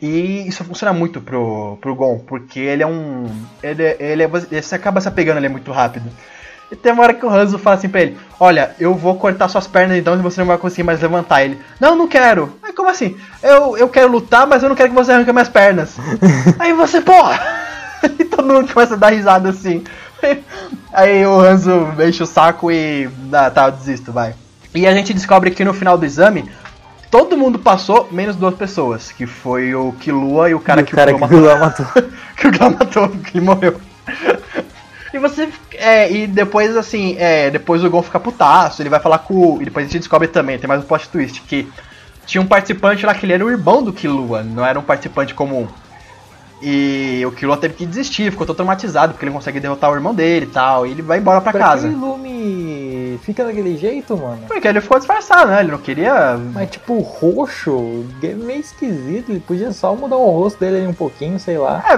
E 0.00 0.46
isso 0.46 0.62
funciona 0.64 0.92
muito 0.92 1.20
pro, 1.20 1.76
pro 1.80 1.94
Gon, 1.94 2.18
porque 2.20 2.60
ele 2.60 2.82
é 2.82 2.86
um. 2.86 3.26
Ele, 3.62 3.82
ele, 3.98 4.22
é, 4.22 4.28
você 4.28 4.74
acaba 4.74 5.00
se 5.00 5.08
apegando 5.08 5.38
ele 5.38 5.46
é 5.46 5.50
muito 5.50 5.72
rápido. 5.72 6.08
E 6.70 6.76
tem 6.76 6.92
uma 6.92 7.02
hora 7.02 7.14
que 7.14 7.24
o 7.26 7.30
Hanzo 7.30 7.58
fala 7.58 7.76
assim 7.76 7.88
pra 7.88 8.02
ele: 8.02 8.16
Olha, 8.38 8.76
eu 8.78 8.94
vou 8.94 9.16
cortar 9.16 9.48
suas 9.48 9.66
pernas 9.66 9.98
então 9.98 10.14
e 10.14 10.18
você 10.22 10.40
não 10.40 10.46
vai 10.46 10.58
conseguir 10.58 10.84
mais 10.84 11.00
levantar 11.00 11.42
ele. 11.42 11.58
Não, 11.80 11.96
não 11.96 12.06
quero. 12.06 12.56
Aí 12.62 12.72
como 12.72 12.88
assim? 12.90 13.16
Eu, 13.42 13.76
eu 13.76 13.88
quero 13.88 14.08
lutar, 14.12 14.46
mas 14.46 14.62
eu 14.62 14.68
não 14.68 14.76
quero 14.76 14.90
que 14.90 14.94
você 14.94 15.10
arranque 15.10 15.32
minhas 15.32 15.48
pernas. 15.48 15.96
Aí 16.58 16.72
você, 16.72 17.00
porra! 17.00 17.40
E 18.20 18.24
todo 18.24 18.46
mundo 18.46 18.72
começa 18.72 18.94
a 18.94 18.96
dar 18.96 19.08
risada 19.12 19.48
assim. 19.48 19.82
Aí 20.92 21.26
o 21.26 21.40
Hanzo 21.40 21.88
enche 22.06 22.22
o 22.22 22.26
saco 22.26 22.70
e. 22.70 23.08
Ah, 23.32 23.50
tá, 23.50 23.66
eu 23.66 23.72
desisto, 23.72 24.12
vai. 24.12 24.34
E 24.78 24.86
a 24.86 24.94
gente 24.94 25.12
descobre 25.12 25.50
que 25.50 25.64
no 25.64 25.74
final 25.74 25.98
do 25.98 26.06
exame. 26.06 26.48
Todo 27.10 27.36
mundo 27.36 27.58
passou, 27.58 28.08
menos 28.12 28.36
duas 28.36 28.54
pessoas, 28.54 29.10
que 29.10 29.26
foi 29.26 29.74
o 29.74 29.92
Killua 29.98 30.50
e 30.50 30.54
o 30.54 30.60
cara 30.60 30.80
E 30.80 30.84
o 30.84 30.86
que 30.86 30.94
cara 30.94 31.16
o 31.16 31.18
que 31.18 31.26
Killua 31.26 31.54
o 31.54 31.58
matou. 31.58 31.86
Killua 31.86 32.02
matou. 32.04 32.18
que 32.36 32.46
o 32.46 32.50
Glau 32.52 32.70
matou, 32.70 33.08
que 33.08 33.40
morreu. 33.40 33.80
E 35.10 35.18
você. 35.18 35.48
É, 35.72 36.12
e 36.12 36.26
depois, 36.26 36.76
assim, 36.76 37.16
é, 37.18 37.48
depois 37.48 37.82
o 37.82 37.88
Gon 37.88 38.02
fica 38.02 38.20
putaço, 38.20 38.82
ele 38.82 38.90
vai 38.90 39.00
falar 39.00 39.20
com. 39.20 39.56
E 39.58 39.64
depois 39.64 39.86
a 39.86 39.88
gente 39.88 40.00
descobre 40.00 40.28
também, 40.28 40.58
tem 40.58 40.68
mais 40.68 40.82
um 40.82 40.86
plot 40.86 41.08
twist, 41.08 41.40
que 41.40 41.66
tinha 42.26 42.42
um 42.42 42.46
participante 42.46 43.06
lá 43.06 43.14
que 43.14 43.24
ele 43.24 43.32
era 43.32 43.42
o 43.42 43.50
irmão 43.50 43.82
do 43.82 43.90
Killua, 43.90 44.42
não 44.42 44.62
era 44.62 44.78
um 44.78 44.82
participante 44.82 45.32
comum. 45.32 45.66
E 46.60 47.22
o 47.24 47.30
Killua 47.30 47.56
teve 47.56 47.74
que 47.74 47.86
desistir, 47.86 48.30
ficou 48.30 48.46
todo 48.46 48.56
traumatizado, 48.56 49.12
porque 49.12 49.24
ele 49.24 49.32
consegue 49.32 49.60
derrotar 49.60 49.90
o 49.90 49.94
irmão 49.94 50.14
dele 50.14 50.46
e 50.46 50.48
tal. 50.48 50.86
E 50.86 50.90
ele 50.90 51.02
vai 51.02 51.18
embora 51.18 51.40
pra 51.40 51.52
casa. 51.52 51.88
que 51.88 51.94
o 51.94 51.98
Lume 51.98 53.18
fica 53.22 53.44
daquele 53.44 53.76
jeito, 53.76 54.16
mano? 54.16 54.42
Porque 54.48 54.66
ele 54.66 54.80
ficou 54.80 54.98
disfarçado, 54.98 55.50
né? 55.50 55.60
Ele 55.60 55.70
não 55.70 55.78
queria. 55.78 56.36
Mas 56.52 56.70
tipo, 56.70 56.98
roxo, 57.00 58.04
é 58.22 58.34
meio 58.34 58.60
esquisito. 58.60 59.30
Ele 59.30 59.40
podia 59.40 59.72
só 59.72 59.94
mudar 59.94 60.16
o 60.16 60.30
rosto 60.30 60.58
dele 60.58 60.78
ali 60.78 60.86
um 60.86 60.94
pouquinho, 60.94 61.38
sei 61.38 61.58
lá. 61.58 61.84
É, 61.88 61.96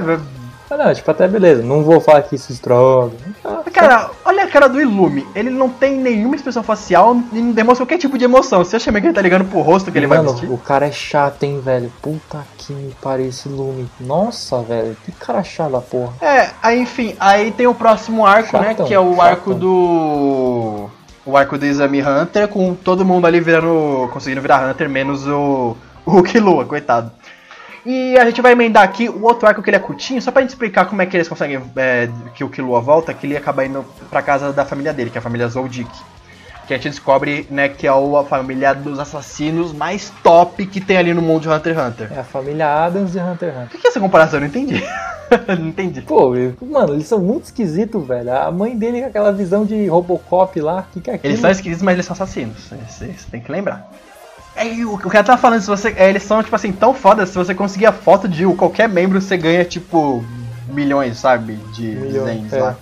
Não, 0.79 0.95
tipo, 0.95 1.11
até 1.11 1.27
beleza. 1.29 1.63
Não 1.63 1.83
vou 1.83 2.01
falar 2.01 2.23
que 2.23 2.37
isso 2.37 2.53
estraga. 2.53 3.11
Ah, 3.45 3.61
Cara, 3.73 4.11
olha 4.25 4.45
a 4.45 4.47
cara 4.47 4.69
do 4.69 4.81
Ilume. 4.81 5.27
Ele 5.35 5.51
não 5.51 5.69
tem 5.69 5.97
nenhuma 5.97 6.37
expressão 6.37 6.63
facial 6.63 7.17
e 7.33 7.41
não 7.41 7.53
demonstra 7.53 7.85
qualquer 7.85 7.99
tipo 7.99 8.17
de 8.17 8.25
emoção. 8.25 8.65
Você 8.65 8.77
acha 8.77 8.91
mesmo 8.93 9.03
que 9.03 9.07
ele 9.09 9.15
tá 9.15 9.23
ligando 9.23 9.45
pro 9.51 9.61
rosto 9.61 9.91
que 9.91 9.99
ele 9.99 10.07
vai 10.07 10.19
Mano, 10.19 10.31
vestir? 10.33 10.51
o 10.51 10.57
cara 10.59 10.87
é 10.87 10.93
chato, 10.93 11.43
hein, 11.43 11.61
velho. 11.65 11.93
Puta 12.01 12.45
que 12.57 12.73
me 12.73 12.95
pariu 13.03 13.27
esse 13.29 13.49
Lume. 13.49 13.89
Nossa, 14.01 14.61
velho. 14.63 14.97
Que 15.05 15.13
cara 15.13 15.43
chato 15.43 15.73
da 15.73 15.81
porra. 15.81 16.13
É, 16.21 16.51
aí 16.63 16.81
enfim, 16.81 17.15
aí 17.19 17.51
tem 17.51 17.67
o 17.67 17.75
próximo 17.75 18.25
arco, 18.27 18.57
né? 18.59 18.69
Chatão, 18.69 18.87
Que 18.87 18.95
é 18.95 19.01
o 19.01 19.11
chatão. 19.11 19.23
arco 19.27 19.55
do. 19.55 20.89
O 21.27 21.37
arco 21.37 21.59
do 21.59 21.67
Exame 21.67 22.01
Hunter, 22.03 22.49
com 22.49 22.75
todo 22.75 23.05
mundo 23.05 23.27
ali 23.27 23.41
virando. 23.41 24.09
conseguindo 24.13 24.41
virar 24.41 24.69
Hunter, 24.69 24.89
menos 24.89 25.27
o. 25.27 25.77
O 26.07 26.23
Killua, 26.23 26.65
coitado. 26.65 27.13
E 27.85 28.19
a 28.19 28.25
gente 28.25 28.43
vai 28.43 28.53
emendar 28.53 28.83
aqui 28.83 29.09
o 29.09 29.23
outro 29.23 29.47
arco 29.47 29.63
que 29.63 29.71
ele 29.71 29.77
é 29.77 29.81
curtinho, 29.81 30.21
só 30.21 30.31
pra 30.31 30.43
gente 30.43 30.51
explicar 30.51 30.87
como 30.87 31.01
é 31.01 31.07
que 31.07 31.17
eles 31.17 31.29
conseguem. 31.29 31.61
é, 31.77 32.09
que 32.35 32.45
o 32.45 32.49
Killua 32.49 32.81
volta, 32.81 33.15
que 33.15 33.27
ele 33.27 33.37
acaba 33.37 33.65
indo 33.65 33.85
pra 34.09 34.23
casa 34.23 34.53
da 34.53 34.65
família 34.65 34.93
dele, 34.93 35.11
que 35.11 35.19
é 35.19 35.21
a 35.21 35.23
família 35.23 35.49
Zoldyck. 35.49 35.91
Que 36.67 36.75
a 36.75 36.77
gente 36.77 36.91
descobre, 36.91 37.49
né, 37.51 37.69
que 37.69 37.87
é 37.87 37.91
a 37.91 38.25
família 38.25 38.73
dos 38.75 39.01
assassinos 39.01 39.73
mais 39.73 40.13
top 40.23 40.65
que 40.67 40.81
tem 40.81 40.97
ali 40.97 41.13
no 41.13 41.21
mundo 41.21 41.43
de 41.43 41.49
Hunter 41.49 41.77
x 41.77 41.85
Hunter. 41.85 42.13
É 42.13 42.21
a 42.21 42.25
família 42.25 42.85
Adams 42.85 43.11
de 43.11 43.19
Hunter 43.19 43.49
x 43.49 43.59
Hunter. 43.59 43.77
O 43.77 43.81
que 43.81 43.87
é 43.87 43.91
essa 43.91 43.99
comparação? 43.99 44.37
Eu 44.37 44.43
não 44.43 44.49
entendi. 44.49 44.85
não 45.59 45.69
entendi. 45.69 46.03
Pô, 46.03 46.33
mano, 46.63 46.95
eles 46.95 47.07
são 47.07 47.19
muito 47.19 47.47
esquisitos, 47.47 48.07
velho. 48.07 48.33
A 48.33 48.53
mãe 48.53 48.77
dele 48.77 49.01
com 49.01 49.09
aquela 49.09 49.33
visão 49.33 49.65
de 49.65 49.87
Robocop 49.89 50.61
lá, 50.61 50.87
o 50.89 50.93
que, 50.93 51.01
que 51.01 51.11
é 51.11 51.15
aquilo? 51.15 51.33
Eles 51.33 51.41
são 51.41 51.51
esquisitos, 51.51 51.83
mas 51.83 51.95
eles 51.95 52.07
são 52.07 52.15
assassinos. 52.15 52.71
Isso 53.01 53.29
tem 53.31 53.41
que 53.41 53.51
lembrar. 53.51 53.91
É, 54.61 54.75
e 54.75 54.85
o, 54.85 54.95
o 54.95 54.99
cara 54.99 55.25
tava 55.25 55.41
falando, 55.41 55.63
se 55.63 55.67
você. 55.67 55.95
é, 55.97 56.11
eles 56.11 56.23
são, 56.23 56.43
tipo 56.43 56.55
assim, 56.55 56.71
tão 56.71 56.93
foda, 56.93 57.25
se 57.25 57.35
você 57.35 57.55
conseguir 57.55 57.87
a 57.87 57.93
foto 57.93 58.29
de 58.29 58.45
qualquer 58.55 58.91
membro, 58.91 59.19
você 59.19 59.35
ganha, 59.35 59.65
tipo, 59.65 60.23
milhões, 60.69 61.19
sabe? 61.19 61.55
De 61.75 61.87
Milhões, 61.87 62.53
é. 62.53 62.61
lá. 62.61 62.77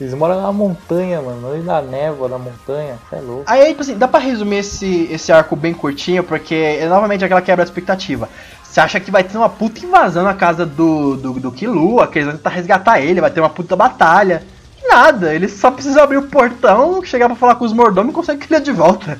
Eles 0.00 0.12
moram 0.12 0.42
na 0.42 0.52
montanha, 0.52 1.22
mano, 1.22 1.40
no 1.40 1.50
meio 1.50 1.62
da 1.62 1.80
névoa 1.80 2.28
da 2.28 2.36
montanha, 2.36 2.96
é 3.12 3.20
louco. 3.20 3.44
Aí, 3.46 3.68
tipo 3.68 3.82
assim, 3.82 3.96
dá 3.96 4.08
pra 4.08 4.18
resumir 4.18 4.56
esse, 4.56 5.08
esse 5.08 5.30
arco 5.30 5.54
bem 5.54 5.72
curtinho, 5.72 6.24
porque 6.24 6.54
é 6.54 6.88
novamente 6.88 7.24
aquela 7.24 7.40
quebra 7.40 7.64
de 7.64 7.70
expectativa. 7.70 8.28
Você 8.64 8.80
acha 8.80 8.98
que 8.98 9.12
vai 9.12 9.22
ter 9.22 9.38
uma 9.38 9.48
puta 9.48 9.86
invasão 9.86 10.24
na 10.24 10.34
casa 10.34 10.66
do, 10.66 11.16
do, 11.16 11.32
do 11.34 11.52
Killua, 11.52 12.08
que 12.08 12.18
eles 12.18 12.26
vão 12.26 12.36
tentar 12.36 12.50
resgatar 12.50 13.00
ele, 13.00 13.20
vai 13.20 13.30
ter 13.30 13.38
uma 13.38 13.50
puta 13.50 13.76
batalha. 13.76 14.42
Nada, 14.84 15.32
eles 15.32 15.52
só 15.52 15.70
precisam 15.70 16.02
abrir 16.02 16.16
o 16.16 16.26
portão, 16.26 17.04
chegar 17.04 17.28
pra 17.28 17.36
falar 17.36 17.54
com 17.54 17.64
os 17.64 17.72
mordomos 17.72 18.10
e 18.10 18.14
conseguem 18.14 18.48
ele 18.50 18.60
de 18.60 18.72
volta. 18.72 19.16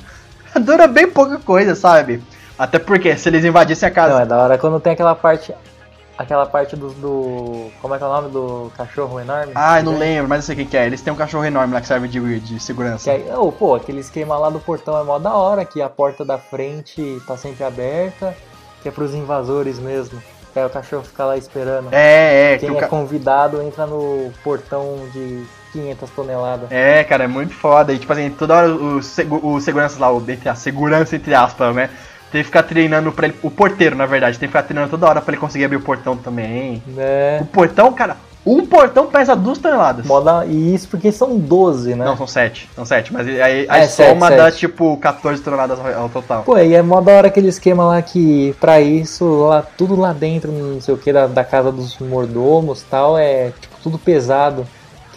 Dura 0.60 0.86
bem 0.86 1.08
pouca 1.08 1.38
coisa, 1.38 1.74
sabe? 1.74 2.22
Até 2.58 2.78
porque 2.78 3.16
se 3.16 3.28
eles 3.28 3.44
invadissem 3.44 3.88
a 3.88 3.92
casa. 3.92 4.14
Não, 4.14 4.20
é 4.20 4.26
da 4.26 4.38
hora 4.38 4.58
quando 4.58 4.78
tem 4.80 4.92
aquela 4.92 5.14
parte 5.14 5.52
aquela 6.16 6.46
parte 6.46 6.76
do, 6.76 6.90
do. 6.90 7.70
Como 7.80 7.94
é 7.94 7.98
que 7.98 8.04
é 8.04 8.06
o 8.06 8.10
nome 8.10 8.30
do 8.30 8.72
cachorro 8.76 9.20
enorme? 9.20 9.52
Ah, 9.54 9.82
não 9.82 9.94
Que 9.94 9.98
lembro, 9.98 10.28
mas 10.28 10.38
eu 10.38 10.42
sei 10.46 10.54
o 10.54 10.58
que, 10.58 10.70
que 10.70 10.76
é. 10.76 10.86
Eles 10.86 11.02
têm 11.02 11.12
um 11.12 11.16
cachorro 11.16 11.44
enorme 11.44 11.74
lá 11.74 11.80
que 11.80 11.86
serve 11.86 12.08
de, 12.08 12.40
de 12.40 12.60
segurança. 12.60 13.04
Que 13.04 13.10
aí, 13.10 13.32
oh, 13.36 13.50
pô, 13.50 13.74
aquele 13.74 14.00
esquema 14.00 14.36
lá 14.38 14.50
do 14.50 14.60
portão 14.60 14.98
é 14.98 15.02
mó 15.02 15.18
da 15.18 15.34
hora, 15.34 15.64
que 15.64 15.82
a 15.82 15.88
porta 15.88 16.24
da 16.24 16.38
frente 16.38 17.20
tá 17.26 17.36
sempre 17.36 17.64
aberta, 17.64 18.34
que 18.82 18.88
é 18.88 18.92
pros 18.92 19.14
invasores 19.14 19.78
mesmo. 19.78 20.22
Que 20.52 20.60
aí 20.60 20.66
o 20.66 20.70
cachorro 20.70 21.02
fica 21.02 21.24
lá 21.24 21.36
esperando. 21.36 21.88
É, 21.92 22.52
é, 22.52 22.58
que 22.58 22.66
Quem 22.66 22.74
o 22.74 22.78
é 22.78 22.80
ca... 22.80 22.88
convidado 22.88 23.60
entra 23.60 23.86
no 23.86 24.32
portão 24.44 24.96
de 25.12 25.44
500 25.74 26.10
toneladas. 26.10 26.70
É, 26.72 27.04
cara, 27.04 27.24
é 27.24 27.26
muito 27.28 27.52
foda. 27.52 27.92
E 27.92 27.98
tipo 27.98 28.12
assim, 28.12 28.30
toda 28.30 28.54
hora 28.54 28.68
o, 28.74 29.00
o 29.54 29.60
segurança 29.60 30.00
lá, 30.00 30.10
o 30.10 30.18
entre 30.30 30.48
a 30.48 30.54
segurança 30.54 31.14
entre 31.16 31.34
aspas, 31.34 31.74
né? 31.74 31.90
Tem 32.32 32.40
que 32.40 32.46
ficar 32.46 32.62
treinando 32.62 33.12
pra 33.12 33.26
ele. 33.26 33.36
O 33.42 33.50
porteiro, 33.50 33.94
na 33.94 34.06
verdade, 34.06 34.38
tem 34.38 34.48
que 34.48 34.52
ficar 34.52 34.62
treinando 34.64 34.90
toda 34.90 35.06
hora 35.06 35.20
pra 35.20 35.32
ele 35.32 35.40
conseguir 35.40 35.66
abrir 35.66 35.76
o 35.76 35.80
portão 35.82 36.16
também. 36.16 36.82
Né? 36.86 37.38
O 37.40 37.44
portão, 37.46 37.92
cara, 37.92 38.16
um 38.44 38.66
portão 38.66 39.06
pesa 39.06 39.36
duas 39.36 39.56
toneladas. 39.56 40.04
Mó 40.04 40.20
da- 40.20 40.44
E 40.44 40.74
isso 40.74 40.88
porque 40.88 41.12
são 41.12 41.38
12, 41.38 41.94
né? 41.94 42.04
Não, 42.04 42.16
são 42.16 42.26
sete. 42.26 42.68
São 42.74 42.84
sete, 42.84 43.12
mas 43.12 43.26
aí, 43.28 43.66
É, 43.66 43.84
a 43.84 43.88
soma 43.88 44.26
sete, 44.28 44.36
dá 44.38 44.50
tipo 44.50 44.96
14 44.96 45.40
toneladas 45.42 45.78
ao 45.78 46.02
ao 46.02 46.08
total. 46.08 46.42
Pô, 46.42 46.58
e 46.58 46.74
é 46.74 46.82
mó 46.82 47.00
da 47.00 47.12
hora 47.12 47.28
aquele 47.28 47.48
esquema 47.48 47.84
lá 47.86 48.02
que, 48.02 48.54
pra 48.60 48.80
isso, 48.80 49.24
lá, 49.46 49.62
tudo 49.62 49.94
lá 49.94 50.12
dentro, 50.12 50.50
não 50.50 50.80
sei 50.80 50.92
o 50.92 50.98
que, 50.98 51.12
da, 51.12 51.26
da 51.28 51.44
casa 51.44 51.70
dos 51.70 51.98
mordomos 52.00 52.82
tal, 52.90 53.16
é 53.16 53.52
tipo 53.60 53.76
tudo 53.82 53.96
pesado. 53.98 54.66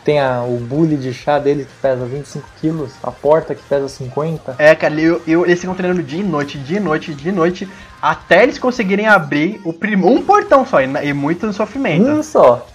Tem 0.07 0.21
a, 0.21 0.41
o 0.41 0.55
bule 0.57 0.95
de 0.95 1.13
chá 1.13 1.37
dele 1.37 1.65
que 1.65 1.81
pesa 1.81 2.05
25 2.05 2.47
quilos, 2.61 2.93
a 3.03 3.11
porta 3.11 3.53
que 3.53 3.61
pesa 3.63 3.89
50. 3.89 4.55
É, 4.57 4.73
cara, 4.73 4.93
eu, 4.97 5.21
eu- 5.27 5.45
eles 5.45 5.59
ficam 5.59 5.75
treinando 5.75 6.01
dia 6.01 6.21
e 6.21 6.23
noite, 6.23 6.57
dia 6.57 6.77
e 6.77 6.79
noite, 6.79 7.13
dia 7.13 7.29
e 7.29 7.35
noite, 7.35 7.67
até 8.01 8.43
eles 8.43 8.57
conseguirem 8.57 9.05
abrir 9.05 9.59
o 9.65 9.73
prim... 9.73 9.97
um 9.97 10.23
portão 10.23 10.65
só, 10.65 10.79
e, 10.79 10.85
e 11.05 11.11
muito 11.11 11.51
sofrimento. 11.51 12.07
Um 12.09 12.23
só. 12.23 12.65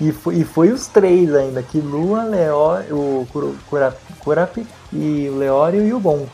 E 0.00 0.10
foi, 0.10 0.34
e 0.38 0.44
foi 0.44 0.70
os 0.72 0.88
três 0.88 1.32
ainda, 1.32 1.62
que 1.62 1.78
Lua, 1.78 2.24
Leó, 2.24 2.80
o 2.90 3.24
Kuro- 3.32 3.54
Kura- 3.68 3.96
Kurapi 4.18 4.66
e 4.92 5.28
o 5.32 5.36
Leório 5.38 5.86
e 5.86 5.92
o 5.92 6.00
Gon. 6.00 6.26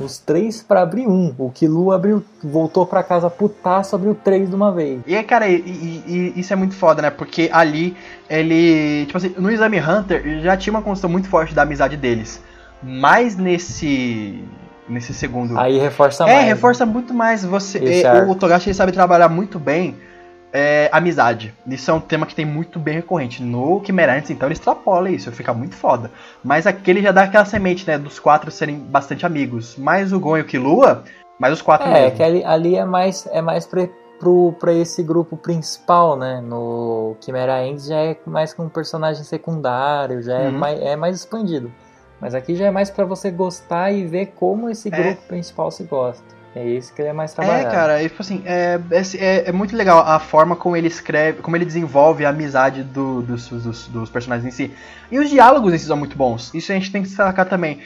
Os 0.00 0.18
três 0.18 0.62
pra 0.62 0.82
abrir 0.82 1.06
um. 1.06 1.32
O 1.38 1.50
Kilu 1.50 1.92
abriu, 1.92 2.24
voltou 2.42 2.84
pra 2.84 3.02
casa 3.02 3.30
putaço, 3.30 3.94
abriu 3.94 4.14
três 4.14 4.48
de 4.48 4.54
uma 4.54 4.72
vez. 4.72 5.00
E, 5.06 5.22
cara, 5.22 5.48
e, 5.48 5.54
e- 5.56 6.32
e 6.36 6.40
isso 6.40 6.52
é 6.52 6.56
muito 6.56 6.74
foda, 6.74 7.00
né? 7.02 7.10
Porque 7.10 7.48
ali, 7.52 7.96
ele. 8.28 9.06
Tipo 9.06 9.18
assim, 9.18 9.34
no 9.38 9.50
Exame 9.50 9.78
Hunter 9.80 10.40
já 10.42 10.56
tinha 10.56 10.72
uma 10.72 10.82
construção 10.82 11.10
muito 11.10 11.28
forte 11.28 11.54
da 11.54 11.62
amizade 11.62 11.96
deles. 11.96 12.42
Mas 12.82 13.36
nesse. 13.36 14.42
Nesse 14.88 15.14
segundo. 15.14 15.58
Aí 15.58 15.78
reforça 15.78 16.24
é, 16.24 16.34
mais. 16.34 16.46
reforça 16.46 16.84
muito 16.84 17.14
mais. 17.14 17.42
Você, 17.44 17.78
Esse 17.78 18.06
é, 18.06 18.22
o 18.24 18.34
Togashi 18.34 18.74
sabe 18.74 18.92
trabalhar 18.92 19.28
muito 19.30 19.58
bem 19.58 19.96
é, 20.56 20.88
amizade. 20.92 21.52
Isso 21.66 21.90
é 21.90 21.94
um 21.94 21.98
tema 21.98 22.24
que 22.26 22.34
tem 22.34 22.46
muito 22.46 22.78
bem 22.78 22.94
recorrente. 22.94 23.42
No 23.42 23.82
Chimera 23.84 24.16
antes, 24.16 24.30
então, 24.30 24.46
ele 24.46 24.52
extrapola 24.54 25.10
isso, 25.10 25.32
fica 25.32 25.52
muito 25.52 25.74
foda. 25.74 26.12
Mas 26.44 26.64
aqui 26.64 26.88
ele 26.92 27.02
já 27.02 27.10
dá 27.10 27.24
aquela 27.24 27.44
semente, 27.44 27.84
né? 27.84 27.98
Dos 27.98 28.20
quatro 28.20 28.52
serem 28.52 28.78
bastante 28.78 29.26
amigos. 29.26 29.76
Mais 29.76 30.12
o 30.12 30.20
Gon 30.20 30.38
e 30.38 30.40
o 30.42 30.44
Killua, 30.44 31.02
mais 31.40 31.52
os 31.52 31.60
quatro 31.60 31.88
É, 31.88 31.92
mesmo. 32.04 32.16
que 32.16 32.22
ali, 32.22 32.44
ali 32.44 32.76
é 32.76 32.84
mais, 32.84 33.26
é 33.32 33.42
mais 33.42 33.66
pra, 33.66 33.88
pro, 34.20 34.54
pra 34.60 34.72
esse 34.72 35.02
grupo 35.02 35.36
principal, 35.36 36.16
né? 36.16 36.40
No 36.40 37.16
Chimera 37.20 37.66
Ends 37.66 37.86
já 37.86 37.96
é 37.96 38.16
mais 38.24 38.54
com 38.54 38.62
um 38.62 38.68
personagem 38.68 39.24
secundário, 39.24 40.22
já 40.22 40.38
é, 40.38 40.46
Uhum. 40.46 40.52
mais, 40.52 40.80
é 40.80 40.94
mais 40.94 41.16
expandido. 41.16 41.72
Mas 42.20 42.32
aqui 42.32 42.54
já 42.54 42.66
é 42.66 42.70
mais 42.70 42.90
pra 42.90 43.04
você 43.04 43.28
gostar 43.28 43.90
e 43.90 44.06
ver 44.06 44.26
como 44.36 44.70
esse 44.70 44.88
É. 44.88 44.96
grupo 44.96 45.20
principal 45.26 45.68
se 45.72 45.82
gosta. 45.82 46.24
É 46.56 46.64
isso 46.64 46.94
que 46.94 47.02
ele 47.02 47.08
é 47.08 47.12
mais 47.12 47.32
É, 47.32 47.34
trabalhado. 47.34 47.70
cara, 47.74 48.02
e, 48.02 48.08
tipo 48.08 48.22
assim, 48.22 48.42
é, 48.46 48.78
é, 49.18 49.48
é 49.48 49.52
muito 49.52 49.76
legal 49.76 49.98
a 50.06 50.20
forma 50.20 50.54
como 50.54 50.76
ele 50.76 50.86
escreve, 50.86 51.42
como 51.42 51.56
ele 51.56 51.64
desenvolve 51.64 52.24
a 52.24 52.28
amizade 52.28 52.84
do- 52.84 53.22
dos, 53.22 53.48
dos, 53.48 53.88
dos 53.88 54.08
personagens 54.10 54.46
em 54.46 54.56
si. 54.56 54.72
E 55.10 55.18
os 55.18 55.28
diálogos 55.28 55.74
em 55.74 55.78
si 55.78 55.86
são 55.86 55.96
muito 55.96 56.16
bons. 56.16 56.52
Isso 56.54 56.70
a 56.70 56.74
gente 56.76 56.92
tem 56.92 57.02
que 57.02 57.08
destacar 57.08 57.46
também. 57.46 57.80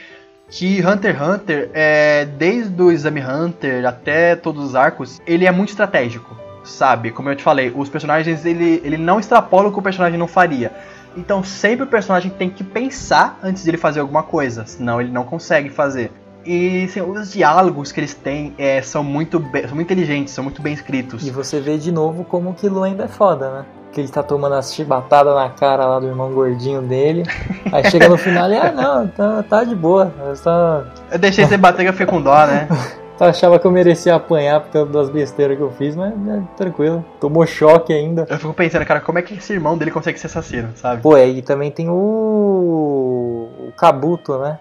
Que 0.51 0.85
Hunter 0.85 1.15
x 1.15 1.27
Hunter, 1.27 1.69
é, 1.73 2.25
desde 2.25 2.79
o 2.81 2.91
Exame 2.91 3.21
Hunter 3.23 3.85
até 3.87 4.35
todos 4.35 4.63
os 4.63 4.75
arcos, 4.75 5.19
ele 5.25 5.45
é 5.45 5.51
muito 5.51 5.69
estratégico, 5.69 6.35
sabe? 6.63 7.11
Como 7.11 7.29
eu 7.29 7.35
te 7.35 7.43
falei, 7.43 7.71
os 7.75 7.89
personagens, 7.89 8.45
ele, 8.45 8.81
ele 8.83 8.97
não 8.97 9.19
extrapola 9.19 9.69
o 9.69 9.71
que 9.71 9.79
o 9.79 9.81
personagem 9.81 10.17
não 10.17 10.27
faria. 10.27 10.71
Então 11.17 11.43
sempre 11.43 11.83
o 11.83 11.87
personagem 11.87 12.29
tem 12.31 12.49
que 12.49 12.63
pensar 12.63 13.39
antes 13.43 13.63
de 13.63 13.69
ele 13.69 13.77
fazer 13.77 13.99
alguma 13.99 14.21
coisa, 14.23 14.65
senão 14.65 15.01
ele 15.01 15.11
não 15.11 15.23
consegue 15.23 15.69
fazer. 15.69 16.11
E 16.45 16.85
assim, 16.85 17.01
os 17.01 17.31
diálogos 17.31 17.91
que 17.91 17.99
eles 17.99 18.13
têm 18.13 18.53
é, 18.57 18.81
são, 18.81 19.03
muito 19.03 19.39
são 19.39 19.75
muito 19.75 19.81
inteligentes, 19.81 20.33
são 20.33 20.43
muito 20.43 20.61
bem 20.61 20.73
escritos. 20.73 21.25
E 21.25 21.31
você 21.31 21.59
vê 21.59 21.77
de 21.77 21.91
novo 21.91 22.23
como 22.23 22.53
que 22.53 22.67
Lu 22.69 22.83
ainda 22.83 23.05
é 23.05 23.07
foda, 23.07 23.51
né? 23.51 23.65
Que 23.91 24.01
ele 24.01 24.07
tá 24.07 24.21
tomando 24.21 24.55
as 24.55 24.73
chibatadas 24.73 25.35
na 25.35 25.49
cara 25.49 25.85
lá 25.85 25.99
do 25.99 26.07
irmão 26.07 26.31
gordinho 26.31 26.81
dele. 26.81 27.23
Aí 27.71 27.89
chega 27.89 28.07
no 28.07 28.17
final 28.17 28.49
e, 28.49 28.55
ah 28.55 28.71
não, 28.71 29.07
tá, 29.07 29.43
tá 29.43 29.63
de 29.63 29.75
boa. 29.75 30.13
Eu 30.19 30.35
só, 30.35 30.83
Eu 31.11 31.19
deixei 31.19 31.45
você 31.45 31.57
bater 31.57 31.83
que 31.83 31.89
eu 31.89 31.93
fiquei 31.93 32.05
com 32.05 32.21
dó, 32.21 32.45
né? 32.45 32.67
só 33.17 33.25
achava 33.29 33.59
que 33.59 33.67
eu 33.67 33.71
merecia 33.71 34.15
apanhar 34.15 34.61
por 34.61 34.71
causa 34.71 34.91
das 34.91 35.09
besteiras 35.09 35.57
que 35.57 35.63
eu 35.63 35.71
fiz, 35.71 35.95
mas 35.95 36.13
é, 36.13 36.41
tranquilo. 36.55 37.03
Tomou 37.19 37.45
choque 37.45 37.91
ainda. 37.91 38.25
Eu 38.29 38.37
fico 38.37 38.53
pensando, 38.53 38.85
cara, 38.85 39.01
como 39.01 39.19
é 39.19 39.21
que 39.21 39.33
esse 39.33 39.53
irmão 39.53 39.77
dele 39.77 39.91
consegue 39.91 40.19
ser 40.19 40.27
assassino, 40.27 40.69
sabe? 40.75 41.01
Pô, 41.01 41.15
aí 41.15 41.41
também 41.41 41.71
tem 41.71 41.89
o. 41.89 43.49
O 43.67 43.71
Kabuto, 43.75 44.37
né? 44.37 44.59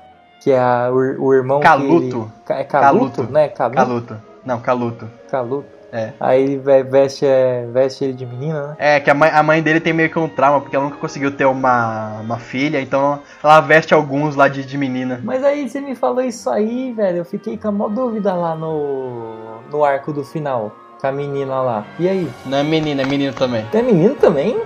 Que 0.49 0.53
é 0.53 0.59
a- 0.59 0.89
o, 0.91 1.27
o 1.27 1.35
irmão. 1.35 1.61
que 1.61 1.67
Caluto. 1.67 2.31
ele- 2.49 2.59
É 2.61 2.65
Kaluto, 2.65 3.17
Caluto. 3.23 3.33
né? 3.33 3.49
Caluto. 3.49 3.77
Caluto. 3.77 4.17
Não, 4.45 4.61
Caluto. 4.61 5.07
Caluto. 5.31 5.79
É. 5.93 6.13
Aí 6.21 6.59
veste, 6.91 7.25
é, 7.27 7.67
veste 7.73 8.05
ele 8.05 8.13
de 8.13 8.27
menina, 8.27 8.69
né? 8.69 8.77
É, 8.79 9.01
que 9.01 9.11
a 9.11 9.15
mãe, 9.15 9.31
a 9.31 9.43
mãe 9.43 9.63
dele 9.63 9.81
tem 9.81 9.93
meio 9.95 10.11
que 10.11 10.19
um 10.19 10.29
trauma, 10.29 10.61
porque 10.61 10.77
ela 10.77 10.85
nunca 10.85 10.99
conseguiu 10.99 11.31
ter 11.35 11.47
uma, 11.47 12.19
uma 12.21 12.37
filha, 12.39 12.79
então 12.79 13.21
ela 13.43 13.59
veste 13.63 13.95
alguns 13.95 14.37
lá 14.37 14.49
de, 14.49 14.65
de 14.67 14.77
menina. 14.77 15.19
Mas 15.25 15.43
aí 15.43 15.67
você 15.69 15.81
me 15.81 15.95
falou 15.95 16.23
isso 16.23 16.49
aí, 16.51 16.93
velho. 16.93 17.19
Eu 17.19 17.25
fiquei 17.25 17.57
com 17.57 17.69
a 17.69 17.73
maior 17.73 17.89
dúvida 17.91 18.35
lá 18.35 18.55
no, 18.55 19.35
no 19.71 19.83
arco 19.85 20.13
do 20.13 20.23
final. 20.25 20.73
Com 21.01 21.07
a 21.07 21.13
menina 21.13 21.61
lá. 21.63 21.85
E 21.99 22.09
aí? 22.09 22.29
Não 22.45 22.59
é 22.59 22.63
menina, 22.63 23.03
é 23.03 23.07
menino 23.07 23.33
também. 23.33 23.65
Tem 23.71 23.83
menino 23.83 24.15
também? 24.17 24.61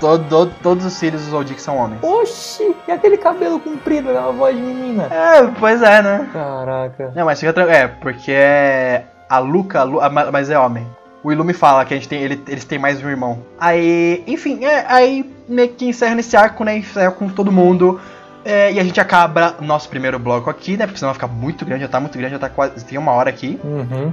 Todo, 0.00 0.24
todo- 0.28 0.52
todos 0.62 0.84
os 0.84 0.98
filhos 0.98 1.22
dos 1.22 1.30
Zoldyck 1.30 1.60
são 1.60 1.76
homens. 1.78 2.02
Oxi! 2.02 2.74
E 2.86 2.92
aquele 2.92 3.16
cabelo 3.16 3.58
comprido, 3.58 4.10
aquela 4.10 4.30
voz 4.32 4.54
de 4.54 4.60
menina? 4.62 5.04
É, 5.10 5.42
pois 5.58 5.80
é, 5.82 6.02
né? 6.02 6.28
Caraca. 6.32 7.12
Não, 7.14 7.24
mas 7.24 7.40
fica 7.40 7.52
tranquilo. 7.52 7.76
É, 7.78 7.88
porque 7.88 8.30
é. 8.32 9.04
A 9.28 9.38
Luca, 9.38 9.80
a 9.80 9.82
Lu- 9.82 10.00
a- 10.00 10.10
mas 10.30 10.50
é 10.50 10.58
homem. 10.58 10.86
O 11.24 11.32
Ilumi 11.32 11.52
fala 11.52 11.84
que 11.84 11.92
a 11.94 11.96
gente 11.96 12.08
tem, 12.08 12.20
ele- 12.22 12.40
eles 12.46 12.64
têm 12.64 12.78
mais 12.78 13.02
um 13.02 13.08
irmão. 13.08 13.38
Aí, 13.58 14.22
enfim, 14.26 14.64
é, 14.64 14.84
aí 14.86 15.34
meio 15.48 15.70
que 15.70 15.86
encerra 15.88 16.14
nesse 16.14 16.36
arco, 16.36 16.62
né? 16.62 16.76
Encerra 16.76 17.10
com 17.10 17.28
todo 17.28 17.50
mundo. 17.50 18.00
É, 18.44 18.70
e 18.72 18.78
a 18.78 18.84
gente 18.84 19.00
acaba 19.00 19.56
nosso 19.60 19.88
primeiro 19.88 20.20
bloco 20.20 20.48
aqui, 20.48 20.76
né? 20.76 20.86
Porque 20.86 21.00
senão 21.00 21.08
vai 21.10 21.14
ficar 21.14 21.26
muito 21.26 21.64
grande, 21.64 21.82
já 21.82 21.88
tá 21.88 21.98
muito 21.98 22.16
grande, 22.16 22.34
já 22.34 22.38
tá 22.38 22.48
quase. 22.48 22.84
Tem 22.84 22.96
uma 22.96 23.10
hora 23.10 23.28
aqui. 23.28 23.58
Uhum. 23.64 24.12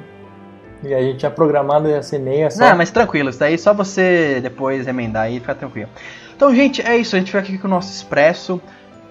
E 0.84 0.94
a 0.94 1.02
gente 1.02 1.20
tinha 1.20 1.32
programado 1.32 1.88
ia 1.88 2.04
ser 2.04 2.20
meia 2.20 2.52
só. 2.52 2.70
Não, 2.70 2.78
mas 2.78 2.92
tranquilo, 2.92 3.30
isso 3.30 3.40
daí 3.40 3.54
é 3.54 3.58
só 3.58 3.74
você 3.74 4.40
depois 4.42 4.88
emendar 4.88 5.24
aí 5.24 5.38
e 5.38 5.40
ficar 5.40 5.56
tranquilo. 5.56 5.90
Então, 6.36 6.54
gente, 6.54 6.82
é 6.82 6.98
isso. 6.98 7.16
A 7.16 7.20
gente 7.20 7.28
fica 7.32 7.40
aqui 7.40 7.58
com 7.58 7.68
o 7.68 7.70
nosso 7.70 7.92
expresso. 7.92 8.62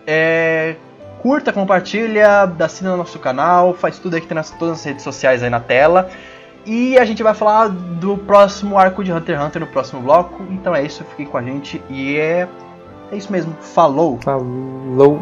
É, 0.07 0.77
curta, 1.20 1.53
compartilha, 1.53 2.43
assina 2.59 2.91
no 2.91 2.97
nosso 2.97 3.18
canal, 3.18 3.73
faz 3.75 3.99
tudo 3.99 4.14
aí 4.14 4.20
que 4.20 4.27
tem 4.27 4.35
nas 4.35 4.51
todas 4.51 4.81
as 4.81 4.85
redes 4.85 5.03
sociais 5.03 5.43
aí 5.43 5.49
na 5.49 5.61
tela. 5.61 6.11
E 6.66 6.99
a 6.99 7.05
gente 7.05 7.23
vai 7.23 7.35
falar 7.35 7.68
do 7.68 8.16
próximo 8.18 8.79
arco 8.79 9.03
de 9.03 9.12
Hunter 9.12 9.37
x 9.37 9.45
Hunter 9.47 9.61
no 9.61 9.68
próximo 9.68 10.01
bloco. 10.01 10.45
Então 10.51 10.75
é 10.75 10.85
isso, 10.85 11.05
fiquem 11.05 11.27
com 11.27 11.39
a 11.39 11.43
gente 11.43 11.83
e 11.89 12.16
é. 12.16 12.49
É 13.11 13.16
isso 13.16 13.31
mesmo. 13.31 13.55
Falou! 13.61 14.18
Falou. 14.23 15.20